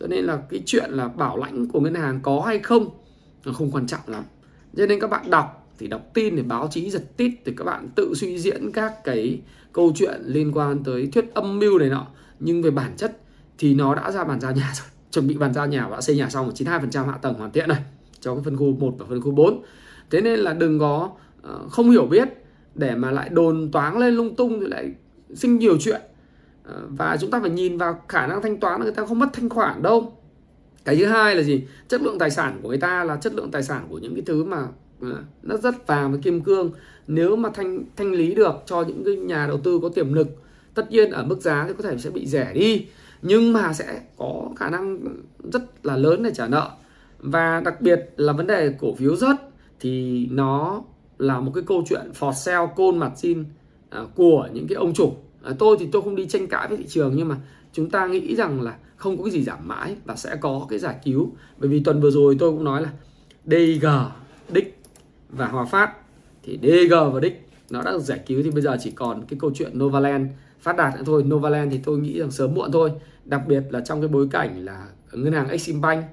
Cho 0.00 0.06
nên 0.06 0.24
là 0.24 0.38
cái 0.50 0.62
chuyện 0.66 0.90
là 0.90 1.08
bảo 1.08 1.36
lãnh 1.36 1.68
của 1.68 1.80
ngân 1.80 1.94
hàng 1.94 2.20
có 2.22 2.40
hay 2.46 2.58
không 2.58 2.88
nó 3.44 3.52
không 3.52 3.70
quan 3.70 3.86
trọng 3.86 4.00
lắm. 4.06 4.24
Cho 4.76 4.86
nên 4.86 5.00
các 5.00 5.10
bạn 5.10 5.30
đọc 5.30 5.72
thì 5.78 5.86
đọc 5.86 6.02
tin 6.14 6.36
để 6.36 6.42
báo 6.42 6.68
chí 6.70 6.90
giật 6.90 7.16
tít, 7.16 7.32
thì 7.44 7.52
các 7.56 7.64
bạn 7.64 7.88
tự 7.94 8.14
suy 8.14 8.38
diễn 8.38 8.72
các 8.72 9.04
cái 9.04 9.40
câu 9.72 9.92
chuyện 9.94 10.22
liên 10.24 10.52
quan 10.54 10.84
tới 10.84 11.08
thuyết 11.12 11.34
âm 11.34 11.58
mưu 11.58 11.78
này 11.78 11.88
nọ. 11.88 12.06
Nhưng 12.40 12.62
về 12.62 12.70
bản 12.70 12.92
chất 12.96 13.18
thì 13.58 13.74
nó 13.74 13.94
đã 13.94 14.10
ra 14.10 14.24
bàn 14.24 14.40
giao 14.40 14.52
nhà 14.52 14.72
rồi. 14.74 14.86
Chuẩn 15.10 15.26
bị 15.26 15.34
bàn 15.34 15.54
giao 15.54 15.66
nhà 15.66 15.88
và 15.88 16.00
xây 16.00 16.16
nhà 16.16 16.28
xong 16.28 16.50
92% 16.54 17.06
hạ 17.06 17.18
tầng 17.22 17.34
hoàn 17.34 17.52
thiện 17.52 17.68
này, 17.68 17.82
cho 18.20 18.34
cái 18.34 18.44
phân 18.44 18.56
khu 18.56 18.76
1 18.78 18.94
và 18.98 19.06
phân 19.08 19.20
khu 19.20 19.30
4 19.30 19.62
thế 20.10 20.20
nên 20.20 20.38
là 20.38 20.52
đừng 20.52 20.78
có 20.78 21.10
ờ, 21.42 21.68
không 21.70 21.90
hiểu 21.90 22.06
biết 22.06 22.28
để 22.78 22.94
mà 22.94 23.10
lại 23.10 23.28
đồn 23.28 23.70
toáng 23.72 23.98
lên 23.98 24.14
lung 24.14 24.34
tung 24.36 24.60
thì 24.60 24.66
lại 24.66 24.90
sinh 25.34 25.58
nhiều 25.58 25.76
chuyện. 25.80 26.00
Ờ, 26.64 26.82
và 26.88 27.16
chúng 27.20 27.30
ta 27.30 27.40
phải 27.40 27.50
nhìn 27.50 27.78
vào 27.78 28.00
khả 28.08 28.26
năng 28.26 28.42
thanh 28.42 28.60
toán 28.60 28.80
người 28.80 28.92
ta 28.92 29.06
không 29.06 29.18
mất 29.18 29.28
thanh 29.32 29.48
khoản 29.48 29.82
đâu. 29.82 30.12
Cái 30.84 30.96
thứ 30.96 31.06
hai 31.06 31.34
là 31.34 31.42
gì? 31.42 31.64
Chất 31.88 32.02
lượng 32.02 32.18
tài 32.18 32.30
sản 32.30 32.58
của 32.62 32.68
người 32.68 32.78
ta 32.78 33.04
là 33.04 33.16
chất 33.16 33.34
lượng 33.34 33.50
tài 33.50 33.62
sản 33.62 33.86
của 33.88 33.98
những 33.98 34.14
cái 34.14 34.22
thứ 34.26 34.44
mà 34.44 34.66
ờ, 35.00 35.22
nó 35.42 35.56
rất 35.56 35.86
vàng 35.86 36.12
và 36.12 36.18
kim 36.22 36.40
cương. 36.40 36.70
Nếu 37.06 37.36
mà 37.36 37.50
thanh 37.54 37.84
thanh 37.96 38.12
lý 38.12 38.34
được 38.34 38.54
cho 38.66 38.82
những 38.82 39.04
cái 39.04 39.16
nhà 39.16 39.46
đầu 39.46 39.60
tư 39.64 39.78
có 39.82 39.88
tiềm 39.88 40.12
lực, 40.12 40.28
tất 40.74 40.90
nhiên 40.90 41.10
ở 41.10 41.24
mức 41.24 41.40
giá 41.40 41.64
thì 41.68 41.74
có 41.78 41.82
thể 41.82 41.98
sẽ 41.98 42.10
bị 42.10 42.26
rẻ 42.26 42.52
đi. 42.54 42.86
Nhưng 43.22 43.52
mà 43.52 43.72
sẽ 43.72 44.00
có 44.16 44.50
khả 44.56 44.70
năng 44.70 44.98
rất 45.52 45.86
là 45.86 45.96
lớn 45.96 46.22
để 46.22 46.30
trả 46.34 46.46
nợ. 46.46 46.70
Và 47.18 47.60
đặc 47.60 47.80
biệt 47.80 48.10
là 48.16 48.32
vấn 48.32 48.46
đề 48.46 48.74
cổ 48.80 48.94
phiếu 48.94 49.16
rớt 49.16 49.36
thì 49.80 50.26
nó 50.30 50.82
là 51.18 51.40
một 51.40 51.52
cái 51.54 51.64
câu 51.66 51.84
chuyện 51.88 52.10
for 52.20 52.32
sale 52.32 52.66
côn 52.76 52.98
mặt 52.98 53.12
xin 53.16 53.44
à, 53.90 54.00
của 54.14 54.48
những 54.52 54.66
cái 54.68 54.76
ông 54.76 54.94
chủ. 54.94 55.14
À, 55.42 55.52
tôi 55.58 55.76
thì 55.80 55.88
tôi 55.92 56.02
không 56.02 56.16
đi 56.16 56.26
tranh 56.26 56.46
cãi 56.46 56.68
với 56.68 56.76
thị 56.76 56.84
trường 56.88 57.16
nhưng 57.16 57.28
mà 57.28 57.36
chúng 57.72 57.90
ta 57.90 58.06
nghĩ 58.06 58.36
rằng 58.36 58.62
là 58.62 58.76
không 58.96 59.16
có 59.16 59.24
cái 59.24 59.30
gì 59.30 59.42
giảm 59.42 59.68
mãi 59.68 59.96
và 60.04 60.16
sẽ 60.16 60.36
có 60.36 60.66
cái 60.70 60.78
giải 60.78 60.96
cứu. 61.04 61.32
Bởi 61.58 61.70
vì 61.70 61.82
tuần 61.84 62.00
vừa 62.00 62.10
rồi 62.10 62.36
tôi 62.38 62.50
cũng 62.50 62.64
nói 62.64 62.82
là 62.82 62.90
DG, 63.44 63.86
Đích 64.48 64.78
và 65.30 65.46
Hòa 65.46 65.64
Phát 65.64 65.92
thì 66.42 66.58
DG 66.62 66.94
và 67.12 67.20
Đích 67.20 67.48
nó 67.70 67.82
đã 67.82 67.90
được 67.90 68.00
giải 68.00 68.20
cứu 68.26 68.42
thì 68.42 68.50
bây 68.50 68.62
giờ 68.62 68.76
chỉ 68.80 68.90
còn 68.90 69.24
cái 69.28 69.38
câu 69.40 69.50
chuyện 69.54 69.78
Novaland 69.78 70.26
phát 70.60 70.76
đạt 70.76 70.94
nữa 70.96 71.02
thôi. 71.06 71.22
Novaland 71.26 71.72
thì 71.72 71.80
tôi 71.84 71.98
nghĩ 71.98 72.18
rằng 72.18 72.30
sớm 72.30 72.54
muộn 72.54 72.72
thôi. 72.72 72.92
Đặc 73.24 73.42
biệt 73.48 73.62
là 73.70 73.80
trong 73.80 74.00
cái 74.00 74.08
bối 74.08 74.28
cảnh 74.30 74.64
là 74.64 74.86
ngân 75.12 75.32
hàng 75.32 75.48
Eximbank 75.48 76.04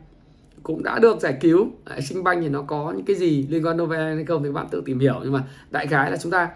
cũng 0.63 0.84
đã 0.84 0.99
được 0.99 1.19
giải 1.19 1.38
cứu. 1.41 1.67
Sinh 2.02 2.23
banh 2.23 2.41
thì 2.41 2.49
nó 2.49 2.62
có 2.62 2.93
những 2.95 3.06
cái 3.06 3.15
gì 3.15 3.47
liên 3.49 3.65
quan 3.65 3.78
novel 3.78 4.15
hay 4.15 4.26
không 4.26 4.43
thì 4.43 4.49
các 4.49 4.54
bạn 4.54 4.67
tự 4.71 4.82
tìm 4.86 4.99
hiểu. 4.99 5.19
Nhưng 5.23 5.32
mà 5.32 5.43
đại 5.71 5.88
khái 5.88 6.12
là 6.12 6.17
chúng 6.17 6.32
ta 6.32 6.49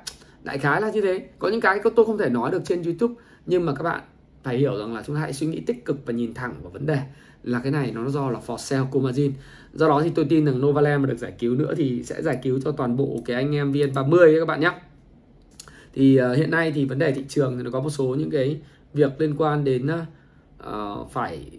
đại 0.44 0.58
khái 0.58 0.82
là 0.82 0.92
như 0.92 1.02
thế. 1.02 1.28
Có 1.40 1.48
những 1.48 1.62
cái 1.62 1.80
tôi 1.96 2.06
không 2.06 2.18
thể 2.18 2.30
nói 2.30 2.52
được 2.52 2.62
trên 2.66 2.84
YouTube 2.84 3.14
nhưng 3.46 3.66
mà 3.66 3.74
các 3.76 3.84
bạn 3.84 4.02
phải 4.44 4.58
hiểu 4.58 4.78
rằng 4.78 4.94
là 4.96 5.04
chúng 5.08 5.16
ta 5.16 5.22
hãy 5.22 5.34
suy 5.34 5.48
nghĩ 5.48 5.60
tích 5.60 5.86
cực 5.86 6.06
và 6.06 6.14
nhìn 6.14 6.34
thẳng 6.34 6.56
vào 6.62 6.72
vấn 6.72 6.86
đề 6.86 7.00
là 7.44 7.60
cái 7.60 7.72
này 7.72 7.92
nó 7.96 8.10
do 8.10 8.30
là 8.30 8.40
for 8.48 8.58
sale 8.58 8.88
comargin 8.92 9.32
do 9.74 9.88
đó 9.88 10.02
thì 10.04 10.12
tôi 10.16 10.26
tin 10.30 10.46
rằng 10.46 10.62
Novaland 10.62 11.02
mà 11.02 11.10
được 11.10 11.18
giải 11.18 11.34
cứu 11.40 11.56
nữa 11.56 11.74
thì 11.78 12.04
sẽ 12.04 12.22
giải 12.22 12.40
cứu 12.44 12.60
cho 12.64 12.72
toàn 12.72 12.98
bộ 12.98 13.22
cái 13.26 13.36
anh 13.36 13.56
em 13.56 13.72
VN30 13.72 14.40
các 14.40 14.48
bạn 14.48 14.60
nhé. 14.60 14.72
Thì 15.94 16.20
uh, 16.32 16.38
hiện 16.38 16.52
nay 16.52 16.72
thì 16.76 16.86
vấn 16.86 17.00
đề 17.00 17.12
thị 17.12 17.24
trường 17.30 17.58
thì 17.58 17.64
nó 17.64 17.72
có 17.72 17.80
một 17.80 17.90
số 17.90 18.06
những 18.06 18.30
cái 18.30 18.62
việc 18.94 19.22
liên 19.22 19.36
quan 19.38 19.64
đến 19.64 19.88
uh, 19.88 21.12
phải 21.12 21.52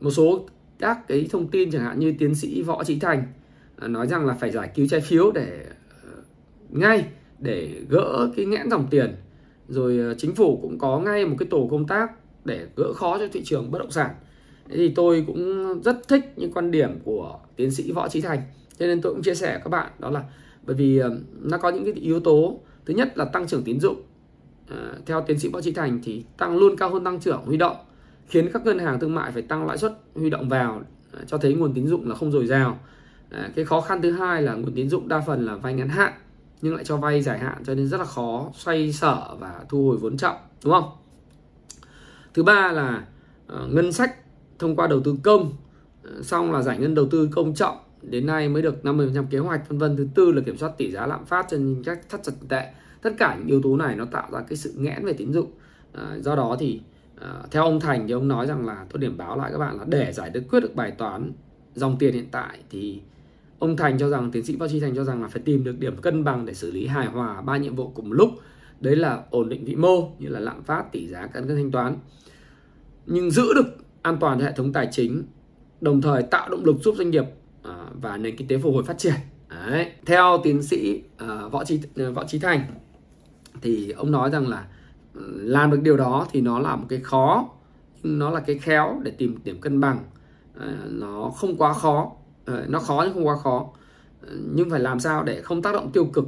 một 0.00 0.10
số 0.10 0.46
các 0.80 1.08
cái 1.08 1.28
thông 1.30 1.48
tin 1.48 1.70
chẳng 1.70 1.82
hạn 1.82 1.98
như 1.98 2.14
tiến 2.18 2.34
sĩ 2.34 2.62
võ 2.62 2.84
trí 2.84 2.98
thành 2.98 3.22
à, 3.76 3.88
nói 3.88 4.06
rằng 4.06 4.26
là 4.26 4.34
phải 4.34 4.50
giải 4.50 4.70
cứu 4.74 4.86
trái 4.90 5.00
phiếu 5.00 5.30
để 5.32 5.66
ờ, 6.04 6.22
ngay 6.70 7.04
để 7.38 7.82
gỡ 7.88 8.30
cái 8.36 8.46
nghẽn 8.46 8.70
dòng 8.70 8.86
tiền. 8.90 9.16
Rồi 9.68 9.98
ờ, 9.98 10.14
chính 10.14 10.34
phủ 10.34 10.58
cũng 10.62 10.78
có 10.78 10.98
ngay 10.98 11.26
một 11.26 11.36
cái 11.38 11.48
tổ 11.50 11.68
công 11.70 11.86
tác 11.86 12.10
để 12.44 12.66
gỡ 12.76 12.92
khó 12.92 13.18
cho 13.18 13.28
thị 13.32 13.42
trường 13.44 13.70
bất 13.70 13.78
động 13.78 13.90
sản. 13.90 14.10
Thế 14.68 14.76
thì 14.76 14.88
tôi 14.88 15.24
cũng 15.26 15.66
rất 15.82 16.08
thích 16.08 16.32
những 16.36 16.52
quan 16.52 16.70
điểm 16.70 16.98
của 17.04 17.40
tiến 17.56 17.70
sĩ 17.70 17.92
võ 17.92 18.08
trí 18.08 18.20
thành. 18.20 18.42
Cho 18.78 18.86
nên 18.86 19.00
tôi 19.00 19.12
cũng 19.12 19.22
chia 19.22 19.34
sẻ 19.34 19.60
các 19.64 19.70
bạn 19.70 19.90
đó 19.98 20.10
là 20.10 20.24
bởi 20.66 20.76
vì 20.76 20.98
ờ, 20.98 21.18
nó 21.40 21.58
có 21.58 21.68
những 21.68 21.84
cái 21.84 21.94
yếu 21.94 22.20
tố. 22.20 22.60
Thứ 22.86 22.94
nhất 22.94 23.18
là 23.18 23.24
tăng 23.24 23.46
trưởng 23.46 23.62
tín 23.62 23.80
dụng. 23.80 24.02
À, 24.68 24.94
theo 25.06 25.20
tiến 25.20 25.38
sĩ 25.38 25.48
võ 25.48 25.60
trí 25.60 25.72
thành 25.72 26.00
thì 26.04 26.24
tăng 26.38 26.56
luôn 26.56 26.76
cao 26.76 26.90
hơn 26.90 27.04
tăng 27.04 27.20
trưởng 27.20 27.42
huy 27.44 27.56
động 27.56 27.76
khiến 28.30 28.50
các 28.52 28.64
ngân 28.64 28.78
hàng 28.78 29.00
thương 29.00 29.14
mại 29.14 29.32
phải 29.32 29.42
tăng 29.42 29.66
lãi 29.66 29.78
suất 29.78 29.92
huy 30.14 30.30
động 30.30 30.48
vào 30.48 30.82
à, 31.12 31.20
cho 31.26 31.38
thấy 31.38 31.54
nguồn 31.54 31.74
tín 31.74 31.86
dụng 31.86 32.08
là 32.08 32.14
không 32.14 32.32
dồi 32.32 32.46
dào. 32.46 32.78
À, 33.30 33.50
cái 33.54 33.64
khó 33.64 33.80
khăn 33.80 34.02
thứ 34.02 34.12
hai 34.12 34.42
là 34.42 34.54
nguồn 34.54 34.74
tín 34.74 34.88
dụng 34.88 35.08
đa 35.08 35.20
phần 35.20 35.46
là 35.46 35.56
vay 35.56 35.74
ngắn 35.74 35.88
hạn 35.88 36.12
nhưng 36.62 36.74
lại 36.74 36.84
cho 36.84 36.96
vay 36.96 37.22
dài 37.22 37.38
hạn 37.38 37.64
cho 37.64 37.74
nên 37.74 37.88
rất 37.88 37.98
là 37.98 38.04
khó 38.04 38.50
xoay 38.54 38.92
sở 38.92 39.36
và 39.38 39.60
thu 39.68 39.88
hồi 39.88 39.96
vốn 39.96 40.16
chậm 40.16 40.34
đúng 40.64 40.72
không? 40.72 40.90
Thứ 42.34 42.42
ba 42.42 42.72
là 42.72 43.04
à, 43.46 43.56
ngân 43.70 43.92
sách 43.92 44.14
thông 44.58 44.76
qua 44.76 44.86
đầu 44.86 45.00
tư 45.00 45.16
công. 45.22 45.52
Xong 46.22 46.52
là 46.52 46.62
giải 46.62 46.78
ngân 46.78 46.94
đầu 46.94 47.06
tư 47.10 47.28
công 47.32 47.54
chậm 47.54 47.74
đến 48.02 48.26
nay 48.26 48.48
mới 48.48 48.62
được 48.62 48.74
50% 48.82 49.24
kế 49.30 49.38
hoạch 49.38 49.68
vân 49.68 49.78
vân. 49.78 49.96
Thứ 49.96 50.08
tư 50.14 50.32
là 50.32 50.42
kiểm 50.46 50.56
soát 50.56 50.72
tỷ 50.78 50.90
giá 50.90 51.06
lạm 51.06 51.24
phát 51.24 51.46
trên 51.50 51.82
các 51.84 52.08
thắt 52.08 52.22
chặt 52.22 52.32
tệ. 52.48 52.72
Tất 53.02 53.10
cả 53.18 53.36
những 53.38 53.46
yếu 53.46 53.62
tố 53.62 53.76
này 53.76 53.96
nó 53.96 54.04
tạo 54.04 54.28
ra 54.32 54.40
cái 54.48 54.56
sự 54.56 54.72
nghẽn 54.76 55.04
về 55.04 55.12
tín 55.12 55.32
dụng. 55.32 55.50
À, 55.92 56.16
do 56.20 56.36
đó 56.36 56.56
thì 56.60 56.80
à, 57.20 57.42
theo 57.50 57.64
ông 57.64 57.80
Thành 57.80 58.06
thì 58.06 58.12
ông 58.12 58.28
nói 58.28 58.46
rằng 58.46 58.66
là 58.66 58.86
tôi 58.90 59.00
điểm 59.00 59.16
báo 59.16 59.38
lại 59.38 59.52
các 59.52 59.58
bạn 59.58 59.78
là 59.78 59.84
để 59.88 60.12
giải 60.12 60.30
được 60.30 60.42
quyết 60.50 60.60
được 60.60 60.74
bài 60.74 60.90
toán 60.90 61.32
dòng 61.74 61.96
tiền 61.98 62.14
hiện 62.14 62.28
tại 62.30 62.58
thì 62.70 63.00
ông 63.58 63.76
Thành 63.76 63.98
cho 63.98 64.08
rằng 64.08 64.30
tiến 64.30 64.44
sĩ 64.44 64.56
Võ 64.56 64.68
Trí 64.68 64.80
Thành 64.80 64.96
cho 64.96 65.04
rằng 65.04 65.22
là 65.22 65.28
phải 65.28 65.42
tìm 65.44 65.64
được 65.64 65.78
điểm 65.78 65.96
cân 65.96 66.24
bằng 66.24 66.46
để 66.46 66.54
xử 66.54 66.70
lý 66.70 66.86
hài 66.86 67.06
hòa 67.06 67.40
ba 67.40 67.56
nhiệm 67.56 67.76
vụ 67.76 67.88
cùng 67.94 68.08
một 68.08 68.14
lúc. 68.14 68.30
Đấy 68.80 68.96
là 68.96 69.22
ổn 69.30 69.48
định 69.48 69.64
vĩ 69.64 69.74
mô 69.74 70.10
như 70.18 70.28
là 70.28 70.40
lạm 70.40 70.62
phát 70.62 70.92
tỷ 70.92 71.08
giá 71.08 71.26
cân 71.26 71.48
cân 71.48 71.56
thanh 71.56 71.70
toán. 71.70 71.96
Nhưng 73.06 73.30
giữ 73.30 73.54
được 73.54 73.76
an 74.02 74.16
toàn 74.20 74.40
hệ 74.40 74.52
thống 74.52 74.72
tài 74.72 74.88
chính 74.92 75.22
đồng 75.80 76.02
thời 76.02 76.22
tạo 76.22 76.48
động 76.48 76.64
lực 76.64 76.76
giúp 76.82 76.94
doanh 76.98 77.10
nghiệp 77.10 77.24
ờ, 77.62 77.86
và 78.02 78.16
nền 78.16 78.36
kinh 78.36 78.48
tế 78.48 78.58
phục 78.58 78.74
hồi 78.74 78.84
phát 78.84 78.98
triển. 78.98 79.14
Đấy. 79.66 79.92
theo 80.06 80.40
tiến 80.44 80.62
sĩ 80.62 81.02
ờ, 81.18 81.48
võ 81.48 81.64
trí 81.64 81.80
võ 82.14 82.24
trí 82.24 82.38
thành 82.38 82.64
thì 83.62 83.90
ông 83.90 84.10
nói 84.10 84.30
rằng 84.30 84.48
là 84.48 84.66
làm 85.28 85.70
được 85.70 85.80
điều 85.82 85.96
đó 85.96 86.26
thì 86.30 86.40
nó 86.40 86.58
là 86.58 86.76
một 86.76 86.86
cái 86.88 87.00
khó, 87.00 87.48
nhưng 88.02 88.18
nó 88.18 88.30
là 88.30 88.40
cái 88.40 88.58
khéo 88.58 89.00
để 89.02 89.10
tìm 89.10 89.38
điểm 89.44 89.60
cân 89.60 89.80
bằng. 89.80 89.98
Ờ, 90.54 90.74
nó 90.90 91.32
không 91.36 91.56
quá 91.56 91.72
khó. 91.72 92.12
Ờ, 92.44 92.64
nó 92.68 92.78
khó 92.78 93.02
nhưng 93.04 93.14
không 93.14 93.26
quá 93.26 93.36
khó. 93.36 93.68
Ờ, 94.26 94.32
nhưng 94.54 94.70
phải 94.70 94.80
làm 94.80 95.00
sao 95.00 95.24
để 95.24 95.42
không 95.42 95.62
tác 95.62 95.72
động 95.72 95.90
tiêu 95.92 96.04
cực. 96.04 96.24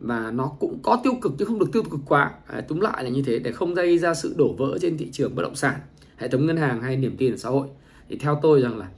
Và 0.00 0.30
nó 0.30 0.46
cũng 0.46 0.78
có 0.82 1.00
tiêu 1.04 1.12
cực 1.22 1.32
chứ 1.38 1.44
không 1.44 1.58
được 1.58 1.72
tiêu 1.72 1.82
cực 1.90 2.00
quá. 2.06 2.30
Túm 2.68 2.80
lại 2.80 3.04
là 3.04 3.10
như 3.10 3.22
thế 3.22 3.38
để 3.38 3.52
không 3.52 3.74
gây 3.74 3.98
ra 3.98 4.14
sự 4.14 4.34
đổ 4.38 4.54
vỡ 4.58 4.78
trên 4.80 4.98
thị 4.98 5.10
trường 5.12 5.34
bất 5.34 5.42
động 5.42 5.54
sản, 5.54 5.80
hệ 6.16 6.28
thống 6.28 6.46
ngân 6.46 6.56
hàng 6.56 6.82
hay 6.82 6.96
niềm 6.96 7.16
tin 7.16 7.34
ở 7.34 7.36
xã 7.36 7.48
hội. 7.48 7.68
Thì 8.08 8.16
theo 8.16 8.38
tôi 8.42 8.60
rằng 8.60 8.78
là 8.78 8.88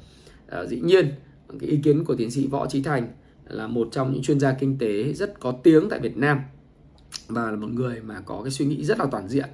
dĩ 0.66 0.80
nhiên, 0.80 1.08
cái 1.60 1.70
ý 1.70 1.80
kiến 1.84 2.04
của 2.04 2.14
tiến 2.14 2.30
sĩ 2.30 2.46
Võ 2.46 2.66
Trí 2.66 2.82
Thành 2.82 3.08
là 3.48 3.66
một 3.66 3.88
trong 3.92 4.12
những 4.12 4.22
chuyên 4.22 4.40
gia 4.40 4.52
kinh 4.52 4.78
tế 4.78 5.12
rất 5.12 5.40
có 5.40 5.52
tiếng 5.52 5.88
tại 5.88 6.00
Việt 6.00 6.16
Nam 6.16 6.40
và 7.28 7.50
là 7.50 7.56
một 7.56 7.68
người 7.70 8.00
mà 8.00 8.20
có 8.20 8.40
cái 8.44 8.50
suy 8.50 8.64
nghĩ 8.64 8.84
rất 8.84 8.98
là 8.98 9.06
toàn 9.10 9.28
diện. 9.28 9.48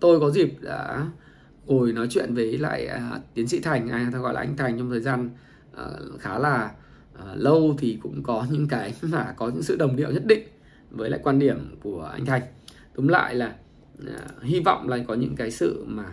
Tôi 0.00 0.20
có 0.20 0.30
dịp 0.30 0.54
đã 0.60 1.06
ngồi 1.66 1.92
nói 1.92 2.06
chuyện 2.10 2.34
với 2.34 2.58
lại 2.58 2.88
uh, 3.16 3.20
tiến 3.34 3.48
sĩ 3.48 3.60
Thành, 3.60 3.88
anh 3.88 4.12
ta 4.12 4.18
gọi 4.18 4.34
là 4.34 4.40
anh 4.40 4.56
Thành 4.56 4.78
trong 4.78 4.90
thời 4.90 5.00
gian 5.00 5.30
uh, 5.72 6.20
khá 6.20 6.38
là 6.38 6.70
uh, 7.14 7.24
lâu 7.34 7.76
thì 7.78 7.98
cũng 8.02 8.22
có 8.22 8.46
những 8.50 8.68
cái 8.68 8.94
mà 9.02 9.34
có 9.36 9.48
những 9.48 9.62
sự 9.62 9.76
đồng 9.76 9.96
điệu 9.96 10.10
nhất 10.10 10.26
định 10.26 10.42
với 10.90 11.10
lại 11.10 11.20
quan 11.22 11.38
điểm 11.38 11.76
của 11.82 12.10
anh 12.12 12.26
Thành. 12.26 12.42
Túm 12.94 13.08
lại 13.08 13.34
là 13.34 13.54
uh, 14.02 14.42
hy 14.42 14.60
vọng 14.60 14.88
là 14.88 14.98
có 15.08 15.14
những 15.14 15.36
cái 15.36 15.50
sự 15.50 15.84
mà 15.86 16.04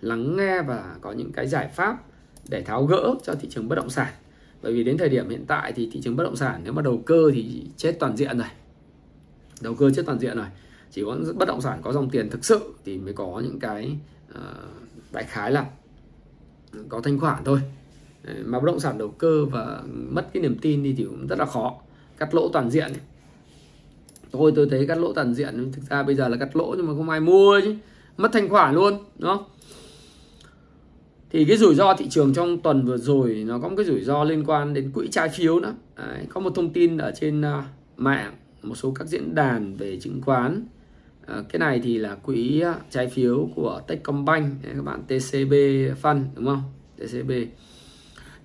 lắng 0.00 0.36
nghe 0.36 0.62
và 0.62 0.96
có 1.00 1.12
những 1.12 1.32
cái 1.32 1.46
giải 1.46 1.68
pháp 1.68 2.02
để 2.48 2.62
tháo 2.62 2.86
gỡ 2.86 3.14
cho 3.22 3.34
thị 3.34 3.48
trường 3.50 3.68
bất 3.68 3.74
động 3.76 3.90
sản 3.90 4.12
bởi 4.62 4.72
vì 4.72 4.84
đến 4.84 4.98
thời 4.98 5.08
điểm 5.08 5.28
hiện 5.28 5.44
tại 5.46 5.72
thì 5.72 5.90
thị 5.92 6.00
trường 6.00 6.16
bất 6.16 6.24
động 6.24 6.36
sản 6.36 6.60
nếu 6.64 6.72
mà 6.72 6.82
đầu 6.82 7.02
cơ 7.06 7.30
thì 7.34 7.64
chết 7.76 7.96
toàn 8.00 8.16
diện 8.16 8.38
rồi 8.38 8.48
đầu 9.60 9.74
cơ 9.74 9.90
chết 9.90 10.02
toàn 10.06 10.18
diện 10.18 10.36
rồi. 10.36 10.46
Chỉ 10.90 11.02
có 11.04 11.18
bất 11.34 11.48
động 11.48 11.60
sản 11.60 11.80
có 11.82 11.92
dòng 11.92 12.10
tiền 12.10 12.30
thực 12.30 12.44
sự 12.44 12.60
thì 12.84 12.98
mới 12.98 13.12
có 13.12 13.40
những 13.44 13.58
cái 13.60 13.96
uh, 14.30 14.38
đại 15.12 15.24
khái 15.24 15.52
là 15.52 15.66
có 16.88 17.00
thanh 17.00 17.18
khoản 17.18 17.44
thôi. 17.44 17.60
Mà 18.44 18.60
bất 18.60 18.66
động 18.66 18.80
sản 18.80 18.98
đầu 18.98 19.08
cơ 19.08 19.44
và 19.44 19.82
mất 19.86 20.26
cái 20.32 20.42
niềm 20.42 20.58
tin 20.58 20.82
đi 20.82 20.94
thì 20.98 21.04
cũng 21.04 21.26
rất 21.26 21.38
là 21.38 21.44
khó. 21.44 21.74
Cắt 22.18 22.34
lỗ 22.34 22.48
toàn 22.48 22.70
diện. 22.70 22.92
Tôi 24.30 24.52
tôi 24.56 24.68
thấy 24.70 24.86
cắt 24.86 24.98
lỗ 24.98 25.12
toàn 25.12 25.34
diện 25.34 25.72
thực 25.72 25.82
ra 25.90 26.02
bây 26.02 26.14
giờ 26.14 26.28
là 26.28 26.36
cắt 26.36 26.56
lỗ 26.56 26.74
nhưng 26.76 26.86
mà 26.86 26.94
không 26.94 27.10
ai 27.10 27.20
mua 27.20 27.60
chứ. 27.64 27.74
Mất 28.16 28.30
thanh 28.32 28.48
khoản 28.48 28.74
luôn 28.74 29.04
đúng 29.18 29.30
không? 29.30 29.44
Thì 31.30 31.44
cái 31.44 31.56
rủi 31.56 31.74
ro 31.74 31.94
thị 31.94 32.06
trường 32.10 32.34
trong 32.34 32.60
tuần 32.60 32.86
vừa 32.86 32.96
rồi 32.96 33.44
nó 33.46 33.58
có 33.58 33.68
một 33.68 33.74
cái 33.76 33.86
rủi 33.86 34.00
ro 34.04 34.24
liên 34.24 34.44
quan 34.46 34.74
đến 34.74 34.90
quỹ 34.94 35.08
trái 35.10 35.28
phiếu 35.28 35.60
nữa. 35.60 35.74
Đấy, 35.96 36.26
có 36.28 36.40
một 36.40 36.52
thông 36.54 36.72
tin 36.72 36.98
ở 36.98 37.12
trên 37.20 37.40
uh, 37.40 37.64
mạng 37.96 38.34
một 38.62 38.74
số 38.74 38.90
các 38.90 39.06
diễn 39.08 39.34
đàn 39.34 39.76
về 39.76 40.00
chứng 40.00 40.22
khoán. 40.22 40.64
À, 41.26 41.42
cái 41.48 41.58
này 41.60 41.80
thì 41.84 41.98
là 41.98 42.14
quỹ 42.14 42.60
à, 42.60 42.74
trái 42.90 43.08
phiếu 43.08 43.48
của 43.54 43.80
Techcombank 43.86 44.52
các 44.62 44.84
bạn 44.84 45.02
TCB 45.02 45.52
Fund 46.02 46.24
đúng 46.34 46.46
không? 46.46 46.62
TCB 46.96 47.30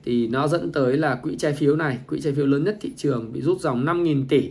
thì 0.04 0.28
nó 0.28 0.48
dẫn 0.48 0.72
tới 0.72 0.98
là 0.98 1.16
quỹ 1.16 1.36
trái 1.36 1.54
phiếu 1.54 1.76
này 1.76 2.00
quỹ 2.08 2.22
trái 2.22 2.34
phiếu 2.34 2.46
lớn 2.46 2.64
nhất 2.64 2.78
thị 2.82 2.92
trường 2.96 3.34
bị 3.34 3.42
rút 3.42 3.60
dòng 3.60 3.86
5.000 3.86 4.26
tỷ 4.30 4.50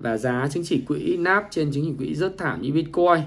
và 0.00 0.16
giá 0.16 0.48
chứng 0.50 0.64
chỉ 0.66 0.80
quỹ 0.80 1.16
nắp 1.16 1.46
trên 1.50 1.72
chứng 1.72 1.84
chỉ 1.84 1.94
quỹ 1.98 2.14
rất 2.14 2.38
thảm 2.38 2.62
như 2.62 2.72
Bitcoin. 2.72 3.20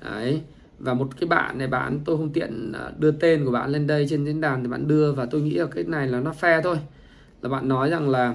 Đấy 0.00 0.40
và 0.78 0.94
một 0.94 1.08
cái 1.20 1.28
bạn 1.28 1.58
này 1.58 1.68
bạn 1.68 2.00
tôi 2.04 2.16
không 2.16 2.32
tiện 2.32 2.72
à, 2.72 2.90
đưa 2.98 3.10
tên 3.10 3.44
của 3.44 3.50
bạn 3.50 3.70
lên 3.70 3.86
đây 3.86 4.06
trên 4.08 4.24
diễn 4.24 4.40
đàn 4.40 4.62
thì 4.62 4.68
bạn 4.68 4.88
đưa 4.88 5.12
và 5.12 5.26
tôi 5.26 5.40
nghĩ 5.40 5.54
là 5.54 5.66
cái 5.66 5.84
này 5.84 6.08
là 6.08 6.20
nó 6.20 6.32
phe 6.32 6.60
thôi. 6.62 6.76
Là 7.42 7.48
bạn 7.48 7.68
nói 7.68 7.90
rằng 7.90 8.08
là 8.08 8.34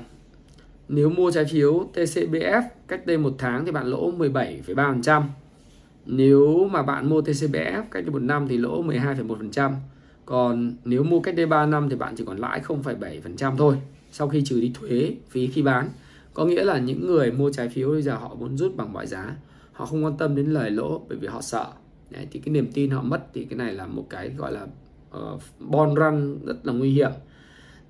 nếu 0.92 1.10
mua 1.10 1.32
trái 1.32 1.46
phiếu 1.46 1.88
TCBF 1.94 2.64
cách 2.88 3.06
đây 3.06 3.18
một 3.18 3.36
tháng 3.38 3.66
thì 3.66 3.72
bạn 3.72 3.88
lỗ 3.88 4.12
17,3% 4.18 5.24
nếu 6.06 6.68
mà 6.72 6.84
bạn 6.84 7.10
mua 7.10 7.22
TCBF 7.22 7.84
cách 7.92 8.04
đây 8.06 8.12
một 8.12 8.22
năm 8.22 8.48
thì 8.48 8.58
lỗ 8.58 8.84
12,1% 8.84 9.72
còn 10.26 10.74
nếu 10.86 11.04
mua 11.04 11.20
cách 11.20 11.36
đây 11.36 11.46
3 11.46 11.66
năm 11.66 11.90
thì 11.90 11.96
bạn 11.96 12.16
chỉ 12.18 12.24
còn 12.28 12.38
lãi 12.38 12.62
0,7% 12.68 13.58
thôi 13.58 13.76
sau 14.12 14.28
khi 14.28 14.42
trừ 14.46 14.62
đi 14.62 14.72
thuế 14.74 15.16
phí 15.30 15.48
khi 15.48 15.62
bán. 15.62 15.90
Có 16.34 16.46
nghĩa 16.46 16.64
là 16.64 16.80
những 16.80 17.08
người 17.08 17.32
mua 17.32 17.52
trái 17.52 17.70
phiếu 17.70 17.90
bây 17.90 18.02
giờ 18.02 18.16
họ 18.16 18.36
muốn 18.36 18.58
rút 18.58 18.76
bằng 18.76 18.94
mọi 18.94 19.08
giá 19.08 19.36
họ 19.74 19.86
không 19.86 20.06
quan 20.06 20.18
tâm 20.18 20.36
đến 20.36 20.46
lời 20.46 20.72
lỗ 20.72 21.02
bởi 21.10 21.18
vì 21.18 21.28
họ 21.28 21.42
sợ. 21.42 21.68
Đấy, 22.10 22.28
thì 22.32 22.40
cái 22.40 22.54
niềm 22.54 22.72
tin 22.74 22.90
họ 22.90 23.02
mất 23.02 23.28
thì 23.34 23.46
cái 23.46 23.58
này 23.58 23.74
là 23.74 23.86
một 23.86 24.06
cái 24.10 24.30
gọi 24.38 24.52
là 24.52 24.68
ờ, 25.12 25.34
uh, 25.34 25.42
bond 25.60 25.98
run 25.98 26.46
rất 26.46 26.66
là 26.66 26.74
nguy 26.74 26.90
hiểm. 26.90 27.12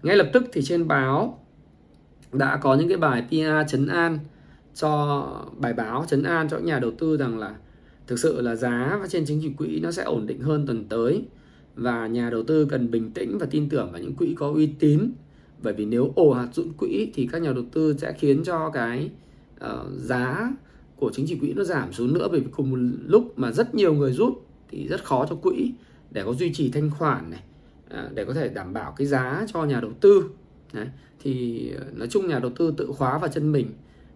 Ngay 0.03 0.15
lập 0.15 0.29
tức 0.33 0.43
thì 0.53 0.61
trên 0.61 0.87
báo 0.87 1.40
đã 2.33 2.57
có 2.57 2.75
những 2.75 2.87
cái 2.87 2.97
bài 2.97 3.23
PR 3.29 3.71
chấn 3.71 3.87
an 3.87 4.19
cho 4.75 5.27
bài 5.57 5.73
báo 5.73 6.05
chấn 6.07 6.23
an 6.23 6.49
cho 6.49 6.57
nhà 6.57 6.79
đầu 6.79 6.91
tư 6.91 7.17
rằng 7.17 7.39
là 7.39 7.55
thực 8.07 8.19
sự 8.19 8.41
là 8.41 8.55
giá 8.55 8.97
và 9.01 9.07
trên 9.07 9.25
chứng 9.25 9.39
chỉ 9.41 9.49
quỹ 9.57 9.79
nó 9.79 9.91
sẽ 9.91 10.03
ổn 10.03 10.27
định 10.27 10.41
hơn 10.41 10.67
tuần 10.67 10.85
tới. 10.89 11.23
Và 11.75 12.07
nhà 12.07 12.29
đầu 12.29 12.43
tư 12.43 12.65
cần 12.65 12.91
bình 12.91 13.11
tĩnh 13.11 13.37
và 13.37 13.45
tin 13.45 13.69
tưởng 13.69 13.91
vào 13.91 14.01
những 14.01 14.15
quỹ 14.15 14.35
có 14.37 14.51
uy 14.51 14.67
tín. 14.79 15.11
Bởi 15.63 15.73
vì 15.73 15.85
nếu 15.85 16.11
ồ 16.15 16.33
hạt 16.33 16.47
dụng 16.53 16.73
quỹ 16.73 17.11
thì 17.13 17.29
các 17.31 17.41
nhà 17.41 17.51
đầu 17.53 17.63
tư 17.71 17.95
sẽ 17.97 18.13
khiến 18.13 18.43
cho 18.43 18.69
cái 18.69 19.09
uh, 19.65 19.69
giá 19.97 20.53
của 20.95 21.11
chứng 21.13 21.25
chỉ 21.29 21.35
quỹ 21.35 21.53
nó 21.53 21.63
giảm 21.63 21.93
xuống 21.93 22.13
nữa. 22.13 22.27
Bởi 22.31 22.39
vì 22.39 22.47
cùng 22.51 22.71
một 22.71 22.77
lúc 23.05 23.39
mà 23.39 23.51
rất 23.51 23.75
nhiều 23.75 23.93
người 23.93 24.13
rút 24.13 24.33
thì 24.69 24.87
rất 24.87 25.03
khó 25.03 25.25
cho 25.29 25.35
quỹ 25.35 25.73
để 26.11 26.23
có 26.25 26.33
duy 26.33 26.53
trì 26.53 26.71
thanh 26.71 26.89
khoản 26.89 27.31
này 27.31 27.43
à, 27.89 28.09
để 28.13 28.25
có 28.25 28.33
thể 28.33 28.49
đảm 28.49 28.73
bảo 28.73 28.93
cái 28.97 29.07
giá 29.07 29.45
cho 29.53 29.63
nhà 29.63 29.79
đầu 29.81 29.91
tư. 30.01 30.23
Đấy. 30.73 30.87
thì 31.23 31.69
ờ, 31.71 31.85
nói 31.95 32.07
chung 32.07 32.27
nhà 32.27 32.39
đầu 32.39 32.51
tư 32.55 32.73
tự 32.77 32.91
khóa 32.97 33.17
vào 33.17 33.29
chân 33.29 33.51
mình, 33.51 33.67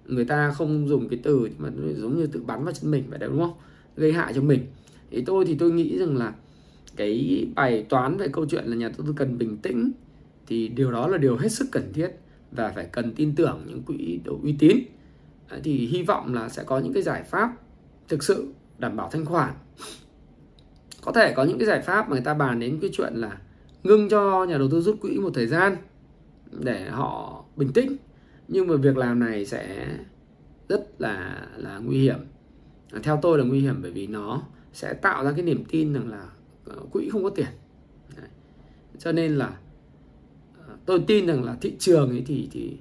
người 0.06 0.26
ta 0.26 0.52
không 0.52 0.88
dùng 0.88 1.10
cái 1.10 1.20
từ 1.24 1.50
mà 1.58 1.70
giống 1.98 2.18
như 2.18 2.28
tự 2.28 2.44
bắn 2.44 2.64
vào 2.64 2.74
chân 2.74 2.92
mình 2.92 3.04
vậy 3.10 3.20
đấy 3.20 3.30
đúng 3.30 3.40
không? 3.40 3.54
Gây 3.96 4.14
hại 4.14 4.34
cho 4.34 4.42
mình. 4.42 4.66
Thì 5.12 5.24
tôi 5.26 5.46
thì 5.46 5.56
tôi 5.56 5.72
nghĩ 5.72 5.98
rằng 5.98 6.18
là 6.18 6.34
cái 6.96 7.48
bài 7.56 7.86
toán 7.90 8.18
về 8.18 8.28
câu 8.28 8.46
chuyện 8.46 8.66
là 8.66 8.76
nhà 8.76 8.90
đầu 8.98 9.08
tư 9.08 9.14
cần 9.18 9.38
bình 9.38 9.58
tĩnh 9.58 9.92
thì 10.48 10.68
điều 10.68 10.92
đó 10.92 11.08
là 11.08 11.18
điều 11.18 11.38
hết 11.38 11.50
sức 11.50 11.68
cần 11.72 11.94
thiết 11.94 12.12
và 12.52 12.72
phải 12.76 12.86
cần 12.92 13.14
tin 13.16 13.36
tưởng 13.36 13.64
những 13.68 13.84
quỹ 13.84 14.20
đầu 14.26 14.40
uy 14.44 14.56
tín. 14.60 14.78
Thì 15.64 15.86
hy 15.86 16.04
vọng 16.04 16.34
là 16.34 16.50
sẽ 16.50 16.64
có 16.64 16.80
những 16.80 16.94
cái 16.94 17.04
giải 17.04 17.24
pháp 17.24 17.54
thực 18.08 18.24
sự 18.24 18.48
đảm 18.78 18.96
bảo 18.96 19.10
thanh 19.12 19.26
khoản. 19.26 19.54
Có 21.02 21.12
thể 21.12 21.34
có 21.36 21.44
những 21.44 21.60
cái 21.60 21.68
giải 21.68 21.82
pháp 21.82 22.10
mà 22.10 22.12
người 22.12 22.26
ta 22.26 22.34
bàn 22.34 22.60
đến 22.60 22.78
cái 22.82 22.90
chuyện 22.94 23.14
là 23.14 23.38
ngưng 23.84 24.10
cho 24.10 24.46
nhà 24.46 24.58
đầu 24.58 24.68
tư 24.72 24.82
rút 24.82 25.02
quỹ 25.02 25.18
một 25.18 25.30
thời 25.34 25.48
gian 25.48 25.78
để 26.60 26.90
họ 26.90 27.44
bình 27.56 27.74
tĩnh. 27.74 27.96
Nhưng 28.48 28.68
mà 28.68 28.76
việc 28.76 28.98
làm 28.98 29.20
này 29.20 29.46
sẽ 29.46 29.88
rất 30.70 31.02
là 31.02 31.48
là 31.58 31.78
nguy 31.78 32.02
hiểm. 32.02 32.20
À, 32.92 33.00
theo 33.04 33.20
tôi 33.22 33.38
là 33.38 33.44
nguy 33.44 33.60
hiểm 33.60 33.80
bởi 33.82 33.92
vì 33.92 34.08
nó 34.08 34.42
sẽ 34.74 34.94
tạo 34.94 35.24
ra 35.24 35.32
cái 35.32 35.46
niềm 35.46 35.64
tin 35.70 35.94
rằng 35.94 36.10
là 36.10 36.30
ờ, 36.66 36.76
quỹ 36.92 37.10
không 37.10 37.24
có 37.24 37.30
tiền. 37.30 37.48
Đấy. 38.18 38.28
cho 39.00 39.12
nên 39.12 39.36
là 39.36 39.58
ờ, 40.68 40.76
tôi 40.86 41.04
tin 41.08 41.28
rằng 41.28 41.44
là 41.44 41.56
thị 41.62 41.76
trường 41.80 42.10
ấy 42.10 42.24
thì 42.26 42.50
thì 42.52 42.78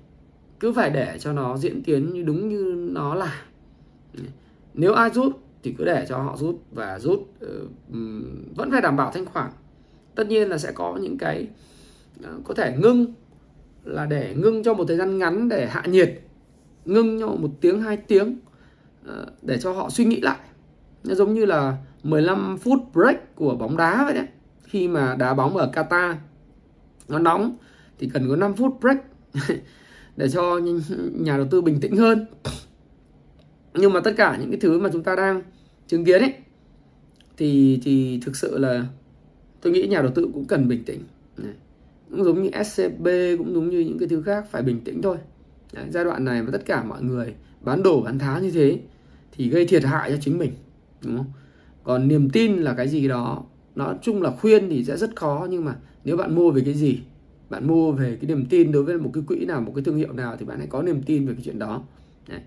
cứ 0.60 0.72
phải 0.72 0.90
để 0.90 1.18
cho 1.20 1.32
nó 1.32 1.56
diễn 1.56 1.82
tiến 1.82 2.12
như 2.12 2.22
đúng 2.22 2.48
như 2.48 2.88
nó 2.92 3.14
là. 3.14 3.42
Nếu 4.74 4.92
ai 4.92 5.10
rút 5.10 5.40
thì 5.62 5.74
cứ 5.78 5.84
để 5.84 6.06
cho 6.08 6.18
họ 6.18 6.36
rút 6.36 6.62
và 6.70 6.98
rút 6.98 7.20
uh, 7.20 7.70
vẫn 8.56 8.70
phải 8.70 8.80
đảm 8.80 8.96
bảo 8.96 9.10
thanh 9.14 9.26
khoản. 9.26 9.50
Tất 10.14 10.28
nhiên 10.28 10.48
là 10.48 10.58
sẽ 10.58 10.72
có 10.72 10.96
những 10.96 11.18
cái 11.18 11.48
uh, 12.20 12.44
có 12.44 12.54
thể 12.54 12.76
ngưng 12.78 13.06
là 13.84 14.06
để 14.06 14.34
ngưng 14.36 14.62
cho 14.62 14.74
một 14.74 14.84
thời 14.88 14.96
gian 14.96 15.18
ngắn 15.18 15.48
để 15.48 15.66
hạ 15.66 15.82
nhiệt, 15.86 16.20
ngưng 16.84 17.20
cho 17.20 17.26
một 17.26 17.50
tiếng, 17.60 17.80
hai 17.80 17.96
tiếng 17.96 18.38
ờ, 19.06 19.26
để 19.42 19.58
cho 19.58 19.72
họ 19.72 19.90
suy 19.90 20.04
nghĩ 20.04 20.20
lại. 20.20 20.38
Nó 21.04 21.14
giống 21.14 21.34
như 21.34 21.44
là 21.44 21.76
15 22.02 22.58
phút 22.58 22.78
break 22.92 23.34
của 23.34 23.56
bóng 23.56 23.76
đá 23.76 24.04
vậy 24.04 24.14
đấy. 24.14 24.26
Khi 24.62 24.88
mà 24.88 25.16
đá 25.18 25.34
bóng 25.34 25.56
ở 25.56 25.70
Qatar, 25.74 26.14
nó 27.08 27.18
nóng, 27.18 27.56
thì 27.98 28.10
cần 28.14 28.28
có 28.28 28.36
5 28.36 28.54
phút 28.54 28.80
break 28.80 29.04
để 30.16 30.28
cho 30.28 30.60
nhà 31.12 31.36
đầu 31.36 31.46
tư 31.50 31.60
bình 31.60 31.80
tĩnh 31.80 31.96
hơn. 31.96 32.26
Nhưng 33.74 33.92
mà 33.92 34.00
tất 34.00 34.14
cả 34.16 34.36
những 34.40 34.50
cái 34.50 34.60
thứ 34.60 34.78
mà 34.78 34.90
chúng 34.92 35.02
ta 35.02 35.16
đang 35.16 35.42
chứng 35.86 36.04
kiến 36.04 36.22
ấy, 36.22 36.34
thì 37.36 37.80
thì 37.82 38.20
thực 38.24 38.36
sự 38.36 38.58
là 38.58 38.86
tôi 39.60 39.72
nghĩ 39.72 39.86
nhà 39.86 40.02
đầu 40.02 40.10
tư 40.14 40.28
cũng 40.34 40.44
cần 40.44 40.68
bình 40.68 40.84
tĩnh 40.84 41.00
cũng 42.10 42.24
giống 42.24 42.42
như 42.42 42.50
SCB 42.64 43.08
cũng 43.38 43.54
giống 43.54 43.70
như 43.70 43.80
những 43.80 43.98
cái 43.98 44.08
thứ 44.08 44.22
khác 44.22 44.46
phải 44.50 44.62
bình 44.62 44.80
tĩnh 44.84 45.02
thôi. 45.02 45.16
Đấy, 45.72 45.84
giai 45.90 46.04
đoạn 46.04 46.24
này 46.24 46.42
mà 46.42 46.48
tất 46.52 46.66
cả 46.66 46.84
mọi 46.84 47.02
người 47.02 47.34
bán 47.60 47.82
đổ 47.82 48.02
bán 48.02 48.18
tháo 48.18 48.40
như 48.40 48.50
thế 48.50 48.78
thì 49.32 49.48
gây 49.48 49.66
thiệt 49.66 49.84
hại 49.84 50.10
cho 50.10 50.16
chính 50.20 50.38
mình 50.38 50.52
đúng 51.04 51.16
không? 51.16 51.32
Còn 51.84 52.08
niềm 52.08 52.30
tin 52.30 52.56
là 52.56 52.74
cái 52.74 52.88
gì 52.88 53.08
đó 53.08 53.44
nói 53.74 53.94
chung 54.02 54.22
là 54.22 54.30
khuyên 54.30 54.68
thì 54.70 54.84
sẽ 54.84 54.96
rất 54.96 55.16
khó 55.16 55.46
nhưng 55.50 55.64
mà 55.64 55.76
nếu 56.04 56.16
bạn 56.16 56.34
mua 56.34 56.50
về 56.50 56.62
cái 56.64 56.74
gì 56.74 57.00
bạn 57.50 57.66
mua 57.66 57.92
về 57.92 58.18
cái 58.20 58.28
niềm 58.28 58.46
tin 58.50 58.72
đối 58.72 58.82
với 58.82 58.98
một 58.98 59.10
cái 59.14 59.22
quỹ 59.26 59.44
nào 59.44 59.60
một 59.60 59.72
cái 59.74 59.84
thương 59.84 59.96
hiệu 59.96 60.12
nào 60.12 60.36
thì 60.38 60.44
bạn 60.44 60.58
hãy 60.58 60.66
có 60.66 60.82
niềm 60.82 61.02
tin 61.02 61.26
về 61.26 61.34
cái 61.34 61.42
chuyện 61.44 61.58
đó. 61.58 61.82
Đấy. 62.28 62.40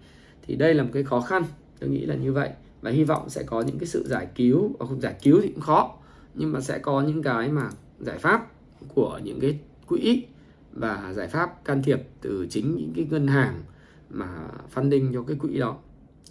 thì 0.47 0.55
đây 0.55 0.73
là 0.73 0.83
một 0.83 0.89
cái 0.93 1.03
khó 1.03 1.21
khăn 1.21 1.43
tôi 1.79 1.89
nghĩ 1.89 2.05
là 2.05 2.15
như 2.15 2.33
vậy. 2.33 2.49
Và 2.81 2.91
hy 2.91 3.03
vọng 3.03 3.29
sẽ 3.29 3.43
có 3.43 3.61
những 3.61 3.79
cái 3.79 3.87
sự 3.87 4.07
giải 4.07 4.27
cứu 4.35 4.75
và 4.79 4.85
không 4.85 5.01
giải 5.01 5.15
cứu 5.23 5.41
thì 5.41 5.47
cũng 5.47 5.61
khó 5.61 5.95
nhưng 6.35 6.51
mà 6.51 6.61
sẽ 6.61 6.79
có 6.79 7.01
những 7.01 7.23
cái 7.23 7.51
mà 7.51 7.69
giải 7.99 8.17
pháp 8.17 8.47
của 8.95 9.19
những 9.23 9.39
cái 9.39 9.59
quỹ 9.87 10.23
và 10.73 11.13
giải 11.13 11.27
pháp 11.27 11.65
can 11.65 11.83
thiệp 11.83 12.01
từ 12.21 12.47
chính 12.49 12.75
những 12.75 12.93
cái 12.95 13.07
ngân 13.09 13.27
hàng 13.27 13.61
mà 14.09 14.27
funding 14.75 15.13
cho 15.13 15.23
cái 15.23 15.37
quỹ 15.39 15.57
đó. 15.57 15.77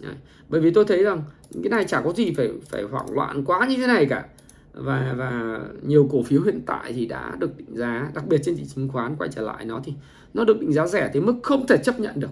Đấy. 0.01 0.15
bởi 0.49 0.61
vì 0.61 0.71
tôi 0.71 0.85
thấy 0.85 1.03
rằng 1.03 1.23
cái 1.63 1.69
này 1.69 1.85
chả 1.85 2.01
có 2.01 2.13
gì 2.13 2.33
phải 2.33 2.49
phải 2.69 2.83
hoảng 2.83 3.13
loạn 3.13 3.45
quá 3.45 3.67
như 3.67 3.75
thế 3.77 3.87
này 3.87 4.05
cả. 4.05 4.25
Và 4.73 5.13
và 5.17 5.59
nhiều 5.83 6.09
cổ 6.11 6.23
phiếu 6.23 6.41
hiện 6.41 6.61
tại 6.65 6.93
thì 6.93 7.05
đã 7.05 7.35
được 7.39 7.57
định 7.57 7.75
giá, 7.75 8.11
đặc 8.13 8.27
biệt 8.27 8.41
trên 8.43 8.55
thị 8.55 8.65
chứng 8.65 8.89
khoán, 8.89 9.15
quay 9.15 9.29
trở 9.33 9.41
lại 9.41 9.65
nó 9.65 9.81
thì 9.83 9.93
nó 10.33 10.43
được 10.43 10.59
định 10.59 10.73
giá 10.73 10.87
rẻ 10.87 11.09
tới 11.13 11.21
mức 11.21 11.35
không 11.43 11.67
thể 11.67 11.77
chấp 11.83 11.99
nhận 11.99 12.19
được. 12.19 12.29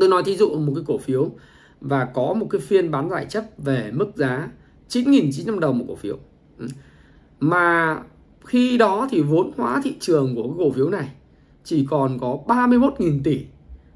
Tôi 0.00 0.08
nói 0.08 0.22
thí 0.22 0.36
dụ 0.36 0.48
một 0.58 0.72
cái 0.74 0.84
cổ 0.86 0.98
phiếu 0.98 1.30
và 1.80 2.04
có 2.04 2.34
một 2.34 2.46
cái 2.50 2.60
phiên 2.60 2.90
bán 2.90 3.10
giải 3.10 3.26
chấp 3.28 3.44
về 3.58 3.90
mức 3.94 4.16
giá 4.16 4.48
9.900 4.88 5.58
đồng 5.58 5.78
một 5.78 5.84
cổ 5.88 5.96
phiếu. 5.96 6.18
Ừ. 6.58 6.66
Mà 7.40 7.98
khi 8.46 8.78
đó 8.78 9.08
thì 9.10 9.20
vốn 9.20 9.52
hóa 9.56 9.80
thị 9.84 9.94
trường 10.00 10.34
của 10.36 10.42
cái 10.42 10.54
cổ 10.58 10.70
phiếu 10.70 10.90
này 10.90 11.08
chỉ 11.64 11.86
còn 11.90 12.18
có 12.18 12.38
31.000 12.46 13.20
tỷ. 13.24 13.40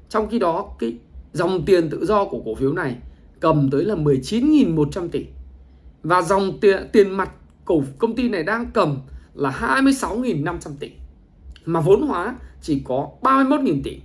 Trong 0.09 0.29
khi 0.29 0.39
đó 0.39 0.75
cái 0.79 0.97
dòng 1.33 1.65
tiền 1.65 1.89
tự 1.89 2.05
do 2.05 2.25
của 2.25 2.41
cổ 2.45 2.55
phiếu 2.55 2.73
này 2.73 2.95
cầm 3.39 3.69
tới 3.71 3.83
là 3.83 3.95
19.100 3.95 5.09
tỷ. 5.09 5.25
Và 6.03 6.21
dòng 6.21 6.59
tiền, 6.59 6.89
tiền 6.91 7.11
mặt 7.11 7.31
cổ 7.65 7.83
công 7.97 8.15
ty 8.15 8.29
này 8.29 8.43
đang 8.43 8.65
cầm 8.73 8.97
là 9.33 9.49
26.500 9.49 10.57
tỷ. 10.79 10.91
Mà 11.65 11.79
vốn 11.79 12.01
hóa 12.01 12.35
chỉ 12.61 12.81
có 12.85 13.09
31.000 13.21 13.81
tỷ. 13.83 13.99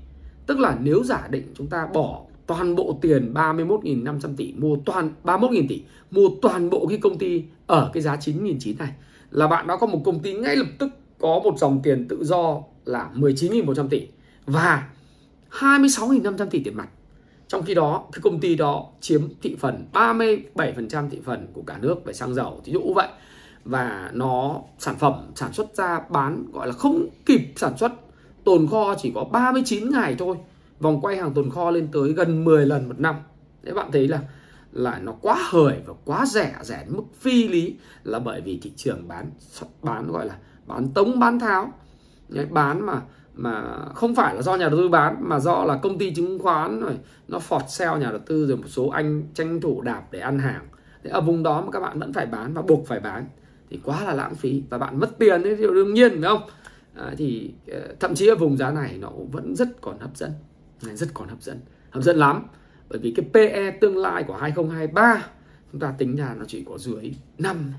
Tức 0.46 0.58
là 0.58 0.78
nếu 0.80 1.04
giả 1.04 1.28
định 1.30 1.52
chúng 1.54 1.66
ta 1.66 1.86
bỏ 1.94 2.22
toàn 2.46 2.74
bộ 2.74 2.98
tiền 3.00 3.32
31.500 3.34 4.18
tỷ 4.36 4.52
mua 4.52 4.76
toàn 4.84 5.12
31.000 5.24 5.66
tỷ 5.68 5.82
mua 6.10 6.28
toàn 6.42 6.70
bộ 6.70 6.86
cái 6.86 6.98
công 6.98 7.18
ty 7.18 7.44
ở 7.66 7.90
cái 7.92 8.02
giá 8.02 8.16
9.900 8.16 8.78
này 8.78 8.92
là 9.30 9.46
bạn 9.46 9.66
đã 9.66 9.76
có 9.76 9.86
một 9.86 10.00
công 10.04 10.20
ty 10.20 10.34
ngay 10.34 10.56
lập 10.56 10.66
tức 10.78 10.90
có 11.18 11.40
một 11.44 11.58
dòng 11.58 11.80
tiền 11.82 12.08
tự 12.08 12.24
do 12.24 12.60
là 12.84 13.10
19.100 13.14 13.88
tỷ 13.88 14.08
và 14.46 14.88
26.500 15.50 16.46
tỷ 16.46 16.62
tiền 16.62 16.76
mặt. 16.76 16.88
Trong 17.48 17.62
khi 17.62 17.74
đó, 17.74 18.04
cái 18.12 18.20
công 18.22 18.40
ty 18.40 18.54
đó 18.54 18.86
chiếm 19.00 19.22
thị 19.42 19.56
phần 19.58 19.86
37% 19.92 21.10
thị 21.10 21.20
phần 21.24 21.46
của 21.52 21.62
cả 21.66 21.78
nước 21.80 22.04
về 22.04 22.12
xăng 22.12 22.34
dầu 22.34 22.60
ví 22.64 22.72
dụ 22.72 22.92
vậy. 22.94 23.08
Và 23.64 24.10
nó 24.12 24.60
sản 24.78 24.96
phẩm, 24.98 25.30
sản 25.34 25.52
xuất 25.52 25.74
ra 25.74 26.00
bán, 26.10 26.44
gọi 26.52 26.66
là 26.66 26.72
không 26.72 27.06
kịp 27.26 27.40
sản 27.56 27.76
xuất. 27.76 27.92
Tồn 28.44 28.66
kho 28.66 28.94
chỉ 28.98 29.12
có 29.14 29.24
39 29.24 29.90
ngày 29.90 30.16
thôi. 30.18 30.36
Vòng 30.80 31.00
quay 31.00 31.16
hàng 31.16 31.34
tồn 31.34 31.50
kho 31.50 31.70
lên 31.70 31.88
tới 31.92 32.12
gần 32.12 32.44
10 32.44 32.66
lần 32.66 32.88
một 32.88 33.00
năm. 33.00 33.14
Thế 33.64 33.72
bạn 33.72 33.90
thấy 33.92 34.08
là 34.08 34.20
là 34.76 34.98
nó 34.98 35.12
quá 35.12 35.48
hời 35.50 35.76
và 35.86 35.94
quá 36.04 36.26
rẻ 36.26 36.54
rẻ 36.62 36.84
mức 36.88 37.02
phi 37.20 37.48
lý 37.48 37.76
là 38.04 38.18
bởi 38.18 38.40
vì 38.40 38.58
thị 38.62 38.72
trường 38.76 39.08
bán 39.08 39.30
bán 39.82 40.12
gọi 40.12 40.26
là 40.26 40.36
bán 40.66 40.88
tống 40.88 41.18
bán 41.18 41.38
tháo. 41.38 41.72
Bán 42.50 42.86
mà 42.86 43.02
mà 43.34 43.78
không 43.94 44.14
phải 44.14 44.34
là 44.34 44.42
do 44.42 44.56
nhà 44.56 44.68
đầu 44.68 44.78
tư 44.78 44.88
bán 44.88 45.16
mà 45.20 45.40
do 45.40 45.64
là 45.64 45.76
công 45.76 45.98
ty 45.98 46.14
chứng 46.14 46.38
khoán 46.38 46.80
rồi 46.80 46.98
nó 47.28 47.38
phọt 47.38 47.62
sale 47.68 48.00
nhà 48.00 48.10
đầu 48.10 48.20
tư 48.26 48.46
rồi 48.46 48.56
một 48.56 48.68
số 48.68 48.88
anh 48.88 49.22
tranh 49.34 49.60
thủ 49.60 49.80
đạp 49.80 50.02
để 50.10 50.18
ăn 50.18 50.38
hàng. 50.38 50.68
Thế 51.04 51.10
ở 51.10 51.20
vùng 51.20 51.42
đó 51.42 51.60
mà 51.60 51.70
các 51.70 51.80
bạn 51.80 51.98
vẫn 51.98 52.12
phải 52.12 52.26
bán 52.26 52.54
và 52.54 52.62
buộc 52.62 52.86
phải 52.86 53.00
bán 53.00 53.26
thì 53.70 53.80
quá 53.84 54.04
là 54.04 54.14
lãng 54.14 54.34
phí 54.34 54.62
và 54.70 54.78
bạn 54.78 55.00
mất 55.00 55.18
tiền 55.18 55.42
đấy 55.42 55.56
đương 55.56 55.94
nhiên 55.94 56.10
phải 56.10 56.30
không? 56.30 56.42
À, 56.94 57.14
thì 57.16 57.50
ờ, 57.72 57.80
thậm 58.00 58.14
chí 58.14 58.26
ở 58.26 58.34
vùng 58.34 58.56
giá 58.56 58.70
này 58.70 58.98
nó 59.00 59.10
vẫn 59.32 59.56
rất 59.56 59.68
còn 59.80 59.98
hấp 59.98 60.16
dẫn. 60.16 60.30
Rất 60.80 61.08
còn 61.14 61.28
hấp 61.28 61.42
dẫn. 61.42 61.60
Hấp 61.90 62.02
dẫn 62.02 62.16
lắm 62.16 62.46
bởi 62.88 62.98
vì 62.98 63.10
cái 63.16 63.26
PE 63.34 63.70
tương 63.70 63.96
lai 63.96 64.22
của 64.22 64.36
2023 64.36 65.26
chúng 65.72 65.80
ta 65.80 65.94
tính 65.98 66.16
ra 66.16 66.34
nó 66.38 66.44
chỉ 66.48 66.64
có 66.68 66.78
dưới 66.78 67.12
5 67.38 67.72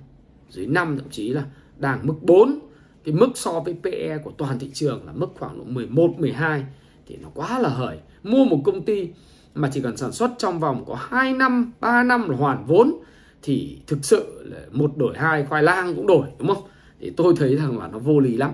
dưới 0.50 0.66
5 0.66 0.98
thậm 0.98 1.10
chí 1.12 1.30
là 1.30 1.44
đang 1.78 2.00
mức 2.04 2.16
4 2.22 2.60
cái 3.04 3.14
mức 3.14 3.30
so 3.36 3.60
với 3.60 3.76
PE 3.84 4.18
của 4.24 4.32
toàn 4.38 4.60
thị 4.60 4.70
trường 4.74 5.06
là 5.06 5.12
mức 5.16 5.28
khoảng 5.40 5.58
độ 5.58 5.64
11 5.64 6.20
12 6.20 6.66
thì 7.08 7.18
nó 7.22 7.30
quá 7.34 7.60
là 7.60 7.70
hời. 7.70 7.98
Mua 8.24 8.46
một 8.46 8.62
công 8.66 8.84
ty 8.84 9.10
mà 9.56 9.70
chỉ 9.74 9.82
cần 9.82 9.98
sản 9.98 10.12
xuất 10.12 10.32
trong 10.38 10.60
vòng 10.60 10.84
có 10.88 10.96
2 11.00 11.34
năm 11.34 11.72
3 11.80 12.04
năm 12.04 12.30
là 12.30 12.38
hoàn 12.38 12.66
vốn, 12.66 12.94
thì 13.42 13.78
thực 13.88 14.06
sự 14.06 14.44
là 14.46 14.58
một 14.72 14.98
đổi 14.98 15.18
hai 15.18 15.46
khoai 15.46 15.64
lang 15.64 15.96
cũng 15.96 16.08
đổi, 16.08 16.28
đúng 16.40 16.48
không? 16.48 16.64
Thì 17.00 17.10
tôi 17.10 17.34
thấy 17.38 17.56
rằng 17.56 17.80
là 17.80 17.88
nó 17.88 18.00
vô 18.00 18.20
lý 18.20 18.38
lắm. 18.38 18.52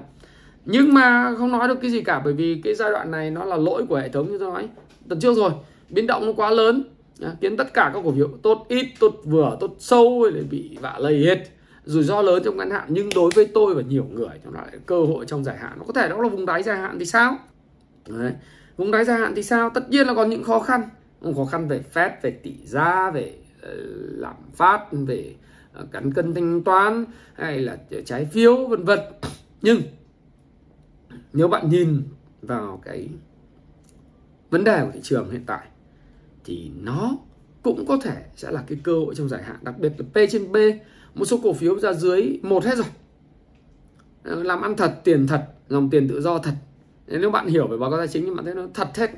Nhưng 0.66 0.94
mà 0.94 1.36
không 1.38 1.52
nói 1.52 1.68
được 1.68 1.82
cái 1.82 1.92
gì 1.92 2.02
cả, 2.02 2.22
bởi 2.26 2.34
vì 2.34 2.62
cái 2.64 2.76
giai 2.76 2.92
đoạn 2.92 3.12
này 3.12 3.32
nó 3.32 3.46
là 3.46 3.56
lỗi 3.56 3.86
của 3.90 3.96
hệ 3.96 4.10
thống 4.10 4.32
như 4.32 4.38
tôi 4.38 4.52
nói. 4.52 4.70
Tuần 5.10 5.20
trước 5.20 5.38
rồi 5.38 5.52
biến 5.94 6.08
động 6.08 6.26
nó 6.26 6.34
quá 6.34 6.52
lớn. 6.52 6.84
Khiến 7.42 7.58
tất 7.58 7.74
cả 7.74 7.92
các 7.94 8.02
cổ 8.04 8.12
phiếu 8.12 8.30
tốt 8.44 8.66
ít 8.68 8.88
tốt 9.00 9.16
vừa 9.24 9.58
tốt 9.60 9.76
sâu 9.80 10.30
để 10.34 10.42
bị 10.42 10.78
vạ 10.82 10.96
lây 11.00 11.26
hết. 11.26 11.50
Rủi 11.86 12.04
ro 12.04 12.22
lớn 12.22 12.42
trong 12.46 12.58
ngắn 12.58 12.70
hạn 12.70 12.86
nhưng 12.88 13.10
đối 13.16 13.32
với 13.36 13.48
tôi 13.54 13.76
và 13.76 13.82
nhiều 13.82 14.06
người 14.14 14.40
nó 14.44 14.52
lại 14.52 14.68
cơ 14.86 15.06
hội 15.06 15.26
trong 15.26 15.44
dài 15.44 15.58
hạn. 15.58 15.74
Nó 15.78 15.84
có 15.88 15.94
thể 15.94 16.10
đó 16.10 16.22
là 16.22 16.30
vùng 16.30 16.46
đáy 16.46 16.64
dài 16.64 16.78
hạn 16.78 17.00
thì 17.00 17.06
sao? 17.06 17.38
Đấy. 18.08 18.34
vùng 18.78 18.92
đáy 18.92 19.06
dài 19.06 19.20
hạn 19.20 19.34
thì 19.36 19.44
sao? 19.44 19.70
Tất 19.70 19.90
nhiên 19.90 20.08
là 20.08 20.14
còn 20.14 20.30
những 20.30 20.44
khó 20.44 20.60
khăn. 20.60 20.82
Khó 21.36 21.46
khăn 21.46 21.68
về 21.68 21.80
phép 21.80 22.24
về 22.24 22.32
tỷ 22.32 22.54
giá 22.66 23.12
về 23.12 23.34
uh, 23.58 23.70
lạm 24.20 24.36
phát 24.56 24.80
về 24.92 25.36
uh, 25.82 25.92
cân 26.16 26.34
thanh 26.34 26.64
toán 26.64 27.06
hay 27.34 27.60
là 27.60 27.78
trái 28.06 28.26
phiếu 28.26 28.68
vân 28.68 28.84
vân. 28.84 29.00
Nhưng 29.62 29.82
nếu 31.34 31.48
bạn 31.48 31.70
nhìn 31.70 32.04
vào 32.42 32.82
cái 32.86 33.10
vấn 34.50 34.64
đề 34.64 34.82
của 34.86 34.92
thị 34.94 35.00
trường 35.04 35.32
hiện 35.32 35.44
tại 35.46 35.68
thì 36.46 36.72
nó 36.82 37.18
cũng 37.64 37.86
có 37.86 37.98
thể 37.98 38.24
sẽ 38.36 38.52
là 38.52 38.64
cái 38.68 38.78
cơ 38.84 39.00
hội 39.00 39.16
trong 39.16 39.30
dài 39.30 39.44
hạn 39.44 39.58
đặc 39.62 39.80
biệt 39.80 39.94
là 39.98 40.06
P 40.14 40.30
trên 40.32 40.52
B. 40.52 40.58
Một 41.16 41.26
số 41.26 41.40
cổ 41.44 41.54
phiếu 41.54 41.80
ra 41.80 41.94
dưới 41.94 42.40
một 42.44 42.66
hết 42.66 42.76
rồi. 42.76 42.88
Ờ, 44.24 44.44
làm 44.44 44.62
ăn 44.62 44.76
thật 44.76 45.02
tiền 45.04 45.28
thật 45.28 45.48
dòng 45.70 45.90
tiền 45.90 46.10
tự 46.10 46.22
do 46.22 46.38
thật. 46.38 46.54
Nếu 47.08 47.32
bạn 47.32 47.48
hiểu 47.48 47.68
về 47.68 47.78
báo 47.78 47.90
cáo 47.90 48.00
tài 48.00 48.08
chính 48.08 48.26
nhưng 48.26 48.36
bạn 48.36 48.46
thấy 48.46 48.56
nó 48.56 48.68
thật 48.74 48.98
hết. 48.98 49.12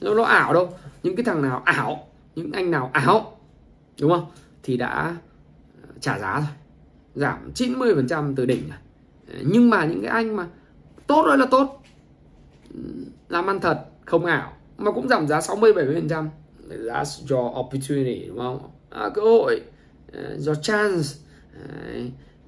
Nó, 0.00 0.14
nó 0.14 0.22
ảo 0.22 0.54
đâu. 0.54 0.68
Những 1.02 1.16
cái 1.16 1.24
thằng 1.24 1.42
nào 1.42 1.62
ảo 1.64 2.08
những 2.36 2.52
anh 2.52 2.70
nào 2.70 2.90
ảo 2.92 3.38
đúng 4.00 4.10
không? 4.10 4.26
Thì 4.62 4.76
đã 4.76 5.16
ờ, 5.82 5.88
trả 6.00 6.18
giá 6.18 6.34
rồi. 6.40 6.50
Giảm 7.14 7.50
90% 7.54 8.34
từ 8.36 8.46
đỉnh 8.46 8.68
rồi. 8.68 8.78
Nhưng 9.46 9.70
mà 9.70 9.84
những 9.84 10.02
cái 10.02 10.10
anh 10.10 10.36
mà 10.36 10.46
tốt 11.06 11.24
rồi 11.26 11.38
là 11.38 11.46
tốt. 11.46 11.82
Làm 13.28 13.46
ăn 13.46 13.60
thật 13.60 13.84
không 14.04 14.24
ảo 14.24 14.52
mà 14.78 14.92
cũng 14.92 15.08
giảm 15.08 15.26
giá 15.26 15.40
60 15.40 15.72
70% 15.72 16.28
that's 16.68 17.26
do 17.26 17.60
opportunity 17.60 18.24
đúng 18.28 18.38
không? 18.38 18.70
À, 18.90 19.08
cơ 19.14 19.22
hội 19.22 19.60
à, 20.12 20.20
ờ, 20.22 20.36
do 20.38 20.54
chance 20.54 21.08
à, 21.52 21.94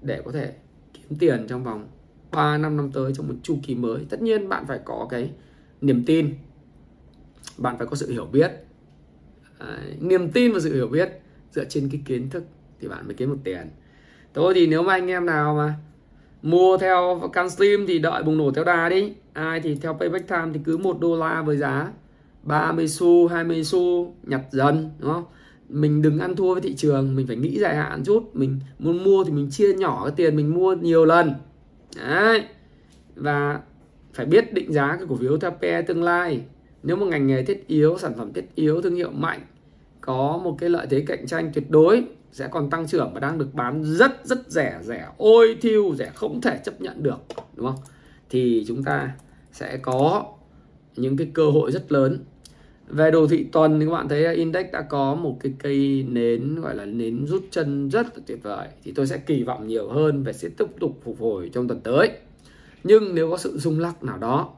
để 0.02 0.22
có 0.24 0.32
thể 0.32 0.52
kiếm 0.92 1.18
tiền 1.18 1.46
trong 1.48 1.64
vòng 1.64 1.88
3 2.30 2.58
năm 2.58 2.76
năm 2.76 2.90
tới 2.92 3.12
trong 3.14 3.28
một 3.28 3.34
chu 3.42 3.58
kỳ 3.62 3.74
mới. 3.74 4.06
Tất 4.10 4.22
nhiên 4.22 4.48
bạn 4.48 4.64
phải 4.66 4.80
có 4.84 5.06
cái 5.10 5.30
niềm 5.80 6.04
tin. 6.06 6.34
Bạn 7.58 7.78
phải 7.78 7.86
có 7.86 7.96
sự 7.96 8.10
hiểu 8.10 8.24
biết. 8.24 8.52
À, 9.58 9.78
niềm 10.00 10.30
tin 10.30 10.52
và 10.52 10.60
sự 10.60 10.74
hiểu 10.74 10.88
biết 10.88 11.08
dựa 11.50 11.64
trên 11.64 11.88
cái 11.92 12.00
kiến 12.04 12.30
thức 12.30 12.44
thì 12.80 12.88
bạn 12.88 13.06
mới 13.06 13.14
kiếm 13.14 13.30
được 13.30 13.38
tiền. 13.44 13.70
Thôi 14.34 14.54
thì 14.54 14.66
nếu 14.66 14.82
mà 14.82 14.92
anh 14.92 15.06
em 15.10 15.26
nào 15.26 15.54
mà 15.54 15.74
mua 16.42 16.78
theo 16.78 17.30
CanSlim 17.32 17.86
thì 17.86 17.98
đợi 17.98 18.22
bùng 18.22 18.38
nổ 18.38 18.50
theo 18.50 18.64
đà 18.64 18.88
đi. 18.88 19.12
Ai 19.32 19.60
thì 19.60 19.74
theo 19.74 19.94
payback 19.94 20.28
time 20.28 20.48
thì 20.54 20.60
cứ 20.64 20.76
một 20.76 21.00
đô 21.00 21.16
la 21.16 21.42
với 21.42 21.56
giá. 21.56 21.92
30 22.48 22.88
xu 22.88 23.28
20 23.28 23.64
xu, 23.64 24.14
nhặt 24.22 24.40
dần, 24.50 24.90
đúng 24.98 25.12
không? 25.12 25.24
Mình 25.68 26.02
đừng 26.02 26.18
ăn 26.18 26.36
thua 26.36 26.52
với 26.54 26.62
thị 26.62 26.74
trường, 26.74 27.16
mình 27.16 27.26
phải 27.26 27.36
nghĩ 27.36 27.58
dài 27.58 27.76
hạn 27.76 28.02
chút. 28.04 28.30
Mình 28.32 28.60
muốn 28.78 29.04
mua 29.04 29.24
thì 29.24 29.32
mình 29.32 29.50
chia 29.50 29.74
nhỏ 29.74 30.02
cái 30.04 30.12
tiền 30.16 30.36
mình 30.36 30.54
mua 30.54 30.74
nhiều 30.74 31.04
lần. 31.04 31.34
Đấy. 31.96 32.44
Và 33.14 33.60
phải 34.14 34.26
biết 34.26 34.52
định 34.52 34.72
giá 34.72 34.96
cái 34.96 35.06
cổ 35.08 35.16
phiếu 35.16 35.38
theo 35.38 35.50
PE 35.50 35.82
tương 35.82 36.02
lai. 36.02 36.40
Nếu 36.82 36.96
một 36.96 37.06
ngành 37.06 37.26
nghề 37.26 37.42
thiết 37.44 37.66
yếu, 37.66 37.98
sản 37.98 38.12
phẩm 38.16 38.32
thiết 38.32 38.54
yếu, 38.54 38.82
thương 38.82 38.94
hiệu 38.94 39.10
mạnh, 39.10 39.40
có 40.00 40.40
một 40.44 40.56
cái 40.60 40.70
lợi 40.70 40.86
thế 40.90 41.00
cạnh 41.06 41.26
tranh 41.26 41.50
tuyệt 41.54 41.70
đối, 41.70 42.04
sẽ 42.32 42.48
còn 42.50 42.70
tăng 42.70 42.86
trưởng 42.86 43.10
và 43.14 43.20
đang 43.20 43.38
được 43.38 43.54
bán 43.54 43.84
rất 43.84 44.26
rất 44.26 44.50
rẻ 44.50 44.78
rẻ 44.82 45.08
ôi 45.16 45.56
thiêu 45.60 45.94
rẻ 45.94 46.10
không 46.14 46.40
thể 46.40 46.58
chấp 46.64 46.80
nhận 46.80 47.02
được, 47.02 47.18
đúng 47.54 47.66
không? 47.66 47.78
Thì 48.30 48.64
chúng 48.68 48.84
ta 48.84 49.10
sẽ 49.52 49.76
có 49.76 50.24
những 50.96 51.16
cái 51.16 51.30
cơ 51.34 51.50
hội 51.50 51.72
rất 51.72 51.92
lớn 51.92 52.24
về 52.88 53.10
đồ 53.10 53.26
thị 53.26 53.44
tuần 53.52 53.80
thì 53.80 53.86
các 53.86 53.92
bạn 53.92 54.08
thấy 54.08 54.34
index 54.34 54.66
đã 54.72 54.82
có 54.82 55.14
một 55.14 55.36
cái 55.40 55.52
cây 55.58 56.06
nến, 56.08 56.60
gọi 56.60 56.74
là 56.74 56.84
nến 56.84 57.26
rút 57.26 57.44
chân 57.50 57.88
rất 57.88 58.06
là 58.06 58.22
tuyệt 58.26 58.42
vời. 58.42 58.68
Thì 58.84 58.92
tôi 58.92 59.06
sẽ 59.06 59.18
kỳ 59.18 59.42
vọng 59.42 59.66
nhiều 59.66 59.88
hơn 59.88 60.22
và 60.22 60.32
sẽ 60.32 60.48
tiếp 60.48 60.66
tục 60.80 61.00
phục 61.04 61.20
hồi 61.20 61.50
trong 61.52 61.68
tuần 61.68 61.80
tới. 61.80 62.10
Nhưng 62.84 63.14
nếu 63.14 63.30
có 63.30 63.36
sự 63.36 63.58
rung 63.58 63.80
lắc 63.80 64.04
nào 64.04 64.18
đó 64.18 64.54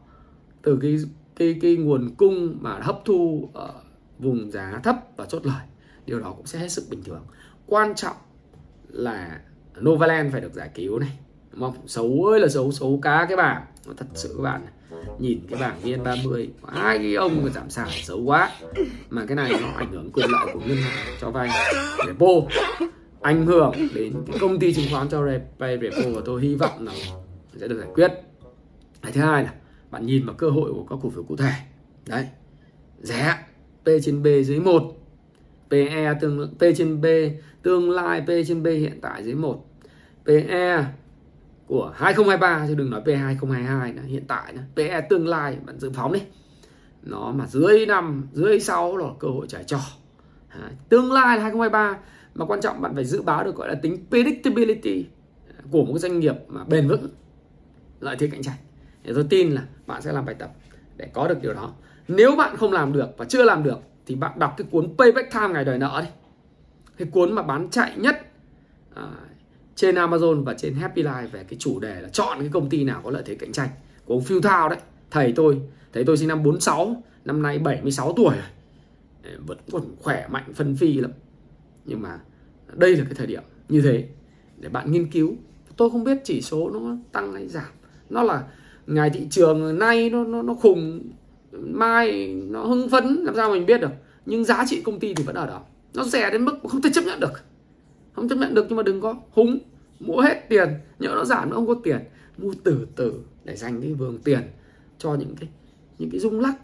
từ 0.62 0.78
cái 0.83 0.97
cái 1.37 1.59
cái 1.62 1.76
nguồn 1.76 2.11
cung 2.16 2.59
mà 2.61 2.78
hấp 2.81 3.01
thu 3.05 3.49
ở 3.53 3.72
vùng 4.18 4.51
giá 4.51 4.81
thấp 4.85 4.97
và 5.16 5.26
chốt 5.26 5.47
lời, 5.47 5.62
điều 6.07 6.20
đó 6.20 6.35
cũng 6.37 6.47
sẽ 6.47 6.59
hết 6.59 6.68
sức 6.68 6.85
bình 6.91 7.03
thường. 7.05 7.24
Quan 7.66 7.95
trọng 7.95 8.16
là 8.89 9.41
Novaland 9.81 10.33
phải 10.33 10.41
được 10.41 10.55
giải 10.55 10.70
cứu 10.74 10.99
này 10.99 11.18
đúng 11.53 11.61
không? 11.61 11.74
Xấu 11.86 12.24
ơi 12.24 12.40
là 12.40 12.48
xấu 12.48 12.72
xấu 12.72 12.98
cá 13.03 13.26
cái 13.28 13.36
bảng 13.36 13.62
thật 13.96 14.07
sự 14.14 14.34
các 14.36 14.42
bạn 14.42 14.61
nhìn 15.18 15.40
cái 15.51 15.61
bảng 15.61 15.80
VN30 15.84 16.46
hai 16.68 16.98
cái 16.98 17.14
ông 17.14 17.44
mà 17.44 17.51
giảm 17.51 17.70
sản 17.70 17.88
xấu 18.03 18.20
quá. 18.22 18.51
Mà 19.11 19.24
cái 19.26 19.36
này 19.36 19.53
nó 19.62 19.68
ảnh 19.76 19.92
hưởng 19.92 20.11
quyền 20.12 20.30
lợi 20.30 20.46
của 20.53 20.61
ngân 20.61 20.76
hàng 20.76 21.16
cho 21.20 21.30
vay 21.30 21.48
repo. 22.07 22.26
Ảnh 23.20 23.46
hưởng 23.46 23.72
đến 23.94 24.14
cái 24.26 24.38
công 24.40 24.59
ty 24.59 24.74
chứng 24.74 24.84
khoán 24.90 25.09
cho 25.09 25.28
vay 25.59 25.78
repo 25.82 26.11
và 26.14 26.22
tôi 26.24 26.42
hy 26.42 26.55
vọng 26.55 26.86
là 26.86 26.92
sẽ 27.57 27.68
được 27.68 27.78
giải 27.78 27.88
quyết. 27.94 28.12
Cái 29.03 29.12
thứ 29.12 29.20
hai 29.20 29.44
là, 29.44 29.55
bạn 29.90 30.07
nhìn 30.07 30.26
vào 30.26 30.34
cơ 30.34 30.51
hội 30.51 30.72
của 30.72 30.84
các 30.90 30.98
cổ 31.03 31.11
phiếu 31.11 31.22
cụ 31.22 31.36
thể. 31.36 31.53
Đấy, 32.07 32.26
rẻ, 33.01 33.34
P 33.84 33.88
trên 34.03 34.22
B 34.22 34.26
dưới 34.44 34.61
1 34.61 34.82
PE 35.70 36.14
tương, 36.20 36.55
P 36.59 36.62
trên 36.76 37.01
B, 37.01 37.07
tương 37.62 37.90
lai 37.90 38.20
P 38.20 38.28
trên 38.48 38.62
B 38.62 38.66
hiện 38.66 38.98
tại 39.03 39.24
dưới 39.24 39.34
1 39.34 39.66
PE 40.26 40.84
của 41.71 41.93
2023 41.97 42.64
chứ 42.68 42.75
đừng 42.75 42.91
nói 42.91 43.01
P 43.01 43.07
2022 43.07 43.93
nữa, 43.93 44.03
hiện 44.07 44.25
tại 44.29 44.53
nữa. 44.53 44.62
PE 44.77 45.01
tương 45.01 45.29
lai 45.29 45.57
bạn 45.66 45.79
dự 45.79 45.91
phóng 45.95 46.12
đi. 46.12 46.21
Nó 47.03 47.33
mà 47.33 47.47
dưới 47.47 47.87
năm 47.87 48.29
dưới 48.33 48.61
sáu 48.61 48.97
là 48.97 49.07
cơ 49.18 49.29
hội 49.29 49.47
trải 49.49 49.64
trò. 49.64 49.79
À, 50.49 50.71
tương 50.89 51.12
lai 51.12 51.37
là 51.37 51.43
2023 51.43 51.99
mà 52.35 52.45
quan 52.45 52.61
trọng 52.61 52.81
bạn 52.81 52.95
phải 52.95 53.05
dự 53.05 53.23
báo 53.23 53.45
được 53.45 53.57
gọi 53.57 53.68
là 53.68 53.75
tính 53.75 54.07
predictability 54.11 55.07
của 55.71 55.85
một 55.85 55.93
cái 55.93 55.99
doanh 55.99 56.21
nghiệp 56.21 56.35
mà 56.49 56.64
bền 56.64 56.89
vững 56.89 57.09
lợi 58.01 58.16
thế 58.18 58.27
cạnh 58.27 58.43
tranh. 58.43 58.57
Thì 59.05 59.12
tôi 59.14 59.27
tin 59.31 59.51
là 59.51 59.62
bạn 59.87 60.03
sẽ 60.03 60.12
làm 60.12 60.25
bài 60.25 60.35
tập 60.39 60.51
để 60.97 61.09
có 61.12 61.29
được 61.29 61.43
điều 61.43 61.55
đó. 61.55 61.73
Nếu 62.09 62.37
bạn 62.37 62.57
không 62.57 62.73
làm 62.73 62.93
được 62.93 63.09
và 63.16 63.25
chưa 63.25 63.43
làm 63.43 63.62
được 63.62 63.79
thì 64.07 64.14
bạn 64.14 64.39
đọc 64.39 64.55
cái 64.57 64.66
cuốn 64.71 64.95
Payback 64.99 65.33
Time 65.33 65.49
ngày 65.49 65.64
đòi 65.64 65.79
nợ 65.79 66.01
đi. 66.05 66.09
Cái 66.97 67.09
cuốn 67.12 67.33
mà 67.33 67.43
bán 67.43 67.71
chạy 67.71 67.93
nhất 67.97 68.27
à, 68.95 69.09
trên 69.81 69.95
Amazon 69.95 70.45
và 70.45 70.55
trên 70.55 70.74
Happy 70.74 71.03
Life 71.03 71.28
về 71.28 71.45
cái 71.45 71.57
chủ 71.59 71.81
đề 71.81 72.01
là 72.01 72.09
chọn 72.09 72.39
cái 72.41 72.49
công 72.53 72.68
ty 72.68 72.85
nào 72.85 73.01
có 73.05 73.11
lợi 73.11 73.22
thế 73.26 73.35
cạnh 73.35 73.53
tranh. 73.53 73.68
Của 74.05 74.14
ông 74.14 74.22
Phil 74.22 74.41
Thao 74.43 74.68
đấy, 74.68 74.78
thầy 75.11 75.33
tôi 75.37 75.61
thầy 75.93 76.05
tôi 76.05 76.16
sinh 76.16 76.28
năm 76.28 76.43
46 76.43 77.03
năm 77.24 77.43
nay 77.43 77.59
76 77.59 78.12
tuổi 78.16 78.35
rồi. 78.35 78.45
Vẫn 79.47 79.59
còn 79.72 79.83
khỏe 80.01 80.26
mạnh, 80.31 80.45
phân 80.55 80.76
phi 80.76 80.93
lắm. 80.93 81.11
Nhưng 81.85 82.03
mà 82.03 82.18
đây 82.72 82.97
là 82.97 83.05
cái 83.05 83.14
thời 83.14 83.26
điểm 83.26 83.43
như 83.68 83.81
thế 83.81 84.09
để 84.59 84.68
bạn 84.68 84.93
nghiên 84.93 85.11
cứu. 85.11 85.35
Tôi 85.76 85.91
không 85.91 86.05
biết 86.05 86.18
chỉ 86.24 86.43
số 86.43 86.70
nó 86.70 86.97
tăng 87.12 87.33
hay 87.33 87.49
giảm. 87.49 87.70
Nó 88.11 88.22
là 88.22 88.45
ngày 88.87 89.11
thị 89.11 89.26
trường 89.31 89.78
nay 89.78 90.11
nó 90.11 90.24
nó 90.24 90.43
nó 90.43 90.55
khùng, 90.55 91.11
mai 91.53 92.28
nó 92.28 92.62
hưng 92.62 92.89
phấn, 92.89 93.24
làm 93.24 93.35
sao 93.37 93.51
mình 93.51 93.66
biết 93.66 93.81
được. 93.81 93.93
Nhưng 94.26 94.45
giá 94.45 94.64
trị 94.68 94.83
công 94.83 95.01
ty 95.01 95.14
thì 95.14 95.24
vẫn 95.24 95.35
ở 95.35 95.47
đó. 95.47 95.62
Nó 95.95 96.05
rẻ 96.05 96.31
đến 96.31 96.45
mức 96.45 96.59
không 96.68 96.83
thể 96.83 96.91
chấp 96.93 97.05
nhận 97.05 97.20
được. 97.20 97.33
Không 98.12 98.28
chấp 98.28 98.37
nhận 98.37 98.55
được 98.55 98.66
nhưng 98.68 98.76
mà 98.76 98.83
đừng 98.83 99.01
có 99.01 99.14
húng 99.31 99.59
mua 100.01 100.20
hết 100.20 100.48
tiền 100.48 100.68
nhỡ 100.98 101.09
nó 101.09 101.24
giảm 101.24 101.51
nó 101.51 101.57
không 101.57 101.66
có 101.66 101.74
tiền. 101.82 101.98
Mua 102.38 102.53
từ 102.64 102.86
từ 102.96 103.14
để 103.44 103.57
dành 103.57 103.80
cái 103.80 103.92
vườn 103.92 104.18
tiền 104.18 104.40
cho 104.98 105.14
những 105.14 105.34
cái 105.40 105.48
những 105.98 106.11
cái 106.11 106.20
rung 106.20 106.40
lắc. 106.40 106.55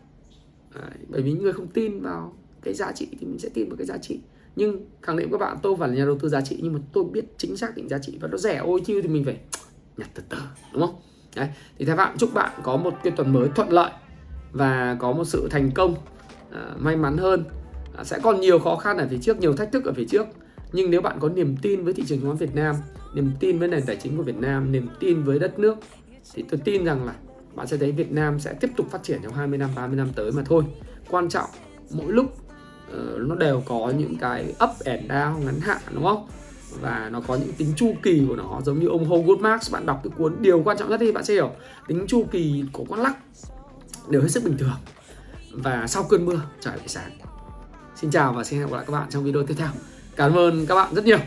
Đấy, 0.75 0.91
bởi 1.09 1.23
vì 1.23 1.33
người 1.33 1.53
không 1.53 1.67
tin 1.67 2.01
vào 2.01 2.37
cái 2.63 2.75
giá 2.75 2.93
trị 2.93 3.09
thì 3.21 3.27
mình 3.27 3.39
sẽ 3.39 3.49
tin 3.49 3.69
vào 3.69 3.77
cái 3.77 3.87
giá 3.87 3.99
trị. 3.99 4.21
Nhưng 4.57 4.87
khẳng 5.03 5.17
định 5.17 5.31
các 5.31 5.39
bạn 5.39 5.57
tôi 5.63 5.77
phải 5.77 5.89
là 5.89 5.95
nhà 5.95 6.05
đầu 6.05 6.19
tư 6.19 6.29
giá 6.29 6.41
trị 6.41 6.59
nhưng 6.63 6.73
mà 6.73 6.79
tôi 6.93 7.05
biết 7.05 7.25
chính 7.39 7.57
xác 7.57 7.77
định 7.77 7.89
giá 7.89 7.99
trị 7.99 8.19
và 8.21 8.29
nó 8.29 8.39
rẻ 8.39 8.57
ôi 8.57 8.81
chiêu 8.85 9.03
thì 9.03 9.09
mình 9.09 9.25
phải 9.25 9.41
nhặt 9.97 10.09
từ 10.15 10.23
từ 10.29 10.39
đúng 10.73 10.83
không? 10.87 10.97
Đấy, 11.37 11.49
thì 11.79 11.85
thay 11.85 11.97
bạn 11.97 12.17
chúc 12.19 12.35
bạn 12.35 12.61
có 12.63 12.77
một 12.77 12.95
cái 13.05 13.13
tuần 13.17 13.33
mới 13.33 13.49
thuận 13.49 13.73
lợi 13.73 13.91
và 14.53 14.97
có 15.01 15.13
một 15.13 15.25
sự 15.25 15.49
thành 15.51 15.71
công 15.75 15.95
à, 16.53 16.75
may 16.79 16.97
mắn 16.97 17.17
hơn. 17.17 17.45
À, 17.97 18.05
sẽ 18.05 18.19
còn 18.23 18.41
nhiều 18.41 18.59
khó 18.59 18.77
khăn 18.77 18.99
ở 18.99 19.07
phía 19.11 19.19
trước 19.19 19.39
nhiều 19.39 19.57
thách 19.57 19.73
thức 19.73 19.85
ở 19.85 19.93
phía 19.93 20.05
trước. 20.05 20.27
Nhưng 20.73 20.91
nếu 20.91 21.01
bạn 21.01 21.17
có 21.21 21.29
niềm 21.29 21.57
tin 21.63 21.85
với 21.85 21.93
thị 21.93 22.05
trường 22.07 22.19
chứng 22.19 22.27
khoán 22.27 22.37
Việt 22.37 22.55
Nam 22.55 22.77
niềm 23.17 23.33
tin 23.41 23.59
với 23.59 23.69
nền 23.69 23.83
tài 23.87 23.97
chính 23.97 24.17
của 24.17 24.23
Việt 24.23 24.37
Nam 24.37 24.73
niềm 24.73 24.89
tin 25.01 25.23
với 25.23 25.39
đất 25.39 25.59
nước. 25.59 25.77
Thì 26.35 26.45
tôi 26.51 26.61
tin 26.65 26.85
rằng 26.85 27.05
là 27.05 27.15
bạn 27.55 27.67
sẽ 27.67 27.77
thấy 27.77 27.93
Việt 27.93 28.13
Nam 28.13 28.41
sẽ 28.41 28.53
tiếp 28.53 28.71
tục 28.77 28.91
phát 28.91 29.03
triển 29.03 29.21
trong 29.23 29.33
20 29.33 29.59
năm 29.59 29.71
30 29.75 29.97
năm 29.97 30.09
tới 30.17 30.33
mà 30.33 30.43
thôi. 30.47 30.65
Quan 31.09 31.29
trọng 31.29 31.51
mỗi 31.91 32.13
lúc 32.13 32.27
uh, 32.91 33.19
nó 33.19 33.35
đều 33.35 33.63
có 33.67 33.93
những 33.99 34.17
cái 34.19 34.55
up 34.65 34.71
and 34.85 35.11
down 35.11 35.39
ngắn 35.39 35.61
hạn 35.61 35.79
đúng 35.95 36.05
không? 36.05 36.27
Và 36.81 37.09
nó 37.13 37.21
có 37.27 37.35
những 37.35 37.53
tính 37.53 37.73
chu 37.77 37.95
kỳ 38.03 38.23
của 38.29 38.37
nó 38.37 38.61
giống 38.65 38.81
như 38.81 38.89
ông 38.89 39.09
Howard 39.09 39.39
Marks 39.39 39.73
bạn 39.73 39.87
đọc 39.87 40.01
cái 40.05 40.11
cuốn 40.19 40.37
điều 40.41 40.63
quan 40.63 40.79
trọng 40.79 40.89
nhất 40.89 40.97
thì 41.01 41.13
bạn 41.13 41.25
sẽ 41.25 41.35
hiểu. 41.35 41.51
Tính 41.89 42.05
chu 42.09 42.25
kỳ 42.31 42.65
của 42.73 42.85
con 42.85 43.01
lắc 43.01 43.17
đều 44.09 44.23
hết 44.23 44.29
sức 44.29 44.45
bình 44.45 44.57
thường. 44.59 44.77
Và 45.53 45.87
sau 45.87 46.03
cơn 46.03 46.25
mưa 46.25 46.41
trời 46.61 46.77
lại 46.77 46.89
sáng. 46.89 47.11
Xin 47.95 48.11
chào 48.11 48.33
và 48.33 48.45
xin 48.45 48.59
hẹn 48.59 48.69
gặp 48.69 48.77
lại 48.77 48.85
các 48.87 48.93
bạn 48.93 49.07
trong 49.11 49.25
video 49.25 49.47
tiếp 49.47 49.55
theo. 49.59 49.69
Cảm 50.17 50.35
ơn 50.35 50.67
các 50.67 50.75
bạn 50.75 50.95
rất 50.95 51.05
nhiều. 51.05 51.19